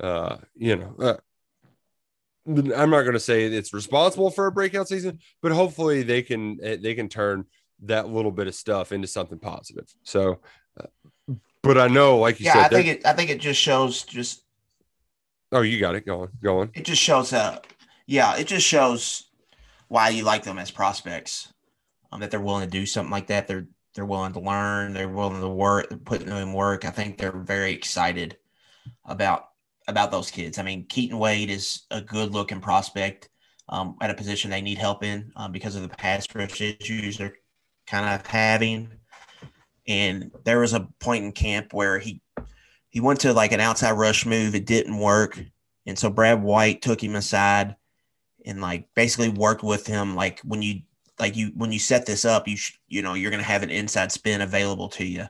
uh, 0.00 0.36
you 0.54 0.76
know 0.76 0.94
uh, 0.98 1.16
I'm 2.46 2.90
not 2.90 3.02
going 3.02 3.14
to 3.14 3.20
say 3.20 3.44
it's 3.44 3.74
responsible 3.74 4.30
for 4.30 4.46
a 4.46 4.52
breakout 4.52 4.88
season, 4.88 5.18
but 5.42 5.52
hopefully 5.52 6.02
they 6.02 6.22
can 6.22 6.58
they 6.58 6.94
can 6.94 7.08
turn 7.08 7.46
that 7.82 8.08
little 8.08 8.30
bit 8.30 8.46
of 8.46 8.54
stuff 8.54 8.92
into 8.92 9.08
something 9.08 9.38
positive. 9.38 9.92
So, 10.02 10.40
uh, 10.80 10.86
but 11.66 11.78
I 11.78 11.88
know, 11.88 12.18
like 12.18 12.40
you 12.40 12.46
yeah, 12.46 12.54
said, 12.54 12.64
I 12.64 12.68
think 12.68 12.86
it. 12.88 13.06
I 13.06 13.12
think 13.12 13.30
it 13.30 13.40
just 13.40 13.60
shows 13.60 14.02
just. 14.04 14.42
Oh, 15.52 15.62
you 15.62 15.78
got 15.78 15.94
it. 15.94 16.06
Go 16.06 16.22
on. 16.22 16.28
Go 16.42 16.60
on. 16.60 16.70
It 16.74 16.84
just 16.84 17.02
shows. 17.02 17.32
Uh, 17.32 17.58
yeah, 18.06 18.36
it 18.36 18.46
just 18.46 18.66
shows 18.66 19.24
why 19.88 20.08
you 20.08 20.24
like 20.24 20.44
them 20.44 20.58
as 20.58 20.70
prospects. 20.70 21.52
Um, 22.12 22.20
that 22.20 22.30
they're 22.30 22.40
willing 22.40 22.64
to 22.64 22.70
do 22.70 22.86
something 22.86 23.10
like 23.10 23.26
that. 23.28 23.46
They're 23.48 23.66
they're 23.94 24.06
willing 24.06 24.32
to 24.34 24.40
learn. 24.40 24.92
They're 24.92 25.08
willing 25.08 25.40
to 25.40 25.48
work. 25.48 25.88
They're 25.88 25.98
putting 25.98 26.28
in 26.28 26.52
work. 26.52 26.84
I 26.84 26.90
think 26.90 27.18
they're 27.18 27.32
very 27.32 27.72
excited 27.72 28.36
about 29.04 29.48
about 29.88 30.10
those 30.10 30.30
kids. 30.30 30.58
I 30.58 30.62
mean, 30.62 30.86
Keaten 30.86 31.18
Wade 31.18 31.50
is 31.50 31.82
a 31.90 32.00
good 32.00 32.32
looking 32.32 32.60
prospect 32.60 33.28
um, 33.68 33.96
at 34.00 34.10
a 34.10 34.14
position 34.14 34.50
they 34.50 34.60
need 34.60 34.78
help 34.78 35.02
in 35.02 35.32
um, 35.36 35.52
because 35.52 35.76
of 35.76 35.82
the 35.82 35.88
pass 35.88 36.26
rush 36.34 36.60
issues 36.60 37.18
they're 37.18 37.34
kind 37.86 38.14
of 38.14 38.26
having. 38.26 38.90
And 39.88 40.30
there 40.44 40.60
was 40.60 40.72
a 40.72 40.88
point 41.00 41.24
in 41.24 41.32
camp 41.32 41.72
where 41.72 41.98
he 41.98 42.20
he 42.90 43.00
went 43.00 43.20
to 43.20 43.32
like 43.32 43.52
an 43.52 43.60
outside 43.60 43.92
rush 43.92 44.26
move. 44.26 44.54
It 44.54 44.66
didn't 44.66 44.98
work, 44.98 45.40
and 45.86 45.98
so 45.98 46.10
Brad 46.10 46.42
White 46.42 46.82
took 46.82 47.02
him 47.02 47.14
aside 47.14 47.76
and 48.44 48.60
like 48.60 48.88
basically 48.94 49.28
worked 49.28 49.62
with 49.62 49.86
him. 49.86 50.14
Like 50.14 50.40
when 50.40 50.62
you 50.62 50.82
like 51.18 51.36
you 51.36 51.52
when 51.54 51.72
you 51.72 51.78
set 51.78 52.06
this 52.06 52.24
up, 52.24 52.48
you 52.48 52.56
sh- 52.56 52.78
you 52.88 53.02
know 53.02 53.14
you're 53.14 53.30
going 53.30 53.42
to 53.42 53.48
have 53.48 53.62
an 53.62 53.70
inside 53.70 54.12
spin 54.12 54.40
available 54.40 54.88
to 54.90 55.04
you. 55.04 55.26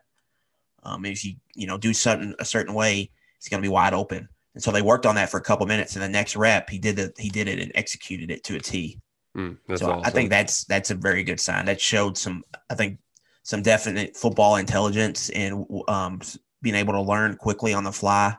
Um, 0.83 1.05
if 1.05 1.25
you 1.25 1.35
you 1.55 1.67
know 1.67 1.79
do 1.79 1.93
something 1.93 2.35
a 2.39 2.45
certain 2.45 2.75
way, 2.75 3.11
it's 3.37 3.49
going 3.49 3.63
to 3.63 3.67
be 3.67 3.73
wide 3.73 3.95
open. 3.95 4.29
And 4.55 4.63
so 4.63 4.73
they 4.73 4.83
worked 4.83 5.05
on 5.05 5.17
that 5.17 5.31
for 5.31 5.37
a 5.37 5.43
couple 5.43 5.67
minutes. 5.67 5.97
And 5.97 6.03
the 6.03 6.09
next 6.09 6.35
rep, 6.35 6.71
he 6.71 6.79
did 6.79 6.99
it. 6.99 7.15
He 7.19 7.29
did 7.29 7.47
it 7.47 7.61
and 7.61 7.71
executed 7.75 8.31
it 8.31 8.43
to 8.45 8.57
a 8.57 8.59
T. 8.59 8.99
Mm, 9.37 9.59
so 9.77 9.91
awesome. 9.91 10.03
I 10.03 10.11
think 10.11 10.31
that's 10.31 10.65
that's 10.65 10.91
a 10.91 10.95
very 10.95 11.23
good 11.25 11.39
sign. 11.39 11.67
That 11.67 11.79
showed 11.79 12.17
some, 12.17 12.43
I 12.71 12.75
think, 12.75 12.99
some 13.47 13.62
definite 13.62 14.16
football 14.16 14.57
intelligence 14.57 15.30
and 15.30 15.64
um, 15.86 16.20
being 16.62 16.74
able 16.74 16.94
to 16.94 17.01
learn 17.01 17.36
quickly 17.36 17.72
on 17.72 17.84
the 17.84 17.92
fly. 17.92 18.36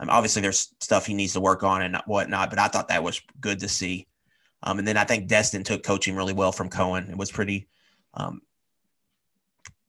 Um, 0.00 0.10
obviously, 0.10 0.42
there's 0.42 0.74
stuff 0.80 1.06
he 1.06 1.14
needs 1.14 1.34
to 1.34 1.40
work 1.40 1.62
on 1.62 1.82
and 1.82 1.96
whatnot, 2.06 2.50
but 2.50 2.58
I 2.58 2.66
thought 2.66 2.88
that 2.88 3.04
was 3.04 3.22
good 3.40 3.60
to 3.60 3.68
see. 3.68 4.08
Um, 4.64 4.80
and 4.80 4.88
then 4.88 4.96
I 4.96 5.04
think 5.04 5.28
Destin 5.28 5.62
took 5.62 5.84
coaching 5.84 6.16
really 6.16 6.32
well 6.32 6.50
from 6.50 6.68
Coen 6.68 7.08
It 7.08 7.16
was 7.16 7.30
pretty, 7.30 7.68
um, 8.14 8.42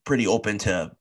pretty 0.03 0.28
open 0.28 0.59
to, 0.59 0.95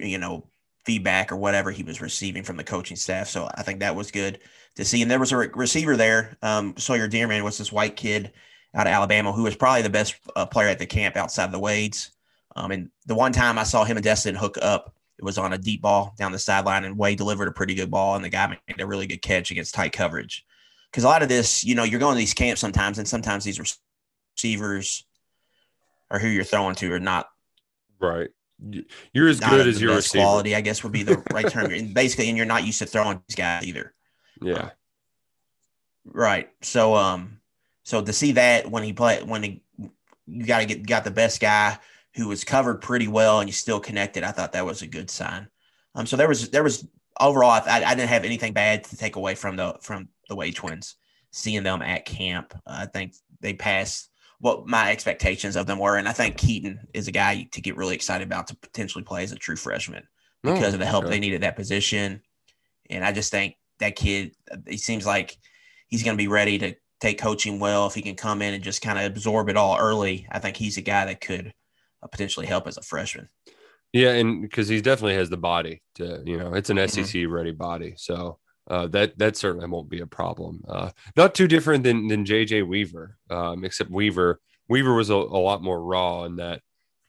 you 0.00 0.18
know, 0.18 0.48
feedback 0.84 1.30
or 1.30 1.36
whatever 1.36 1.70
he 1.70 1.84
was 1.84 2.00
receiving 2.00 2.42
from 2.42 2.56
the 2.56 2.64
coaching 2.64 2.96
staff. 2.96 3.28
So 3.28 3.48
I 3.54 3.62
think 3.62 3.78
that 3.78 3.94
was 3.94 4.10
good 4.10 4.40
to 4.74 4.84
see. 4.84 5.02
And 5.02 5.10
there 5.10 5.20
was 5.20 5.30
a 5.30 5.36
re- 5.36 5.50
receiver 5.54 5.96
there, 5.96 6.36
um, 6.42 6.76
Sawyer 6.78 7.08
Dearman 7.08 7.44
was 7.44 7.58
this 7.58 7.70
white 7.70 7.94
kid 7.94 8.32
out 8.74 8.88
of 8.88 8.92
Alabama 8.92 9.30
who 9.30 9.44
was 9.44 9.54
probably 9.54 9.82
the 9.82 9.88
best 9.88 10.16
uh, 10.34 10.46
player 10.46 10.66
at 10.66 10.80
the 10.80 10.86
camp 10.86 11.16
outside 11.16 11.44
of 11.44 11.52
the 11.52 11.60
Wades. 11.60 12.10
Um, 12.56 12.70
and 12.70 12.90
the 13.06 13.14
one 13.14 13.32
time 13.32 13.58
I 13.58 13.64
saw 13.64 13.84
him 13.84 13.96
and 13.96 14.04
Destin 14.04 14.34
hook 14.34 14.58
up, 14.62 14.94
it 15.18 15.24
was 15.24 15.38
on 15.38 15.52
a 15.52 15.58
deep 15.58 15.82
ball 15.82 16.14
down 16.18 16.32
the 16.32 16.38
sideline, 16.38 16.84
and 16.84 16.98
Wade 16.98 17.18
delivered 17.18 17.48
a 17.48 17.52
pretty 17.52 17.74
good 17.74 17.90
ball, 17.90 18.16
and 18.16 18.24
the 18.24 18.28
guy 18.28 18.46
made 18.68 18.80
a 18.80 18.86
really 18.86 19.06
good 19.06 19.22
catch 19.22 19.50
against 19.50 19.74
tight 19.74 19.92
coverage. 19.92 20.44
Because 20.90 21.04
a 21.04 21.08
lot 21.08 21.22
of 21.22 21.28
this, 21.28 21.64
you 21.64 21.74
know, 21.74 21.84
you're 21.84 22.00
going 22.00 22.14
to 22.14 22.18
these 22.18 22.34
camps 22.34 22.60
sometimes, 22.60 22.98
and 22.98 23.06
sometimes 23.06 23.44
these 23.44 23.60
receivers 24.36 25.04
or 26.10 26.18
who 26.18 26.28
you're 26.28 26.44
throwing 26.44 26.74
to 26.76 26.92
are 26.92 27.00
not 27.00 27.28
right 28.00 28.30
you're 29.12 29.28
as 29.28 29.40
good 29.40 29.66
as 29.66 29.80
your 29.80 29.96
receiver. 29.96 30.22
quality, 30.22 30.54
I 30.54 30.60
guess 30.60 30.82
would 30.82 30.92
be 30.92 31.02
the 31.02 31.22
right 31.32 31.48
term. 31.48 31.92
Basically, 31.92 32.28
and 32.28 32.36
you're 32.36 32.46
not 32.46 32.64
used 32.64 32.78
to 32.78 32.86
throwing 32.86 33.22
these 33.28 33.36
guys 33.36 33.64
either. 33.64 33.92
Yeah. 34.40 34.70
Right. 36.04 36.50
So 36.62 36.94
um 36.94 37.40
so 37.82 38.02
to 38.02 38.12
see 38.12 38.32
that 38.32 38.70
when 38.70 38.82
he 38.82 38.92
played 38.92 39.28
when 39.28 39.42
he 39.42 39.62
you 40.26 40.46
got 40.46 40.60
to 40.60 40.66
get 40.66 40.86
got 40.86 41.04
the 41.04 41.10
best 41.10 41.40
guy 41.40 41.78
who 42.14 42.28
was 42.28 42.44
covered 42.44 42.80
pretty 42.80 43.08
well 43.08 43.40
and 43.40 43.48
you 43.48 43.52
still 43.52 43.80
connected, 43.80 44.22
I 44.22 44.32
thought 44.32 44.52
that 44.52 44.66
was 44.66 44.82
a 44.82 44.86
good 44.86 45.10
sign. 45.10 45.48
Um 45.94 46.06
so 46.06 46.16
there 46.16 46.28
was 46.28 46.50
there 46.50 46.62
was 46.62 46.86
overall 47.20 47.50
I, 47.50 47.84
I 47.84 47.94
didn't 47.94 48.10
have 48.10 48.24
anything 48.24 48.52
bad 48.52 48.84
to 48.84 48.96
take 48.96 49.16
away 49.16 49.34
from 49.34 49.56
the 49.56 49.76
from 49.80 50.08
the 50.28 50.36
Wade 50.36 50.56
twins 50.56 50.96
seeing 51.34 51.64
them 51.64 51.82
at 51.82 52.04
camp. 52.04 52.54
Uh, 52.66 52.78
I 52.82 52.86
think 52.86 53.14
they 53.40 53.54
passed 53.54 54.10
what 54.38 54.68
my 54.68 54.90
expectations 54.92 55.56
of 55.56 55.66
them 55.66 55.78
were. 55.78 55.96
And 55.96 56.08
I 56.08 56.12
think 56.12 56.36
Keaten 56.36 56.78
is 56.94 57.08
a 57.08 57.12
guy 57.12 57.48
to 57.52 57.60
get 57.60 57.76
really 57.76 57.94
excited 57.94 58.26
about 58.26 58.46
to 58.48 58.56
potentially 58.56 59.02
play 59.02 59.24
as 59.24 59.32
a 59.32 59.36
true 59.36 59.56
freshman 59.56 60.06
because 60.42 60.72
oh, 60.72 60.74
of 60.74 60.78
the 60.78 60.86
help 60.86 61.04
okay. 61.04 61.14
they 61.14 61.20
need 61.20 61.34
at 61.34 61.40
that 61.40 61.56
position. 61.56 62.20
And 62.88 63.04
I 63.04 63.10
just 63.10 63.32
think 63.32 63.56
that 63.80 63.96
kid, 63.96 64.36
he 64.68 64.76
seems 64.76 65.06
like 65.06 65.36
he's 65.88 66.04
going 66.04 66.16
to 66.16 66.22
be 66.22 66.28
ready 66.28 66.58
to 66.58 66.74
take 67.00 67.18
coaching 67.18 67.58
well. 67.58 67.86
If 67.86 67.94
he 67.94 68.02
can 68.02 68.14
come 68.14 68.42
in 68.42 68.54
and 68.54 68.62
just 68.62 68.82
kind 68.82 68.98
of 68.98 69.04
absorb 69.04 69.48
it 69.48 69.56
all 69.56 69.76
early, 69.78 70.28
I 70.30 70.38
think 70.38 70.56
he's 70.56 70.76
a 70.76 70.82
guy 70.82 71.06
that 71.06 71.20
could 71.20 71.52
potentially 72.08 72.46
help 72.46 72.66
as 72.66 72.76
a 72.76 72.82
freshman. 72.82 73.28
Yeah, 73.92 74.10
and 74.10 74.42
because 74.42 74.68
he 74.68 74.80
definitely 74.80 75.14
has 75.14 75.30
the 75.30 75.36
body 75.36 75.82
to, 75.96 76.22
you 76.24 76.36
know, 76.36 76.54
it's 76.54 76.70
an 76.70 76.76
SEC 76.88 77.04
mm-hmm. 77.04 77.32
ready 77.32 77.52
body. 77.52 77.94
So 77.96 78.38
uh, 78.68 78.88
that 78.88 79.18
that 79.18 79.36
certainly 79.36 79.68
won't 79.68 79.88
be 79.88 80.00
a 80.00 80.06
problem. 80.06 80.64
Uh, 80.66 80.90
not 81.16 81.34
too 81.34 81.46
different 81.46 81.84
than 81.84 82.08
than 82.08 82.24
JJ 82.24 82.66
Weaver, 82.66 83.16
um, 83.30 83.64
except 83.64 83.90
Weaver 83.90 84.40
Weaver 84.68 84.94
was 84.94 85.10
a, 85.10 85.14
a, 85.14 85.40
lot 85.40 85.62
more 85.62 85.82
raw 85.82 86.24
in 86.24 86.36
that. 86.36 86.62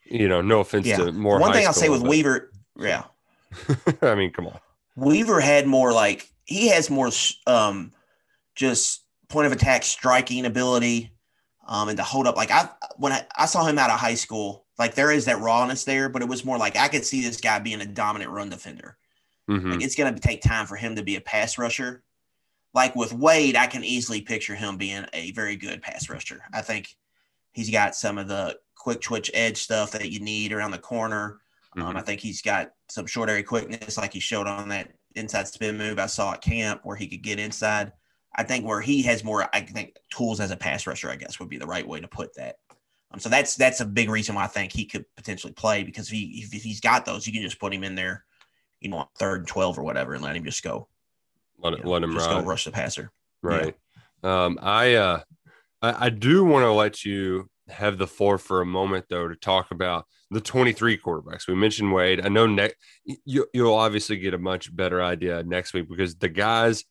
You 0.03 0.27
know, 0.27 0.41
no 0.41 0.59
offense 0.59 0.85
yeah. 0.85 0.97
to 0.97 1.11
more. 1.11 1.39
One 1.39 1.53
thing 1.53 1.65
I'll 1.65 1.73
say 1.73 1.89
with 1.89 2.01
but... 2.01 2.09
Weaver, 2.09 2.51
yeah. 2.77 3.05
I 4.01 4.15
mean, 4.15 4.31
come 4.31 4.47
on. 4.47 4.59
Weaver 4.95 5.39
had 5.39 5.65
more 5.65 5.91
like 5.91 6.29
he 6.45 6.67
has 6.67 6.89
more 6.89 7.09
um, 7.47 7.91
just 8.55 9.03
point 9.29 9.47
of 9.47 9.53
attack 9.53 9.83
striking 9.83 10.45
ability, 10.45 11.11
um, 11.67 11.89
and 11.89 11.97
to 11.97 12.03
hold 12.03 12.27
up. 12.27 12.35
Like 12.35 12.51
I 12.51 12.69
when 12.97 13.13
I, 13.13 13.25
I 13.37 13.45
saw 13.45 13.65
him 13.65 13.79
out 13.79 13.89
of 13.89 13.99
high 13.99 14.15
school, 14.15 14.64
like 14.77 14.95
there 14.95 15.11
is 15.11 15.25
that 15.25 15.39
rawness 15.39 15.83
there, 15.83 16.09
but 16.09 16.21
it 16.21 16.27
was 16.27 16.45
more 16.45 16.57
like 16.57 16.75
I 16.75 16.87
could 16.87 17.05
see 17.05 17.21
this 17.21 17.39
guy 17.39 17.59
being 17.59 17.81
a 17.81 17.85
dominant 17.85 18.31
run 18.31 18.49
defender. 18.49 18.97
Mm-hmm. 19.49 19.71
Like 19.71 19.83
it's 19.83 19.95
going 19.95 20.13
to 20.13 20.19
take 20.19 20.41
time 20.41 20.65
for 20.65 20.75
him 20.75 20.95
to 20.95 21.03
be 21.03 21.15
a 21.15 21.21
pass 21.21 21.57
rusher. 21.57 22.03
Like 22.73 22.95
with 22.95 23.13
Wade, 23.13 23.55
I 23.55 23.67
can 23.67 23.83
easily 23.83 24.21
picture 24.21 24.55
him 24.55 24.77
being 24.77 25.05
a 25.13 25.31
very 25.31 25.55
good 25.55 25.81
pass 25.81 26.09
rusher. 26.09 26.41
I 26.53 26.61
think 26.61 26.95
he's 27.53 27.69
got 27.69 27.95
some 27.95 28.17
of 28.17 28.27
the 28.27 28.57
quick 28.75 29.01
twitch 29.01 29.31
edge 29.33 29.57
stuff 29.57 29.91
that 29.91 30.11
you 30.11 30.19
need 30.19 30.51
around 30.51 30.71
the 30.71 30.77
corner. 30.77 31.39
Um, 31.75 31.81
mm-hmm. 31.81 31.89
Um, 31.89 31.97
I 31.97 32.01
think 32.01 32.19
he's 32.19 32.41
got 32.41 32.71
some 32.89 33.05
short 33.05 33.29
area 33.29 33.43
quickness, 33.43 33.97
like 33.97 34.13
he 34.13 34.19
showed 34.19 34.47
on 34.47 34.69
that 34.69 34.91
inside 35.15 35.47
spin 35.47 35.77
move 35.77 35.99
I 35.99 36.07
saw 36.07 36.33
at 36.33 36.41
camp, 36.41 36.81
where 36.83 36.97
he 36.97 37.07
could 37.07 37.21
get 37.21 37.39
inside. 37.39 37.93
I 38.35 38.43
think 38.43 38.65
where 38.65 38.81
he 38.81 39.01
has 39.03 39.23
more, 39.23 39.47
I 39.53 39.61
think 39.61 39.95
tools 40.09 40.41
as 40.41 40.51
a 40.51 40.57
pass 40.57 40.85
rusher, 40.85 41.09
I 41.09 41.15
guess 41.15 41.39
would 41.39 41.49
be 41.49 41.57
the 41.57 41.65
right 41.65 41.87
way 41.87 42.01
to 42.01 42.07
put 42.07 42.35
that. 42.35 42.57
Um, 43.15 43.19
so 43.19 43.29
that's 43.29 43.55
that's 43.55 43.79
a 43.79 43.85
big 43.85 44.09
reason 44.09 44.35
why 44.35 44.43
I 44.43 44.47
think 44.47 44.71
he 44.71 44.85
could 44.85 45.05
potentially 45.15 45.53
play 45.53 45.83
because 45.83 46.07
if, 46.07 46.13
he, 46.13 46.45
if 46.51 46.61
he's 46.61 46.81
got 46.81 47.05
those, 47.05 47.25
you 47.25 47.33
can 47.33 47.41
just 47.41 47.59
put 47.59 47.73
him 47.73 47.83
in 47.83 47.95
there 47.95 48.25
you 48.85 48.91
know, 48.91 49.09
third 49.17 49.41
and 49.41 49.47
12 49.47 49.79
or 49.79 49.83
whatever 49.83 50.13
and 50.13 50.23
let 50.23 50.35
him 50.35 50.43
just 50.43 50.63
go. 50.63 50.87
Let, 51.57 51.73
it, 51.73 51.83
know, 51.83 51.89
let 51.89 52.03
him 52.03 52.13
just 52.13 52.29
ride. 52.29 52.41
go 52.41 52.47
rush 52.47 52.65
the 52.65 52.71
passer. 52.71 53.11
Right. 53.41 53.75
Yeah. 54.23 54.45
Um, 54.45 54.59
I, 54.61 54.93
uh, 54.93 55.21
I, 55.81 56.05
I 56.05 56.09
do 56.09 56.43
want 56.43 56.63
to 56.63 56.71
let 56.71 57.03
you 57.03 57.49
have 57.67 57.97
the 57.97 58.05
floor 58.05 58.37
for 58.37 58.61
a 58.61 58.65
moment 58.65 59.05
though 59.09 59.27
to 59.27 59.35
talk 59.35 59.71
about 59.71 60.05
the 60.29 60.39
23 60.39 60.99
quarterbacks. 60.99 61.47
We 61.47 61.55
mentioned 61.55 61.93
Wade. 61.93 62.23
I 62.23 62.29
know 62.29 62.45
next 62.45 62.75
you, 63.25 63.47
you'll 63.53 63.73
obviously 63.73 64.17
get 64.17 64.35
a 64.35 64.37
much 64.37 64.75
better 64.75 65.01
idea 65.01 65.41
next 65.43 65.73
week 65.73 65.89
because 65.89 66.15
the 66.15 66.29
guys 66.29 66.83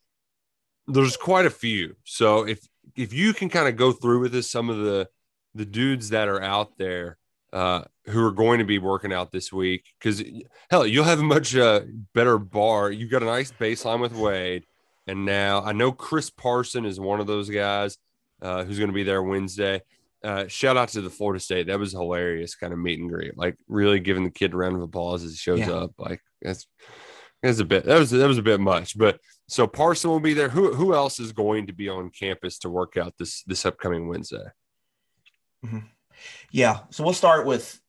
there's 0.87 1.15
quite 1.15 1.45
a 1.45 1.49
few. 1.49 1.95
So 2.03 2.45
if 2.45 2.59
if 2.95 3.13
you 3.13 3.33
can 3.33 3.49
kind 3.49 3.69
of 3.69 3.77
go 3.77 3.93
through 3.93 4.19
with 4.19 4.33
this, 4.33 4.51
some 4.51 4.69
of 4.69 4.77
the 4.79 5.07
the 5.55 5.65
dudes 5.65 6.09
that 6.09 6.27
are 6.27 6.41
out 6.41 6.77
there 6.77 7.17
uh, 7.53 7.83
who 8.07 8.23
are 8.25 8.31
going 8.31 8.59
to 8.59 8.65
be 8.65 8.77
working 8.79 9.13
out 9.13 9.31
this 9.31 9.51
week, 9.51 9.85
because 9.99 10.21
hell, 10.69 10.85
you'll 10.85 11.05
have 11.05 11.19
a 11.19 11.23
much 11.23 11.55
uh, 11.55 11.81
better 12.13 12.37
bar. 12.37 12.91
You've 12.91 13.11
got 13.11 13.23
a 13.23 13.25
nice 13.25 13.51
baseline 13.51 14.01
with 14.01 14.13
Wade, 14.13 14.65
and 15.07 15.25
now 15.25 15.63
I 15.63 15.71
know 15.71 15.91
Chris 15.91 16.29
Parson 16.29 16.85
is 16.85 16.99
one 16.99 17.19
of 17.21 17.27
those 17.27 17.49
guys 17.49 17.97
uh, 18.41 18.63
who's 18.65 18.77
going 18.77 18.89
to 18.89 18.93
be 18.95 19.03
there 19.03 19.23
Wednesday. 19.23 19.81
Uh, 20.23 20.47
shout 20.47 20.75
out 20.75 20.89
to 20.89 21.01
the 21.01 21.09
Florida 21.09 21.39
State. 21.39 21.67
That 21.67 21.79
was 21.79 21.91
hilarious 21.91 22.55
kind 22.55 22.73
of 22.73 22.79
meet 22.79 22.99
and 22.99 23.09
greet. 23.09 23.37
Like 23.37 23.57
really 23.67 23.99
giving 23.99 24.23
the 24.23 24.31
kid 24.31 24.53
a 24.53 24.57
round 24.57 24.75
of 24.75 24.81
applause 24.81 25.23
as 25.23 25.31
he 25.31 25.37
shows 25.37 25.59
Yeah. 25.59 25.71
up. 25.71 25.91
Like 25.99 26.19
that's 26.41 26.67
that's 27.43 27.59
a 27.59 27.65
bit 27.65 27.85
that 27.85 27.99
was 27.99 28.09
that 28.09 28.27
was 28.27 28.39
a 28.39 28.43
bit 28.43 28.59
much. 28.59 28.97
But 28.97 29.19
so 29.47 29.67
Parson 29.67 30.09
will 30.09 30.19
be 30.19 30.33
there. 30.33 30.49
Who 30.49 30.73
who 30.73 30.95
else 30.95 31.19
is 31.19 31.31
going 31.31 31.67
to 31.67 31.73
be 31.73 31.87
on 31.89 32.09
campus 32.09 32.57
to 32.59 32.69
work 32.69 32.97
out 32.97 33.13
this 33.19 33.43
this 33.43 33.65
upcoming 33.65 34.07
Wednesday? 34.07 34.45
Yeah. 36.51 36.79
So 36.89 37.03
we'll 37.03 37.13
start 37.13 37.45
with 37.45 37.79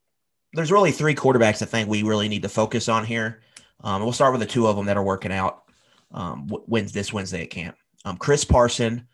there's 0.53 0.73
really 0.73 0.93
three 0.93 1.15
quarterbacks 1.15 1.63
I 1.63 1.67
think 1.67 1.89
we 1.89 2.03
really 2.03 2.29
need 2.29 2.43
to 2.43 2.49
focus 2.49 2.89
on 2.89 3.05
here. 3.05 3.43
Um, 3.85 4.03
we'll 4.03 4.13
start 4.13 4.33
with 4.33 4.41
the 4.41 4.47
two 4.47 4.67
of 4.67 4.77
them 4.77 4.87
that 4.87 4.97
are 4.97 5.03
working 5.03 5.33
out 5.33 5.65
um, 6.13 6.49
wins 6.67 6.93
this 6.93 7.13
Wednesday 7.13 7.43
at 7.43 7.51
camp. 7.51 7.77
Um, 8.05 8.17
Chris 8.17 8.45
Parson 8.45 9.07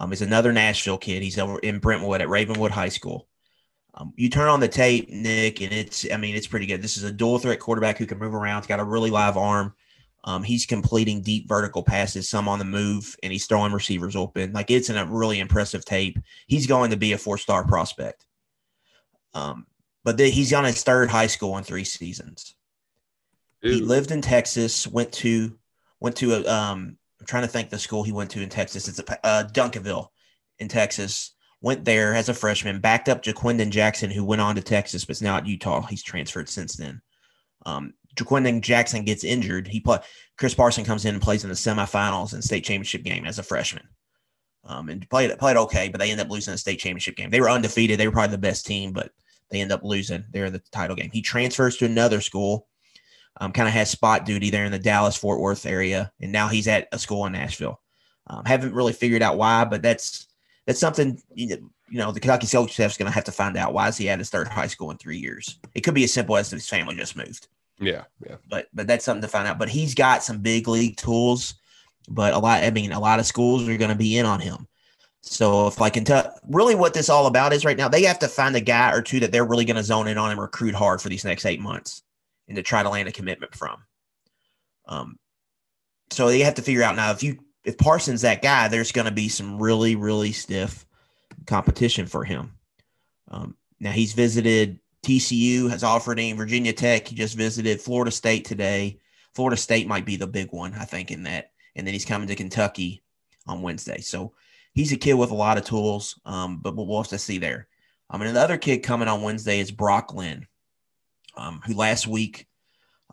um, 0.00 0.12
is 0.12 0.22
another 0.22 0.52
Nashville 0.52 0.98
kid. 0.98 1.22
He's 1.22 1.38
over 1.38 1.58
in 1.60 1.78
Brentwood 1.78 2.20
at 2.20 2.28
Ravenwood 2.28 2.70
High 2.70 2.88
School. 2.88 3.28
Um, 3.94 4.12
you 4.16 4.28
turn 4.28 4.48
on 4.48 4.60
the 4.60 4.68
tape, 4.68 5.10
Nick, 5.10 5.60
and 5.60 5.72
it's 5.72 6.06
I 6.12 6.16
mean 6.16 6.36
it's 6.36 6.46
pretty 6.46 6.66
good. 6.66 6.82
This 6.82 6.96
is 6.96 7.04
a 7.04 7.12
dual 7.12 7.38
threat 7.38 7.58
quarterback 7.58 7.98
who 7.98 8.06
can 8.06 8.18
move 8.18 8.34
around. 8.34 8.62
He's 8.62 8.68
got 8.68 8.80
a 8.80 8.84
really 8.84 9.10
live 9.10 9.36
arm. 9.36 9.74
Um, 10.24 10.42
he's 10.42 10.66
completing 10.66 11.22
deep 11.22 11.48
vertical 11.48 11.82
passes, 11.82 12.28
some 12.28 12.48
on 12.48 12.58
the 12.58 12.64
move, 12.64 13.16
and 13.22 13.32
he's 13.32 13.46
throwing 13.46 13.72
receivers 13.72 14.16
open. 14.16 14.52
Like 14.52 14.70
it's 14.70 14.90
in 14.90 14.96
a 14.96 15.06
really 15.06 15.38
impressive 15.38 15.84
tape. 15.84 16.18
He's 16.46 16.66
going 16.66 16.90
to 16.90 16.96
be 16.96 17.12
a 17.12 17.18
four 17.18 17.38
star 17.38 17.64
prospect. 17.64 18.26
Um, 19.34 19.66
but 20.04 20.16
the, 20.16 20.28
he's 20.28 20.52
on 20.52 20.64
his 20.64 20.82
third 20.82 21.10
high 21.10 21.26
school 21.28 21.56
in 21.56 21.64
three 21.64 21.84
seasons. 21.84 22.54
He 23.62 23.80
lived 23.80 24.10
in 24.10 24.22
Texas. 24.22 24.86
Went 24.86 25.12
to 25.14 25.56
went 26.00 26.16
to 26.16 26.34
a. 26.34 26.46
Um, 26.46 26.96
I'm 27.20 27.26
trying 27.26 27.42
to 27.42 27.48
think 27.48 27.70
the 27.70 27.78
school 27.78 28.04
he 28.04 28.12
went 28.12 28.30
to 28.30 28.42
in 28.42 28.48
Texas. 28.48 28.86
It's 28.88 29.00
a 29.00 29.26
uh, 29.26 29.44
Duncanville 29.52 30.08
in 30.58 30.68
Texas. 30.68 31.32
Went 31.60 31.84
there 31.84 32.14
as 32.14 32.28
a 32.28 32.34
freshman. 32.34 32.78
Backed 32.78 33.08
up 33.08 33.22
Ja'Quinden 33.22 33.70
Jackson, 33.70 34.10
who 34.10 34.24
went 34.24 34.40
on 34.40 34.54
to 34.54 34.62
Texas, 34.62 35.04
but 35.04 35.12
is 35.12 35.22
now 35.22 35.36
at 35.36 35.46
Utah. 35.46 35.82
He's 35.82 36.04
transferred 36.04 36.48
since 36.48 36.76
then. 36.76 37.02
Um, 37.66 37.94
Ja'Quinden 38.18 38.60
Jackson 38.60 39.04
gets 39.04 39.24
injured. 39.24 39.68
He 39.68 39.80
play. 39.80 39.98
Chris 40.36 40.54
Parson 40.54 40.84
comes 40.84 41.04
in 41.04 41.14
and 41.14 41.22
plays 41.22 41.44
in 41.44 41.50
the 41.50 41.56
semifinals 41.56 42.32
and 42.32 42.42
state 42.42 42.64
championship 42.64 43.02
game 43.02 43.26
as 43.26 43.38
a 43.38 43.42
freshman. 43.42 43.88
Um, 44.64 44.88
and 44.88 45.08
played 45.08 45.36
played 45.38 45.56
okay, 45.56 45.88
but 45.88 45.98
they 45.98 46.10
end 46.10 46.20
up 46.20 46.30
losing 46.30 46.52
the 46.52 46.58
state 46.58 46.78
championship 46.78 47.16
game. 47.16 47.30
They 47.30 47.40
were 47.40 47.50
undefeated. 47.50 47.98
They 47.98 48.06
were 48.06 48.12
probably 48.12 48.32
the 48.32 48.38
best 48.38 48.66
team, 48.66 48.92
but 48.92 49.10
they 49.50 49.60
end 49.60 49.72
up 49.72 49.82
losing. 49.82 50.24
They're 50.30 50.46
in 50.46 50.52
the 50.52 50.62
title 50.72 50.96
game. 50.96 51.10
He 51.12 51.22
transfers 51.22 51.76
to 51.78 51.86
another 51.86 52.20
school. 52.20 52.66
Um, 53.40 53.52
kind 53.52 53.68
of 53.68 53.74
has 53.74 53.88
spot 53.88 54.26
duty 54.26 54.50
there 54.50 54.64
in 54.64 54.72
the 54.72 54.80
Dallas 54.80 55.16
Fort 55.16 55.40
Worth 55.40 55.64
area, 55.64 56.12
and 56.20 56.32
now 56.32 56.48
he's 56.48 56.66
at 56.66 56.88
a 56.90 56.98
school 56.98 57.24
in 57.26 57.32
Nashville. 57.32 57.80
Um, 58.26 58.44
haven't 58.44 58.74
really 58.74 58.92
figured 58.92 59.22
out 59.22 59.38
why, 59.38 59.64
but 59.64 59.80
that's 59.80 60.26
that's 60.66 60.80
something 60.80 61.22
you 61.34 61.56
know, 61.90 62.12
the 62.12 62.20
Kentucky 62.20 62.46
coach 62.46 62.72
staff's 62.72 62.98
going 62.98 63.06
to 63.06 63.14
have 63.14 63.24
to 63.24 63.32
find 63.32 63.56
out. 63.56 63.72
Why 63.72 63.88
is 63.88 63.96
he 63.96 64.08
at 64.10 64.18
his 64.18 64.28
third 64.28 64.48
high 64.48 64.66
school 64.66 64.90
in 64.90 64.98
three 64.98 65.16
years? 65.16 65.58
It 65.74 65.80
could 65.80 65.94
be 65.94 66.04
as 66.04 66.12
simple 66.12 66.36
as 66.36 66.50
his 66.50 66.68
family 66.68 66.96
just 66.96 67.16
moved 67.16 67.48
yeah, 67.80 68.04
yeah. 68.26 68.36
but 68.48 68.68
but 68.72 68.86
that's 68.86 69.04
something 69.04 69.22
to 69.22 69.28
find 69.28 69.46
out. 69.46 69.58
But 69.58 69.68
he's 69.68 69.94
got 69.94 70.22
some 70.22 70.38
big 70.38 70.68
league 70.68 70.96
tools, 70.96 71.54
but 72.08 72.34
a 72.34 72.38
lot. 72.38 72.64
I 72.64 72.70
mean, 72.70 72.92
a 72.92 73.00
lot 73.00 73.20
of 73.20 73.26
schools 73.26 73.68
are 73.68 73.76
going 73.76 73.90
to 73.90 73.96
be 73.96 74.18
in 74.18 74.26
on 74.26 74.40
him. 74.40 74.66
So 75.22 75.66
if 75.66 75.80
like 75.80 75.94
Kentucky, 75.94 76.30
really 76.48 76.74
what 76.74 76.94
this 76.94 77.08
all 77.08 77.26
about 77.26 77.52
is 77.52 77.64
right 77.64 77.76
now, 77.76 77.88
they 77.88 78.04
have 78.04 78.20
to 78.20 78.28
find 78.28 78.56
a 78.56 78.60
guy 78.60 78.92
or 78.92 79.02
two 79.02 79.20
that 79.20 79.32
they're 79.32 79.44
really 79.44 79.64
going 79.64 79.76
to 79.76 79.82
zone 79.82 80.08
in 80.08 80.18
on 80.18 80.30
and 80.30 80.40
recruit 80.40 80.74
hard 80.74 81.02
for 81.02 81.08
these 81.08 81.24
next 81.24 81.44
eight 81.44 81.60
months, 81.60 82.02
and 82.46 82.56
to 82.56 82.62
try 82.62 82.82
to 82.82 82.88
land 82.88 83.08
a 83.08 83.12
commitment 83.12 83.54
from. 83.54 83.82
Um, 84.86 85.18
so 86.10 86.28
they 86.28 86.40
have 86.40 86.54
to 86.54 86.62
figure 86.62 86.82
out 86.82 86.96
now 86.96 87.10
if 87.10 87.22
you 87.22 87.38
if 87.64 87.76
Parsons 87.76 88.22
that 88.22 88.42
guy, 88.42 88.68
there's 88.68 88.92
going 88.92 89.06
to 89.06 89.12
be 89.12 89.28
some 89.28 89.60
really 89.60 89.96
really 89.96 90.32
stiff 90.32 90.86
competition 91.46 92.06
for 92.06 92.24
him. 92.24 92.52
Um, 93.30 93.56
now 93.80 93.92
he's 93.92 94.14
visited 94.14 94.80
TCU 95.04 95.70
has 95.70 95.84
offered 95.84 96.18
him 96.18 96.36
Virginia 96.36 96.72
Tech. 96.72 97.08
He 97.08 97.14
just 97.14 97.36
visited 97.36 97.80
Florida 97.80 98.10
State 98.10 98.44
today. 98.44 98.98
Florida 99.34 99.56
State 99.56 99.86
might 99.86 100.04
be 100.04 100.16
the 100.16 100.26
big 100.26 100.52
one, 100.52 100.74
I 100.74 100.84
think, 100.84 101.10
in 101.10 101.22
that. 101.24 101.52
And 101.76 101.86
then 101.86 101.94
he's 101.94 102.04
coming 102.04 102.28
to 102.28 102.34
Kentucky 102.34 103.02
on 103.46 103.62
Wednesday. 103.62 104.00
So 104.00 104.32
he's 104.72 104.92
a 104.92 104.96
kid 104.96 105.14
with 105.14 105.30
a 105.30 105.34
lot 105.34 105.58
of 105.58 105.64
tools, 105.64 106.18
um, 106.24 106.58
but 106.58 106.76
we'll 106.76 107.02
have 107.02 107.08
to 107.08 107.18
see 107.18 107.38
there. 107.38 107.68
Um, 108.10 108.22
and 108.22 108.34
the 108.34 108.40
other 108.40 108.58
kid 108.58 108.78
coming 108.78 109.08
on 109.08 109.22
Wednesday 109.22 109.60
is 109.60 109.70
Brock 109.70 110.08
Glenn, 110.08 110.46
um, 111.36 111.60
who 111.64 111.74
last 111.74 112.06
week 112.06 112.46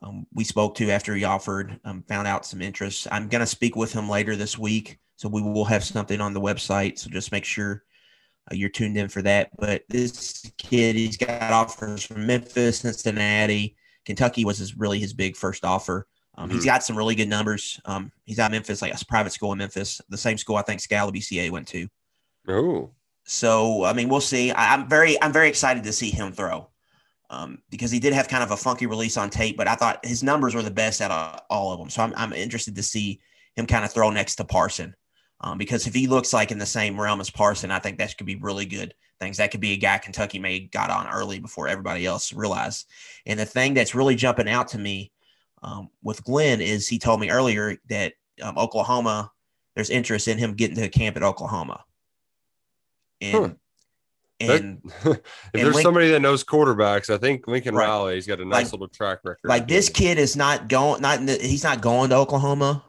um, 0.01 0.25
we 0.33 0.43
spoke 0.43 0.75
to 0.75 0.89
after 0.89 1.13
he 1.15 1.23
offered, 1.23 1.79
um, 1.83 2.03
found 2.07 2.27
out 2.27 2.45
some 2.45 2.61
interest. 2.61 3.07
I'm 3.11 3.27
going 3.27 3.41
to 3.41 3.45
speak 3.45 3.75
with 3.75 3.93
him 3.93 4.09
later 4.09 4.35
this 4.35 4.57
week. 4.57 4.99
So 5.17 5.29
we 5.29 5.41
will 5.41 5.65
have 5.65 5.83
something 5.83 6.19
on 6.19 6.33
the 6.33 6.41
website. 6.41 6.99
So 6.99 7.09
just 7.09 7.31
make 7.31 7.45
sure 7.45 7.83
you're 8.51 8.69
tuned 8.69 8.97
in 8.97 9.07
for 9.09 9.21
that. 9.23 9.49
But 9.57 9.83
this 9.89 10.49
kid, 10.57 10.95
he's 10.95 11.17
got 11.17 11.51
offers 11.51 12.03
from 12.03 12.25
Memphis, 12.25 12.79
Cincinnati, 12.79 13.75
Kentucky 14.05 14.45
was 14.45 14.59
his 14.59 14.77
really 14.77 14.99
his 14.99 15.13
big 15.13 15.35
first 15.35 15.65
offer. 15.65 16.07
Um, 16.37 16.49
He's 16.49 16.63
Mhm. 16.63 16.65
got 16.65 16.83
some 16.83 16.97
really 16.97 17.15
good 17.15 17.29
numbers. 17.29 17.79
Um, 17.85 18.11
he's 18.25 18.39
out 18.39 18.47
of 18.47 18.51
Memphis, 18.51 18.81
like 18.81 18.93
a 18.99 19.05
private 19.05 19.31
school 19.33 19.51
in 19.53 19.57
Memphis, 19.57 20.01
the 20.09 20.17
same 20.17 20.37
school 20.37 20.57
I 20.57 20.61
think 20.63 20.81
Scala 20.81 21.11
BCA 21.11 21.49
went 21.49 21.67
to. 21.69 21.87
Oh, 22.47 22.95
So 23.25 23.83
I 23.83 23.93
mean, 23.93 24.09
we'll 24.09 24.21
see. 24.21 24.51
I, 24.51 24.73
I'm 24.73 24.87
very 24.87 25.21
I'm 25.21 25.33
very 25.33 25.49
excited 25.49 25.83
to 25.83 25.93
see 25.93 26.09
him 26.11 26.31
throw. 26.31 26.69
Um, 27.29 27.59
because 27.71 27.91
he 27.91 27.99
did 27.99 28.13
have 28.13 28.27
kind 28.27 28.43
of 28.43 28.51
a 28.51 28.57
funky 28.57 28.85
release 28.87 29.17
on 29.17 29.29
tape, 29.31 29.57
but 29.57 29.67
I 29.67 29.75
thought 29.75 30.05
his 30.05 30.23
numbers 30.23 30.55
were 30.55 30.63
the 30.63 30.71
best 30.71 31.01
out 31.01 31.11
of 31.11 31.41
all 31.49 31.73
of 31.73 31.79
them. 31.79 31.89
So 31.89 32.03
I'm, 32.03 32.13
I'm 32.15 32.33
interested 32.33 32.75
to 32.75 32.83
see 32.83 33.21
him 33.55 33.67
kind 33.67 33.85
of 33.85 33.91
throw 33.93 34.11
next 34.11 34.35
to 34.35 34.45
Parson. 34.45 34.95
Um, 35.41 35.57
because 35.57 35.85
if 35.85 35.93
he 35.93 36.07
looks 36.07 36.33
like 36.33 36.51
in 36.51 36.57
the 36.59 36.65
same 36.65 36.99
realm 36.99 37.19
as 37.21 37.29
Parson, 37.29 37.69
I 37.71 37.79
think 37.79 37.97
that 37.97 38.17
could 38.17 38.25
be 38.25 38.35
really 38.37 38.65
good 38.65 38.93
things. 39.19 39.37
That 39.37 39.51
could 39.51 39.59
be 39.61 39.73
a 39.73 39.77
guy 39.77 39.97
Kentucky 39.97 40.39
may 40.39 40.59
got 40.59 40.89
on 40.89 41.07
early 41.07 41.39
before 41.39 41.67
everybody 41.67 42.05
else 42.05 42.33
realized. 42.33 42.87
And 43.25 43.39
the 43.39 43.45
thing 43.45 43.73
that's 43.73 43.93
really 43.95 44.15
jumping 44.15 44.47
out 44.49 44.69
to 44.69 44.77
me 44.77 45.11
um, 45.61 45.89
with 46.03 46.23
Glenn 46.23 46.61
is 46.61 46.87
he 46.87 46.99
told 46.99 47.19
me 47.19 47.29
earlier 47.29 47.77
that 47.89 48.13
um, 48.41 48.57
Oklahoma, 48.57 49.31
there's 49.75 49.89
interest 49.89 50.27
in 50.27 50.37
him 50.37 50.53
getting 50.53 50.77
to 50.77 50.87
camp 50.89 51.17
at 51.17 51.23
Oklahoma. 51.23 51.83
And 53.21 53.33
Huh. 53.35 53.49
That- 54.39 54.61
if 55.05 55.05
And 55.05 55.21
there's 55.53 55.81
somebody 55.81 56.09
that 56.11 56.19
knows 56.19 56.43
quarterbacks, 56.43 57.09
I 57.13 57.17
think 57.17 57.47
Lincoln 57.47 57.73
Right. 57.75 57.87
Riley's 57.87 58.27
got 58.27 58.41
a 58.41 58.45
nice 58.45 58.65
Like- 58.65 58.71
little 58.73 58.87
track 58.89 59.19
record. 59.23 59.47
like 59.47 59.67
this 59.67 59.87
kid 59.89 60.17
is 60.17 60.35
not 60.35 60.67
going 60.67 61.01
not 61.01 61.19
in 61.19 61.25
the, 61.25 61.35
he's 61.35 61.63
not 61.63 61.81
going 61.81 62.09
to 62.09 62.17
Oklahoma 62.17 62.83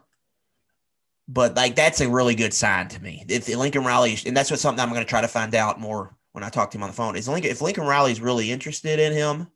but 1.27 1.55
like 1.55 1.75
that's 1.75 2.01
a 2.01 2.09
really 2.09 2.35
good 2.35 2.53
sign 2.53 2.87
to 2.89 3.01
me. 3.01 3.25
If 3.27 3.47
Lincoln 3.49 3.83
Riley 3.83 4.17
and 4.25 4.35
that's 4.35 4.51
what 4.51 4.59
something 4.59 4.81
I'm 4.81 4.89
going 4.89 5.01
to 5.01 5.09
try 5.09 5.21
to 5.21 5.27
find 5.27 5.53
out 5.55 5.79
more 5.79 6.15
when 6.31 6.43
I 6.43 6.49
talk 6.49 6.71
to 6.71 6.77
him 6.77 6.83
on 6.83 6.89
the 6.89 6.95
phone 6.95 7.15
is 7.15 7.27
Lincoln 7.27 7.51
if 7.51 7.61
Lincoln 7.61 7.85
Riley's 7.85 8.21
really 8.21 8.51
interested 8.51 8.99
in 8.99 9.13
him 9.13 9.47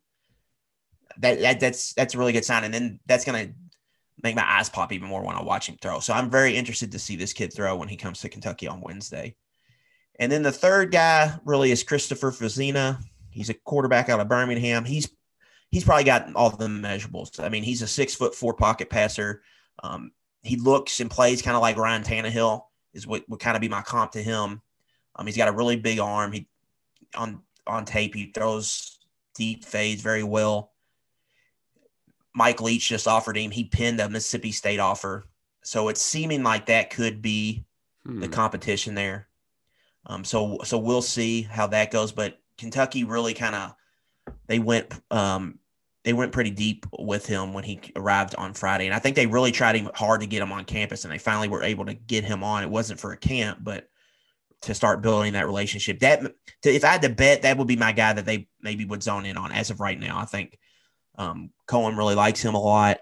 that, 1.18 1.40
that 1.40 1.60
that's 1.60 1.92
that's 1.94 2.14
a 2.14 2.18
really 2.18 2.32
good 2.32 2.44
sign. 2.44 2.64
And 2.64 2.72
then 2.72 3.00
that's 3.06 3.24
going 3.24 3.46
to 3.46 3.54
make 4.22 4.36
my 4.36 4.44
eyes 4.44 4.68
pop 4.68 4.92
even 4.92 5.08
more 5.08 5.22
when 5.22 5.36
I 5.36 5.42
watch 5.42 5.68
him 5.68 5.76
throw. 5.80 6.00
So 6.00 6.12
I'm 6.12 6.30
very 6.30 6.56
interested 6.56 6.92
to 6.92 6.98
see 6.98 7.16
this 7.16 7.32
kid 7.32 7.52
throw 7.52 7.76
when 7.76 7.88
he 7.88 7.96
comes 7.96 8.20
to 8.20 8.28
Kentucky 8.28 8.68
on 8.68 8.80
Wednesday. 8.80 9.34
And 10.18 10.30
then 10.30 10.42
the 10.42 10.52
third 10.52 10.92
guy 10.92 11.34
really 11.44 11.70
is 11.70 11.82
Christopher 11.82 12.30
Vizzina. 12.30 13.02
He's 13.30 13.50
a 13.50 13.54
quarterback 13.54 14.08
out 14.08 14.20
of 14.20 14.28
Birmingham. 14.28 14.84
He's 14.84 15.08
he's 15.70 15.84
probably 15.84 16.04
got 16.04 16.34
all 16.34 16.50
the 16.50 16.66
measurables. 16.66 17.40
I 17.42 17.48
mean, 17.48 17.62
he's 17.62 17.82
a 17.82 17.88
six 17.88 18.14
foot 18.14 18.34
four 18.34 18.54
pocket 18.54 18.90
passer. 18.90 19.42
Um, 19.82 20.12
he 20.42 20.56
looks 20.56 21.00
and 21.00 21.10
plays 21.10 21.42
kind 21.42 21.56
of 21.56 21.62
like 21.62 21.76
Ryan 21.76 22.02
Tannehill 22.02 22.64
is 22.94 23.06
what 23.06 23.28
would 23.28 23.40
kind 23.40 23.56
of 23.56 23.60
be 23.60 23.68
my 23.68 23.82
comp 23.82 24.12
to 24.12 24.22
him. 24.22 24.60
Um, 25.16 25.26
he's 25.26 25.36
got 25.36 25.48
a 25.48 25.52
really 25.52 25.76
big 25.76 25.98
arm. 25.98 26.32
He 26.32 26.48
on 27.14 27.42
on 27.66 27.84
tape 27.84 28.14
he 28.14 28.32
throws 28.32 28.98
deep 29.34 29.64
fades 29.64 30.02
very 30.02 30.22
well. 30.24 30.72
Mike 32.34 32.60
Leach 32.62 32.88
just 32.88 33.06
offered 33.06 33.36
him. 33.36 33.50
He 33.50 33.64
pinned 33.64 34.00
a 34.00 34.08
Mississippi 34.08 34.52
State 34.52 34.80
offer, 34.80 35.24
so 35.62 35.88
it's 35.88 36.00
seeming 36.02 36.42
like 36.42 36.66
that 36.66 36.90
could 36.90 37.22
be 37.22 37.64
Hmm. 38.04 38.18
the 38.18 38.26
competition 38.28 38.94
there. 38.96 39.28
Um, 40.06 40.24
so 40.24 40.58
so 40.64 40.76
we'll 40.76 41.02
see 41.02 41.42
how 41.42 41.68
that 41.68 41.92
goes. 41.92 42.10
But 42.10 42.40
Kentucky 42.58 43.04
really 43.04 43.32
kind 43.34 43.54
of 43.54 43.74
they 44.48 44.58
went 44.58 44.92
um, 45.12 45.60
they 46.04 46.12
went 46.12 46.32
pretty 46.32 46.50
deep 46.50 46.86
with 46.98 47.26
him 47.26 47.52
when 47.52 47.64
he 47.64 47.80
arrived 47.94 48.34
on 48.36 48.54
Friday, 48.54 48.86
and 48.86 48.94
I 48.94 48.98
think 48.98 49.16
they 49.16 49.26
really 49.26 49.52
tried 49.52 49.80
hard 49.94 50.20
to 50.20 50.26
get 50.26 50.42
him 50.42 50.52
on 50.52 50.64
campus, 50.64 51.04
and 51.04 51.12
they 51.12 51.18
finally 51.18 51.48
were 51.48 51.62
able 51.62 51.86
to 51.86 51.94
get 51.94 52.24
him 52.24 52.42
on. 52.42 52.62
It 52.62 52.70
wasn't 52.70 53.00
for 53.00 53.12
a 53.12 53.16
camp, 53.16 53.58
but 53.62 53.88
to 54.62 54.74
start 54.74 55.02
building 55.02 55.34
that 55.34 55.46
relationship. 55.46 56.00
That 56.00 56.22
to, 56.62 56.70
if 56.70 56.84
I 56.84 56.88
had 56.88 57.02
to 57.02 57.08
bet, 57.08 57.42
that 57.42 57.58
would 57.58 57.68
be 57.68 57.76
my 57.76 57.92
guy 57.92 58.12
that 58.12 58.24
they 58.24 58.48
maybe 58.60 58.84
would 58.84 59.02
zone 59.02 59.26
in 59.26 59.36
on 59.36 59.52
as 59.52 59.70
of 59.70 59.80
right 59.80 59.98
now. 59.98 60.18
I 60.18 60.24
think 60.24 60.58
um, 61.18 61.50
Coen 61.68 61.96
really 61.96 62.14
likes 62.14 62.42
him 62.42 62.54
a 62.54 62.60
lot. 62.60 62.98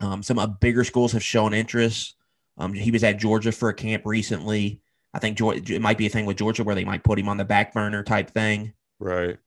Um, 0.00 0.22
some 0.22 0.38
of 0.38 0.60
bigger 0.60 0.84
schools 0.84 1.12
have 1.12 1.22
shown 1.22 1.54
interest. 1.54 2.16
Um, 2.58 2.72
he 2.72 2.90
was 2.90 3.04
at 3.04 3.18
Georgia 3.18 3.52
for 3.52 3.68
a 3.68 3.74
camp 3.74 4.02
recently. 4.04 4.80
I 5.14 5.18
think 5.18 5.40
it 5.40 5.82
might 5.82 5.98
be 5.98 6.06
a 6.06 6.10
thing 6.10 6.26
with 6.26 6.38
Georgia 6.38 6.64
where 6.64 6.74
they 6.74 6.84
might 6.84 7.04
put 7.04 7.18
him 7.18 7.28
on 7.28 7.36
the 7.36 7.44
back 7.44 7.72
burner 7.72 8.02
type 8.02 8.30
thing. 8.30 8.72
Right. 8.98 9.38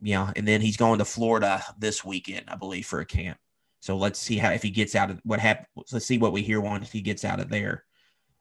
Yeah, 0.00 0.32
and 0.34 0.48
then 0.48 0.60
he's 0.60 0.76
going 0.76 0.98
to 0.98 1.04
Florida 1.04 1.62
this 1.78 2.04
weekend, 2.04 2.46
I 2.48 2.56
believe, 2.56 2.86
for 2.86 3.00
a 3.00 3.06
camp. 3.06 3.38
So 3.80 3.96
let's 3.96 4.18
see 4.18 4.36
how 4.36 4.50
if 4.50 4.62
he 4.62 4.70
gets 4.70 4.94
out 4.94 5.10
of 5.10 5.20
what 5.24 5.40
happens. 5.40 5.66
Let's 5.92 6.06
see 6.06 6.18
what 6.18 6.32
we 6.32 6.42
hear 6.42 6.60
once 6.60 6.90
he 6.90 7.00
gets 7.00 7.24
out 7.24 7.40
of 7.40 7.48
there. 7.48 7.84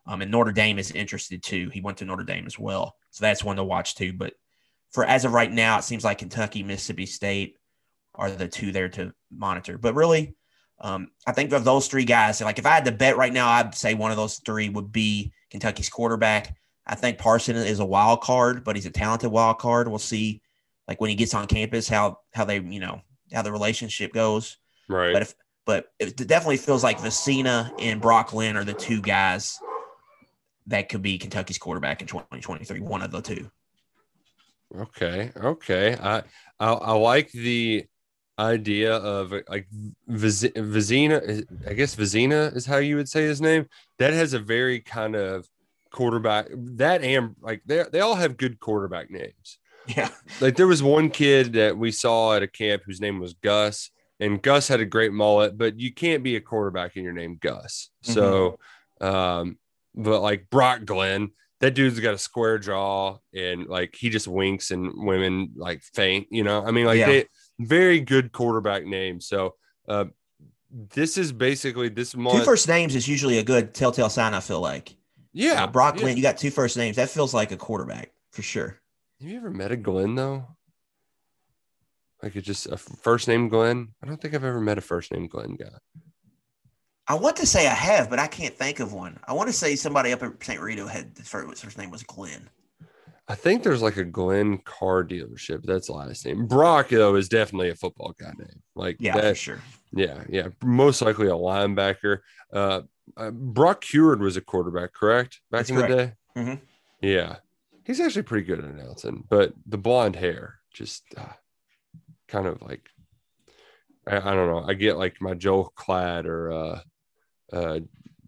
Um, 0.06 0.22
and 0.22 0.32
Notre 0.32 0.52
Dame 0.52 0.80
is 0.80 0.92
interested 0.92 1.44
too. 1.44 1.70
He 1.70 1.82
went 1.82 1.98
to 2.00 2.06
Notre 2.06 2.24
Dame 2.24 2.46
as 2.46 2.58
well, 2.58 2.96
so 3.12 3.24
that's 3.24 3.44
one 3.44 3.58
to 3.58 3.64
watch 3.64 3.96
too. 3.96 4.14
But 4.14 4.34
for 4.92 5.06
as 5.06 5.26
of 5.26 5.34
right 5.34 5.52
now, 5.52 5.78
it 5.78 5.84
seems 5.84 6.04
like 6.04 6.18
Kentucky, 6.18 6.64
Mississippi 6.64 7.06
State 7.06 7.56
are 8.16 8.32
the 8.32 8.48
two 8.48 8.72
there 8.72 8.90
to 8.90 9.14
monitor. 9.32 9.78
But 9.78 9.96
really, 9.96 10.36
um, 10.82 11.12
I 11.28 11.32
think 11.32 11.52
of 11.52 11.64
those 11.64 11.88
three 11.88 12.06
guys, 12.06 12.42
like 12.42 12.60
if 12.60 12.66
I 12.66 12.72
had 12.72 12.86
to 12.86 12.92
bet 12.92 13.18
right 13.18 13.34
now, 13.34 13.50
I'd 13.50 13.76
say 13.76 13.94
one 13.94 14.12
of 14.12 14.18
those 14.18 14.40
three 14.40 14.70
would 14.70 14.92
be 14.92 15.32
Kentucky's 15.52 15.90
quarterback. 15.90 16.56
I 16.86 16.96
think 16.96 17.18
Parson 17.18 17.56
is 17.56 17.80
a 17.80 17.86
wild 17.86 18.22
card, 18.22 18.64
but 18.64 18.76
he's 18.76 18.86
a 18.86 18.92
talented 18.92 19.32
wild 19.32 19.60
card. 19.60 19.88
We'll 19.88 20.00
see, 20.00 20.42
like 20.90 21.00
when 21.00 21.12
he 21.12 21.16
gets 21.16 21.36
on 21.36 21.46
campus, 21.46 21.88
how 21.88 22.18
how 22.34 22.44
they 22.44 22.60
you 22.60 22.80
know 22.80 23.02
how 23.32 23.44
the 23.44 23.52
relationship 23.52 24.12
goes. 24.12 24.58
Right. 24.90 25.14
But 25.14 25.22
if 25.22 25.36
but 25.66 25.86
it 26.00 26.18
definitely 26.18 26.58
feels 26.58 26.84
like 26.84 26.98
Vizzina 26.98 27.72
and 27.78 28.02
Brock 28.02 28.32
Glenn 28.32 28.58
are 28.58 28.64
the 28.64 28.74
two 28.74 29.00
guys 29.00 29.60
that 30.66 30.90
could 30.90 31.04
be 31.04 31.20
Kentucky's 31.20 31.60
quarterback 31.60 32.02
in 32.02 32.08
2023. 32.08 32.80
One 32.80 33.04
of 33.04 33.12
the 33.12 33.22
two. 33.22 33.52
Okay. 34.76 35.32
Okay. 35.38 35.96
I 35.96 36.24
I, 36.60 36.74
I 36.74 36.94
like 36.94 37.32
the 37.32 37.86
idea 38.40 38.96
of 38.96 39.32
like 39.48 39.68
Viz- 40.08 40.52
Vizzina. 40.56 41.46
I 41.68 41.74
guess 41.74 41.96
Vizzina 41.96 42.56
is 42.56 42.66
how 42.66 42.78
you 42.78 42.96
would 42.96 43.10
say 43.10 43.22
his 43.26 43.42
name. 43.42 43.68
That 44.00 44.14
has 44.14 44.34
a 44.34 44.40
very 44.40 44.80
kind 44.80 45.16
of 45.16 45.48
quarterback. 45.92 46.48
That 46.52 47.04
and 47.04 47.36
like 47.42 47.62
they 47.68 47.84
they 47.92 48.00
all 48.00 48.16
have 48.16 48.38
good 48.38 48.60
quarterback 48.60 49.12
names. 49.12 49.60
Yeah. 49.96 50.10
Like 50.42 50.56
there 50.56 50.68
was 50.68 50.84
one 50.84 51.10
kid 51.10 51.54
that 51.54 51.78
we 51.78 51.92
saw 51.92 52.34
at 52.36 52.44
a 52.44 52.48
camp 52.48 52.84
whose 52.86 53.02
name 53.02 53.20
was 53.20 53.34
Gus, 53.34 53.90
and 54.20 54.42
Gus 54.42 54.68
had 54.68 54.80
a 54.82 54.86
great 54.86 55.12
mullet, 55.14 55.58
but 55.58 55.80
you 55.80 55.94
can't 55.94 56.24
be 56.24 56.36
a 56.36 56.42
quarterback 56.42 56.96
in 56.98 57.04
your 57.04 57.14
name 57.14 57.38
Gus. 57.42 57.90
So, 58.02 58.60
um, 59.02 59.58
but 59.96 60.22
like 60.22 60.50
Brock 60.50 60.86
Glenn, 60.86 61.32
that 61.62 61.74
dude's 61.74 62.00
got 62.00 62.14
a 62.14 62.18
square 62.18 62.58
jaw 62.60 63.18
and 63.34 63.68
like 63.68 63.96
he 63.98 64.10
just 64.10 64.28
winks 64.28 64.72
and 64.72 64.92
women 64.96 65.52
like 65.56 65.82
faint, 65.82 66.28
you 66.32 66.44
know. 66.44 66.64
I 66.66 66.72
mean, 66.72 66.86
like 66.86 67.00
Yeah. 67.00 67.08
they 67.08 67.26
very 67.60 68.00
good 68.00 68.32
quarterback 68.32 68.86
name. 68.86 69.20
So, 69.22 69.56
uh, 69.88 70.06
this 70.72 71.18
is 71.18 71.32
basically 71.32 71.90
this 71.90 72.12
Two 72.12 72.20
month. 72.20 72.46
first 72.46 72.68
names 72.68 72.96
is 72.96 73.08
usually 73.08 73.40
a 73.40 73.44
good 73.44 73.74
telltale 73.74 74.10
sign. 74.10 74.34
I 74.34 74.40
feel 74.40 74.62
like. 74.62 74.96
yeah, 75.34 75.64
Uh, 75.64 75.68
Brock 75.68 75.96
yeah. 75.96 76.02
Glenn, 76.02 76.18
you 76.18 76.24
got 76.24 76.38
two 76.38 76.52
first 76.52 76.78
names. 76.78 76.96
That 76.98 77.10
feels 77.10 77.34
like 77.34 77.52
a 77.52 77.58
quarterback 77.58 78.12
for 78.32 78.42
sure. 78.44 78.80
Have 79.20 79.30
you 79.30 79.38
ever 79.38 79.52
met 79.52 79.72
a 79.72 79.78
Glenn 79.78 80.16
though? 80.16 80.46
Like 82.24 82.36
it's 82.36 82.48
just 82.48 82.68
a 82.68 82.78
first 82.78 83.28
name 83.28 83.50
Glenn. 83.50 83.90
I 84.04 84.08
don't 84.08 84.22
think 84.22 84.34
I've 84.34 84.44
ever 84.44 84.62
met 84.62 84.78
a 84.78 84.82
first 84.82 85.12
name 85.12 85.28
Glenn 85.28 85.56
guy. 85.56 85.68
I 87.08 87.16
want 87.16 87.38
to 87.38 87.46
say 87.48 87.68
I 87.68 87.74
have, 87.74 88.10
but 88.10 88.20
I 88.20 88.28
can't 88.28 88.56
think 88.56 88.80
of 88.80 88.94
one. 88.94 89.20
I 89.28 89.34
want 89.34 89.50
to 89.50 89.54
say 89.54 89.76
somebody 89.76 90.12
up 90.12 90.22
at 90.22 90.44
St. 90.44 90.62
Rito 90.62 90.86
had 90.86 91.16
the 91.16 91.24
first, 91.24 91.50
his 91.50 91.62
first 91.62 91.78
name 91.78 91.90
was 91.90 92.04
Glenn. 92.04 92.50
I 93.28 93.36
think 93.36 93.64
there's 93.64 93.82
like 93.82 93.98
a 93.98 94.04
Glenn 94.06 94.60
car 94.60 95.04
dealership. 95.04 95.64
That's 95.64 95.88
the 95.88 95.94
last 95.94 96.26
name. 96.26 96.46
Brock 96.48 96.90
though 96.90 97.16
is 97.16 97.30
definitely 97.30 97.70
a 97.70 97.76
football 97.76 98.14
guy 98.20 98.32
name. 98.38 98.62
Like 98.76 98.98
Yeah, 99.00 99.14
for 99.16 99.22
that, 99.22 99.38
sure. 99.38 99.62
yeah, 99.92 100.24
yeah. 100.30 100.48
Most 100.64 101.02
likely 101.02 101.28
a 101.28 101.32
linebacker. 101.32 102.20
Uh, 102.54 102.82
uh 103.18 103.32
Brock 103.32 103.84
Huard 103.86 104.20
was 104.22 104.38
a 104.38 104.42
quarterback, 104.42 104.94
correct? 104.94 105.42
Back 105.52 105.60
That's 105.60 105.70
in 105.72 105.76
the 105.78 105.88
correct. 105.88 106.16
day. 106.36 106.42
Mhm. 106.42 106.60
Yeah, 107.02 107.36
he's 107.90 108.00
actually 108.00 108.22
pretty 108.22 108.46
good 108.46 108.60
at 108.60 108.66
announcing, 108.66 109.24
but 109.28 109.52
the 109.66 109.78
blonde 109.78 110.16
hair 110.16 110.60
just 110.72 111.04
uh, 111.18 111.34
kind 112.28 112.46
of 112.46 112.62
like 112.62 112.88
I, 114.06 114.18
I 114.18 114.36
don't 114.36 114.48
know. 114.48 114.64
I 114.64 114.76
get 114.76 115.00
like 115.00 115.20
my 115.20 115.34
Joel 115.34 115.74
Klatt 115.76 116.26
or 116.26 116.52
uh, 116.52 116.82
uh, 117.52 117.80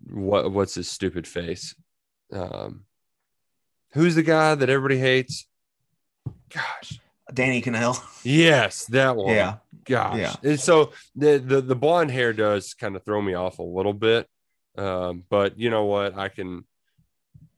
what 0.09 0.51
what's 0.51 0.73
his 0.73 0.89
stupid 0.89 1.27
face? 1.27 1.75
Um, 2.33 2.85
who's 3.93 4.15
the 4.15 4.23
guy 4.23 4.55
that 4.55 4.69
everybody 4.69 4.97
hates? 4.97 5.45
Gosh, 6.49 6.99
Danny 7.31 7.61
Kanell. 7.61 8.03
yes, 8.23 8.85
that 8.87 9.15
one. 9.15 9.35
Yeah. 9.35 9.57
gosh. 9.85 10.17
Yeah. 10.17 10.35
And 10.41 10.59
so 10.59 10.91
the, 11.15 11.37
the 11.37 11.61
the 11.61 11.75
blonde 11.75 12.09
hair 12.09 12.33
does 12.33 12.73
kind 12.73 12.95
of 12.95 13.05
throw 13.05 13.21
me 13.21 13.35
off 13.35 13.59
a 13.59 13.63
little 13.63 13.93
bit. 13.93 14.27
Um, 14.75 15.23
but 15.29 15.59
you 15.59 15.69
know 15.69 15.85
what? 15.85 16.17
I 16.17 16.29
can 16.29 16.65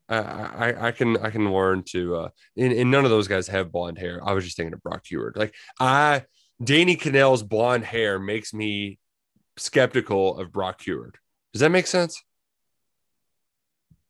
I, 0.10 0.18
I 0.18 0.88
I 0.88 0.91
can 0.91 1.18
I 1.18 1.30
can 1.30 1.51
learn 1.51 1.84
to 1.88 2.16
uh 2.16 2.30
and, 2.58 2.74
and 2.74 2.91
none 2.91 3.06
of 3.06 3.12
those 3.12 3.28
guys 3.28 3.47
have 3.47 3.72
blonde 3.72 3.97
hair. 3.97 4.22
I 4.24 4.34
was 4.34 4.43
just 4.43 4.58
thinking 4.58 4.74
of 4.74 4.84
Brock 4.84 5.06
Huard. 5.10 5.38
Like 5.38 5.56
I 5.80 6.24
Danny 6.64 6.95
Kanell's 6.95 7.43
blonde 7.43 7.86
hair 7.86 8.20
makes 8.20 8.54
me 8.54 8.99
skeptical 9.58 10.38
of 10.38 10.51
Brock 10.51 10.82
Huard. 10.82 11.16
Does 11.54 11.62
that 11.62 11.70
make 11.70 11.88
sense? 11.88 12.22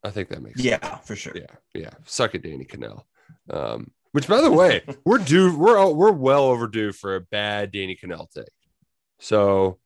I 0.04 0.10
think 0.10 0.30
that 0.30 0.42
makes 0.42 0.62
sense. 0.62 0.66
Yeah, 0.66 0.98
for 0.98 1.16
sure. 1.16 1.34
Yeah, 1.36 1.56
yeah. 1.74 1.92
Suck 2.06 2.36
it, 2.36 2.44
Danny 2.44 2.66
Kanell. 2.66 3.04
Um, 3.50 3.92
which, 4.12 4.28
by 4.28 4.42
the 4.42 4.52
way, 4.52 4.84
we're 5.06 5.18
due. 5.18 5.56
We're 5.56 5.92
we're 5.92 6.12
well 6.12 6.44
overdue 6.44 6.92
for 6.92 7.16
a 7.16 7.22
bad 7.22 7.72
Danny 7.72 7.98
Kanell 8.02 8.30
take. 8.32 8.46
So, 9.20 9.80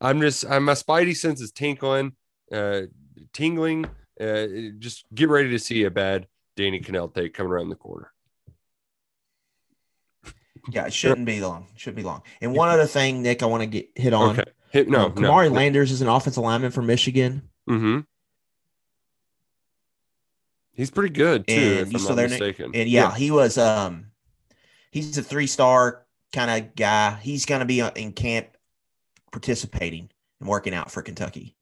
I'm 0.00 0.20
just. 0.20 0.44
I'm 0.48 0.64
my 0.64 0.74
spidey 0.74 1.16
sense 1.16 1.40
is 1.40 1.52
tinkling, 1.52 2.12
uh, 2.52 2.82
tingling. 3.32 3.86
Uh, 4.22 4.70
just 4.78 5.04
get 5.14 5.28
ready 5.28 5.50
to 5.50 5.58
see 5.58 5.84
a 5.84 5.90
bad 5.90 6.26
Danny 6.56 6.80
Kanell 6.80 7.12
take 7.12 7.34
coming 7.34 7.50
around 7.52 7.70
the 7.70 7.74
corner. 7.76 8.12
Yeah, 10.70 10.86
it 10.86 10.92
shouldn't 10.92 11.26
be 11.26 11.40
long. 11.40 11.66
Shouldn't 11.76 11.96
be 11.96 12.04
long. 12.04 12.22
And 12.40 12.54
one 12.54 12.68
other 12.68 12.86
thing, 12.86 13.22
Nick, 13.22 13.42
I 13.42 13.46
want 13.46 13.62
to 13.62 13.66
get 13.66 13.90
hit 13.96 14.12
on. 14.12 14.38
Okay. 14.38 14.50
Hit, 14.70 14.88
no, 14.88 15.06
Um, 15.06 15.14
no. 15.16 15.30
Kamari 15.32 15.50
Landers 15.50 15.90
is 15.90 16.02
an 16.02 16.08
offensive 16.08 16.42
lineman 16.42 16.70
for 16.70 16.82
Michigan. 16.82 17.42
Mm-hmm. 17.68 18.00
He's 20.74 20.90
pretty 20.90 21.12
good 21.12 21.46
too, 21.46 21.52
And 21.54 21.88
if 21.88 21.94
I'm 21.96 22.04
not 22.04 22.14
their 22.16 22.28
name- 22.28 22.38
mistaken. 22.38 22.70
And 22.74 22.88
yeah, 22.88 23.14
he 23.14 23.30
was 23.30 23.58
um 23.58 24.06
he's 24.90 25.18
a 25.18 25.22
three-star 25.22 26.06
kind 26.32 26.50
of 26.64 26.74
guy. 26.74 27.18
He's 27.22 27.44
going 27.44 27.58
to 27.60 27.66
be 27.66 27.82
uh, 27.82 27.90
in 27.96 28.12
camp 28.12 28.48
participating 29.32 30.08
and 30.40 30.48
working 30.48 30.74
out 30.74 30.90
for 30.90 31.02
Kentucky. 31.02 31.56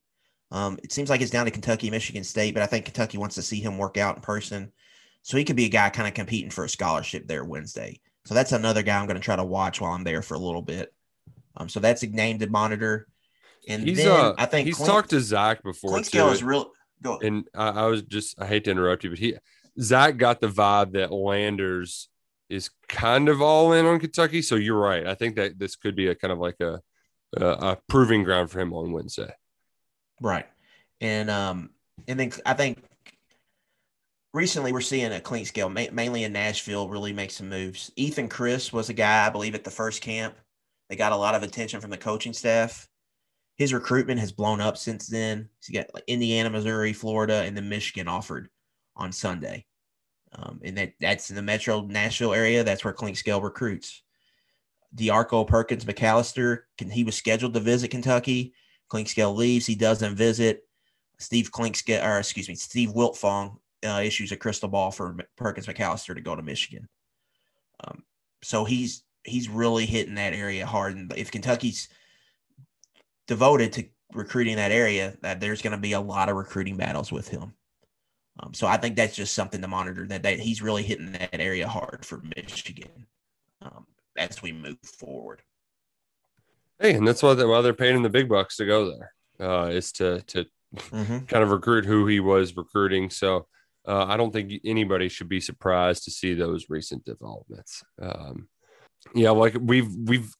Um, 0.52 0.78
it 0.82 0.92
seems 0.92 1.10
like 1.10 1.20
it's 1.20 1.30
down 1.30 1.44
to 1.44 1.50
Kentucky, 1.50 1.90
Michigan 1.90 2.24
State, 2.24 2.54
but 2.54 2.62
I 2.62 2.66
think 2.66 2.84
Kentucky 2.84 3.18
wants 3.18 3.36
to 3.36 3.42
see 3.42 3.60
him 3.60 3.78
work 3.78 3.96
out 3.96 4.16
in 4.16 4.22
person. 4.22 4.72
So 5.22 5.36
he 5.36 5.44
could 5.44 5.56
be 5.56 5.66
a 5.66 5.70
guy 5.70 5.90
kind 5.90 6.08
of 6.08 6.14
competing 6.14 6.50
for 6.50 6.64
a 6.64 6.68
scholarship 6.68 7.26
there 7.26 7.44
Wednesday. 7.44 8.00
So 8.24 8.34
that's 8.34 8.52
another 8.52 8.82
guy 8.82 8.98
I'm 8.98 9.06
going 9.06 9.16
to 9.16 9.22
try 9.22 9.36
to 9.36 9.44
watch 9.44 9.80
while 9.80 9.92
I'm 9.92 10.04
there 10.04 10.22
for 10.22 10.34
a 10.34 10.38
little 10.38 10.62
bit. 10.62 10.92
Um, 11.56 11.68
so 11.68 11.80
that's 11.80 12.02
a 12.02 12.06
name 12.06 12.38
to 12.38 12.48
monitor. 12.48 13.06
And 13.68 13.86
he's 13.86 13.98
then 13.98 14.08
uh, 14.08 14.34
I 14.38 14.46
think 14.46 14.66
he's 14.66 14.76
Clint- 14.76 14.90
talked 14.90 15.10
to 15.10 15.20
Zach 15.20 15.62
before 15.62 15.90
Clint 15.90 16.10
too. 16.10 16.26
Is 16.28 16.42
real. 16.42 16.72
Go. 17.02 17.18
and 17.18 17.46
I, 17.54 17.68
I 17.68 17.86
was 17.86 18.02
just 18.02 18.40
I 18.40 18.46
hate 18.46 18.64
to 18.64 18.70
interrupt 18.70 19.04
you, 19.04 19.10
but 19.10 19.18
he 19.18 19.36
Zach 19.80 20.16
got 20.16 20.40
the 20.40 20.48
vibe 20.48 20.92
that 20.92 21.12
Landers 21.12 22.08
is 22.48 22.70
kind 22.88 23.28
of 23.28 23.40
all 23.40 23.72
in 23.72 23.86
on 23.86 24.00
Kentucky. 24.00 24.42
So 24.42 24.56
you're 24.56 24.78
right. 24.78 25.06
I 25.06 25.14
think 25.14 25.36
that 25.36 25.58
this 25.58 25.76
could 25.76 25.96
be 25.96 26.08
a 26.08 26.14
kind 26.14 26.32
of 26.32 26.38
like 26.38 26.60
a 26.60 26.80
a, 27.36 27.46
a 27.46 27.78
proving 27.88 28.24
ground 28.24 28.50
for 28.50 28.60
him 28.60 28.72
on 28.72 28.92
Wednesday. 28.92 29.32
Right. 30.20 30.46
And 31.00 31.30
um 31.30 31.70
and 32.08 32.18
then 32.18 32.32
I 32.46 32.54
think 32.54 32.82
recently 34.32 34.72
we're 34.72 34.80
seeing 34.80 35.12
a 35.12 35.20
Clinkscale, 35.20 35.72
ma- 35.72 35.92
mainly 35.94 36.24
in 36.24 36.32
Nashville, 36.32 36.88
really 36.88 37.12
make 37.12 37.30
some 37.30 37.48
moves. 37.48 37.90
Ethan 37.96 38.28
Chris 38.28 38.72
was 38.72 38.88
a 38.88 38.94
guy, 38.94 39.26
I 39.26 39.30
believe, 39.30 39.54
at 39.54 39.64
the 39.64 39.70
first 39.70 40.02
camp. 40.02 40.36
They 40.88 40.96
got 40.96 41.12
a 41.12 41.16
lot 41.16 41.34
of 41.34 41.42
attention 41.42 41.80
from 41.80 41.90
the 41.90 41.96
coaching 41.96 42.32
staff. 42.32 42.88
His 43.56 43.72
recruitment 43.74 44.20
has 44.20 44.32
blown 44.32 44.60
up 44.60 44.76
since 44.76 45.06
then. 45.06 45.48
He's 45.64 45.76
got 45.76 45.92
like 45.94 46.04
Indiana, 46.06 46.50
Missouri, 46.50 46.92
Florida, 46.92 47.42
and 47.42 47.56
then 47.56 47.68
Michigan 47.68 48.08
offered 48.08 48.48
on 48.96 49.12
Sunday. 49.12 49.66
Um, 50.32 50.60
and 50.64 50.78
that 50.78 50.94
that's 51.00 51.30
in 51.30 51.36
the 51.36 51.42
metro 51.42 51.82
Nashville 51.82 52.32
area. 52.32 52.64
That's 52.64 52.84
where 52.84 52.94
Clinkscale 52.94 53.42
recruits. 53.42 54.02
DeArco 54.96 55.46
Perkins 55.46 55.84
McAllister, 55.84 56.62
can, 56.78 56.90
he 56.90 57.04
was 57.04 57.16
scheduled 57.16 57.54
to 57.54 57.60
visit 57.60 57.90
Kentucky. 57.90 58.54
Clinkscale 58.90 59.34
leaves. 59.34 59.66
He 59.66 59.74
doesn't 59.74 60.16
visit. 60.16 60.64
Steve 61.18 61.50
Clinkscale, 61.50 62.04
or 62.04 62.18
excuse 62.18 62.48
me, 62.48 62.54
Steve 62.54 62.90
Wiltfong 62.90 63.58
uh, 63.86 64.00
issues 64.04 64.32
a 64.32 64.36
crystal 64.36 64.68
ball 64.68 64.90
for 64.90 65.16
Perkins 65.36 65.66
McAllister 65.66 66.14
to 66.14 66.20
go 66.20 66.34
to 66.34 66.42
Michigan. 66.42 66.88
Um, 67.84 68.02
so 68.42 68.64
he's 68.64 69.04
he's 69.24 69.48
really 69.48 69.86
hitting 69.86 70.14
that 70.14 70.32
area 70.32 70.66
hard. 70.66 70.96
And 70.96 71.12
if 71.16 71.30
Kentucky's 71.30 71.88
devoted 73.26 73.72
to 73.74 73.84
recruiting 74.12 74.56
that 74.56 74.72
area, 74.72 75.16
that 75.22 75.40
there's 75.40 75.62
going 75.62 75.72
to 75.72 75.78
be 75.78 75.92
a 75.92 76.00
lot 76.00 76.28
of 76.28 76.36
recruiting 76.36 76.76
battles 76.76 77.12
with 77.12 77.28
him. 77.28 77.52
Um, 78.40 78.54
so 78.54 78.66
I 78.66 78.78
think 78.78 78.96
that's 78.96 79.14
just 79.14 79.34
something 79.34 79.60
to 79.60 79.68
monitor 79.68 80.06
that, 80.06 80.22
that 80.22 80.40
he's 80.40 80.62
really 80.62 80.82
hitting 80.82 81.12
that 81.12 81.40
area 81.40 81.68
hard 81.68 82.04
for 82.04 82.22
Michigan 82.36 83.06
um, 83.60 83.86
as 84.16 84.42
we 84.42 84.52
move 84.52 84.78
forward. 84.82 85.42
Hey, 86.80 86.94
and 86.94 87.06
that's 87.06 87.22
why 87.22 87.34
they, 87.34 87.44
why 87.44 87.60
they're 87.60 87.74
paying 87.74 87.96
him 87.96 88.02
the 88.02 88.08
big 88.08 88.28
bucks 88.28 88.56
to 88.56 88.66
go 88.66 88.90
there. 88.90 89.12
Uh, 89.38 89.66
is 89.68 89.92
to 89.92 90.20
to 90.22 90.46
Mhm. 90.76 91.26
kind 91.28 91.42
of 91.42 91.50
recruit 91.50 91.84
who 91.84 92.06
he 92.06 92.20
was 92.20 92.56
recruiting. 92.56 93.10
So 93.10 93.46
uh, 93.88 94.04
I 94.06 94.16
don't 94.16 94.32
think 94.32 94.52
anybody 94.64 95.08
should 95.08 95.28
be 95.28 95.40
surprised 95.40 96.04
to 96.04 96.10
see 96.10 96.34
those 96.34 96.66
recent 96.68 97.04
developments. 97.04 97.82
Um, 98.00 98.48
yeah, 99.14 99.30
like 99.30 99.56
we've 99.60 99.88
we've 100.06 100.32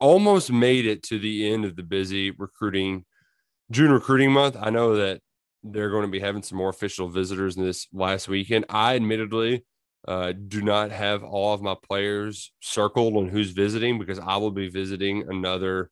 almost 0.00 0.52
made 0.52 0.86
it 0.86 1.02
to 1.04 1.18
the 1.18 1.50
end 1.50 1.64
of 1.64 1.74
the 1.76 1.82
busy 1.82 2.30
recruiting 2.32 3.04
June 3.70 3.90
recruiting 3.92 4.32
month. 4.32 4.56
I 4.60 4.70
know 4.70 4.96
that 4.96 5.20
they're 5.64 5.90
going 5.90 6.04
to 6.04 6.10
be 6.10 6.20
having 6.20 6.42
some 6.42 6.58
more 6.58 6.68
official 6.68 7.08
visitors 7.08 7.56
in 7.56 7.64
this 7.64 7.86
last 7.92 8.28
weekend. 8.28 8.64
I 8.68 8.94
admittedly 8.96 9.64
uh, 10.08 10.32
do 10.32 10.62
not 10.62 10.90
have 10.90 11.22
all 11.22 11.52
of 11.52 11.60
my 11.60 11.76
players 11.82 12.50
circled 12.60 13.14
on 13.14 13.28
who's 13.28 13.50
visiting 13.50 13.98
because 13.98 14.18
I 14.18 14.38
will 14.38 14.50
be 14.50 14.70
visiting 14.70 15.28
another. 15.28 15.90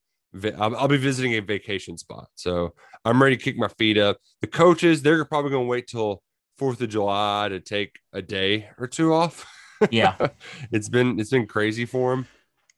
I'll, 0.58 0.74
I'll 0.74 0.88
be 0.88 0.96
visiting 0.96 1.34
a 1.34 1.40
vacation 1.40 1.98
spot, 1.98 2.28
so 2.34 2.72
I'm 3.04 3.22
ready 3.22 3.36
to 3.36 3.42
kick 3.42 3.58
my 3.58 3.68
feet 3.68 3.98
up. 3.98 4.16
The 4.40 4.46
coaches, 4.46 5.02
they're 5.02 5.22
probably 5.26 5.50
going 5.50 5.66
to 5.66 5.68
wait 5.68 5.86
till 5.86 6.22
Fourth 6.56 6.80
of 6.80 6.88
July 6.88 7.50
to 7.50 7.60
take 7.60 7.98
a 8.14 8.22
day 8.22 8.70
or 8.78 8.86
two 8.86 9.12
off. 9.12 9.46
Yeah. 9.90 10.16
it's 10.72 10.88
been 10.88 11.20
it's 11.20 11.30
been 11.30 11.46
crazy 11.46 11.84
for 11.84 12.12
them, 12.12 12.26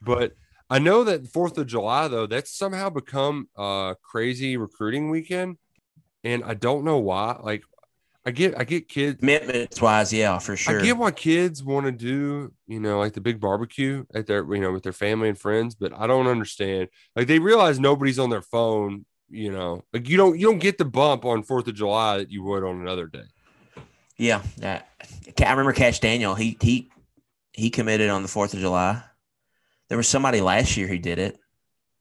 but 0.03 0.33
I 0.69 0.81
know 0.81 1.05
that 1.05 1.29
Fourth 1.29 1.57
of 1.57 1.69
July 1.69 2.09
though 2.09 2.27
that's 2.27 2.51
somehow 2.51 2.91
become 2.91 3.49
a 3.57 3.95
crazy 4.03 4.57
recruiting 4.57 5.09
weekend, 5.09 5.57
and 6.25 6.43
I 6.43 6.55
don't 6.55 6.85
know 6.85 6.99
why. 6.99 7.39
Like, 7.41 7.63
I 8.29 8.31
get 8.31 8.61
I 8.61 8.65
get 8.65 8.89
kids. 8.89 9.21
Commitments 9.21 9.81
wise, 9.81 10.13
yeah, 10.13 10.39
for 10.39 10.55
sure. 10.55 10.79
I 10.79 10.83
get 10.83 10.99
why 10.99 11.13
kids 11.13 11.65
want 11.65 11.87
to 11.87 11.93
do, 11.93 12.53
you 12.67 12.79
know, 12.79 12.99
like 12.99 13.15
the 13.15 13.23
big 13.23 13.41
barbecue 13.41 14.05
at 14.13 14.27
their, 14.27 14.45
you 14.55 14.61
know, 14.61 14.71
with 14.71 14.83
their 14.83 14.93
family 14.93 15.31
and 15.31 15.39
friends, 15.39 15.75
but 15.75 15.95
I 15.99 16.07
don't 16.07 16.27
understand. 16.27 16.91
Like 17.17 17.27
they 17.27 17.39
realize 17.39 17.81
nobody's 17.81 18.19
on 18.19 18.29
their 18.29 18.43
phone, 18.43 19.07
you 19.31 19.51
know, 19.51 19.83
like 19.95 20.11
you 20.11 20.19
don't 20.19 20.39
you 20.39 20.47
don't 20.47 20.59
get 20.59 20.77
the 20.77 20.85
bump 20.85 21.25
on 21.25 21.43
Fourth 21.43 21.69
of 21.69 21.75
July 21.75 22.19
that 22.19 22.31
you 22.31 22.43
would 22.43 22.65
on 22.65 22.83
another 22.83 23.07
day. 23.07 23.25
Yeah, 24.19 24.43
yeah. 24.59 24.83
I 25.39 25.51
remember 25.51 25.73
Cash 25.73 26.01
Daniel. 26.01 26.35
He 26.35 26.59
he 26.61 26.91
he 27.55 27.71
committed 27.71 28.11
on 28.11 28.21
the 28.21 28.29
Fourth 28.29 28.53
of 28.53 28.61
July. 28.61 29.03
There 29.89 29.97
was 29.97 30.07
somebody 30.07 30.43
last 30.43 30.77
year 30.77 30.87
who 30.87 30.99
did 30.99 31.19
it. 31.19 31.39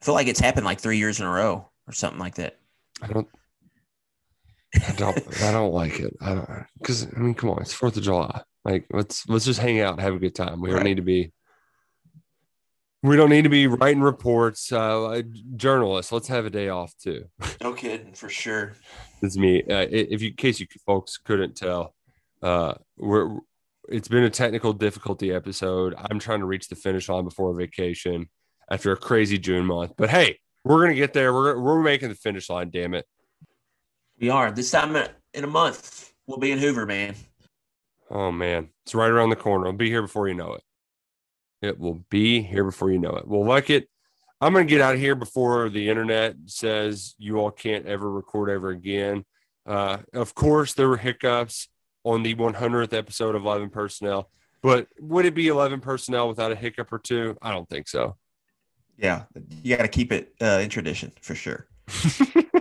I 0.02 0.06
feel 0.06 0.14
like 0.14 0.28
it's 0.28 0.42
happened 0.42 0.66
like 0.66 0.82
three 0.82 0.98
years 0.98 1.22
in 1.22 1.26
a 1.26 1.32
row 1.32 1.70
or 1.88 1.94
something 1.94 2.20
like 2.20 2.36
that. 2.36 2.58
I 3.02 3.08
don't. 3.08 3.30
I 4.76 4.92
don't. 4.94 5.44
I 5.44 5.52
don't 5.52 5.74
like 5.74 6.00
it. 6.00 6.16
I 6.22 6.36
don't 6.36 6.66
because 6.80 7.08
I 7.16 7.20
mean, 7.20 7.34
come 7.34 7.50
on, 7.50 7.62
it's 7.62 7.74
Fourth 7.74 7.98
of 7.98 8.04
July. 8.04 8.42
Like 8.66 8.86
let's 8.92 9.28
let's 9.30 9.46
just 9.46 9.60
hang 9.60 9.80
out 9.80 9.94
and 9.94 10.02
have 10.02 10.14
a 10.14 10.20
good 10.20 10.36
time. 10.36 10.62
We 10.62 10.70
don't 10.70 10.84
need 10.84 10.98
to 10.98 11.04
be. 11.04 11.32
We 13.04 13.16
don't 13.16 13.30
need 13.30 13.44
to 13.44 13.50
be 13.50 13.68
writing 13.68 14.02
reports. 14.02 14.72
Uh, 14.72 15.22
journalists, 15.56 16.12
let's 16.12 16.28
have 16.28 16.46
a 16.46 16.50
day 16.50 16.70
off 16.70 16.94
too. 16.98 17.26
No 17.62 17.74
kidding, 17.74 18.14
for 18.14 18.28
sure. 18.28 18.74
It's 19.22 19.38
me. 19.38 19.62
Uh, 19.62 19.88
if 19.90 20.22
you, 20.22 20.30
in 20.30 20.36
case 20.36 20.60
you 20.60 20.68
folks 20.86 21.18
couldn't 21.18 21.56
tell, 21.56 21.96
uh, 22.42 22.74
we're 22.98 23.40
it's 23.88 24.10
been 24.10 24.24
a 24.24 24.30
technical 24.30 24.74
difficulty 24.74 25.32
episode. 25.32 25.96
I'm 25.98 26.20
trying 26.20 26.40
to 26.40 26.46
reach 26.46 26.68
the 26.68 26.76
finish 26.76 27.08
line 27.08 27.24
before 27.24 27.54
vacation 27.54 28.28
after 28.70 28.92
a 28.92 28.98
crazy 28.98 29.38
June 29.38 29.66
month. 29.66 29.94
But 29.98 30.10
hey, 30.10 30.40
we're 30.66 30.82
gonna 30.82 30.96
get 30.96 31.14
there. 31.14 31.34
We're 31.34 31.58
we're 31.60 31.82
making 31.82 32.10
the 32.10 32.16
finish 32.16 32.50
line. 32.50 32.70
Damn 32.70 32.94
it! 32.94 33.06
We 34.20 34.30
are. 34.30 34.52
This 34.52 34.72
time 34.72 34.96
in 35.34 35.44
a 35.44 35.48
month, 35.48 36.12
we'll 36.26 36.40
be 36.40 36.52
in 36.52 36.58
Hoover, 36.58 36.86
man. 36.86 37.16
Oh 38.10 38.32
man, 38.32 38.70
it's 38.84 38.96
right 38.96 39.12
around 39.12 39.30
the 39.30 39.36
corner. 39.36 39.68
It'll 39.68 39.78
be 39.78 39.90
here 39.90 40.02
before 40.02 40.28
you 40.28 40.34
know 40.34 40.54
it. 40.54 40.64
It 41.62 41.80
will 41.80 42.06
be 42.10 42.42
here 42.42 42.64
before 42.64 42.92
you 42.92 43.00
know 43.00 43.12
it. 43.12 43.28
Well, 43.28 43.46
like 43.46 43.70
it. 43.70 43.88
I'm 44.40 44.54
gonna 44.54 44.66
get 44.66 44.82
out 44.82 44.96
of 44.96 45.00
here 45.00 45.16
before 45.16 45.70
the 45.70 45.90
internet 45.90 46.36
says 46.46 47.16
you 47.18 47.38
all 47.38 47.52
can't 47.52 47.86
ever 47.86 48.12
record 48.12 48.50
ever 48.50 48.70
again. 48.70 49.24
Uh, 49.66 49.98
of 50.14 50.34
course, 50.34 50.74
there 50.74 50.88
were 50.88 50.98
hiccups 50.98 51.68
on 52.04 52.24
the 52.24 52.34
100th 52.36 52.94
episode 52.94 53.36
of 53.36 53.44
11 53.44 53.70
Personnel, 53.70 54.30
but 54.62 54.88
would 55.00 55.26
it 55.26 55.36
be 55.36 55.48
11 55.48 55.82
Personnel 55.82 56.30
without 56.30 56.52
a 56.52 56.56
hiccup 56.56 56.92
or 56.94 57.00
two? 57.00 57.38
I 57.42 57.52
don't 57.52 57.68
think 57.68 57.88
so. 57.88 58.16
Yeah, 58.98 59.24
you 59.62 59.76
got 59.76 59.84
to 59.84 59.90
keep 59.90 60.12
it 60.12 60.34
uh, 60.42 60.60
in 60.62 60.70
tradition 60.70 61.12
for 61.22 61.36
sure. 61.36 61.68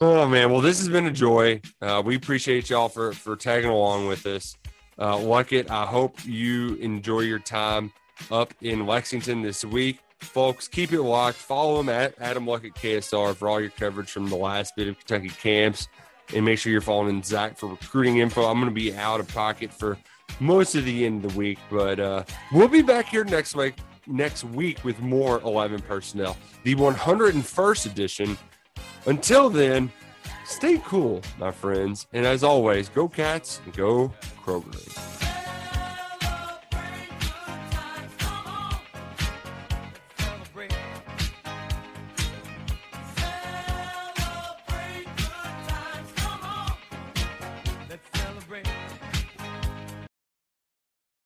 Oh 0.00 0.26
man, 0.28 0.50
well 0.50 0.60
this 0.60 0.78
has 0.78 0.88
been 0.88 1.06
a 1.06 1.12
joy. 1.12 1.60
Uh, 1.80 2.02
we 2.04 2.16
appreciate 2.16 2.68
y'all 2.68 2.88
for 2.88 3.12
for 3.12 3.36
tagging 3.36 3.70
along 3.70 4.08
with 4.08 4.26
us. 4.26 4.56
Uh, 4.98 5.18
like 5.18 5.52
it, 5.52 5.70
I 5.70 5.86
hope 5.86 6.24
you 6.24 6.74
enjoy 6.76 7.20
your 7.20 7.38
time 7.38 7.92
up 8.30 8.52
in 8.60 8.86
Lexington 8.86 9.42
this 9.42 9.64
week, 9.64 10.00
folks. 10.20 10.66
Keep 10.66 10.92
it 10.92 11.02
locked. 11.02 11.36
Follow 11.36 11.78
him 11.80 11.88
at 11.88 12.14
Adam 12.20 12.44
Luckett 12.44 12.74
KSR 12.74 13.36
for 13.36 13.48
all 13.48 13.60
your 13.60 13.70
coverage 13.70 14.10
from 14.10 14.28
the 14.28 14.36
last 14.36 14.74
bit 14.76 14.88
of 14.88 14.98
Kentucky 14.98 15.28
camps, 15.28 15.86
and 16.34 16.44
make 16.44 16.58
sure 16.58 16.72
you're 16.72 16.80
following 16.80 17.22
Zach 17.22 17.56
for 17.56 17.68
recruiting 17.68 18.18
info. 18.18 18.44
I'm 18.44 18.60
going 18.60 18.68
to 18.68 18.74
be 18.74 18.94
out 18.94 19.20
of 19.20 19.28
pocket 19.28 19.72
for 19.72 19.96
most 20.40 20.74
of 20.74 20.84
the 20.84 21.06
end 21.06 21.24
of 21.24 21.32
the 21.32 21.38
week, 21.38 21.58
but 21.70 22.00
uh, 22.00 22.24
we'll 22.52 22.68
be 22.68 22.82
back 22.82 23.06
here 23.06 23.24
next 23.24 23.54
week. 23.54 23.74
Next 24.06 24.44
week 24.44 24.84
with 24.84 25.00
more 25.00 25.40
11 25.42 25.80
personnel, 25.82 26.36
the 26.64 26.74
101st 26.74 27.86
edition. 27.86 28.36
Until 29.06 29.50
then, 29.50 29.92
stay 30.46 30.78
cool, 30.84 31.20
my 31.38 31.50
friends. 31.50 32.06
And 32.12 32.24
as 32.24 32.42
always, 32.42 32.88
go 32.88 33.08
cats 33.08 33.60
and 33.64 33.76
go 33.76 34.12
Kroger. 34.44 35.23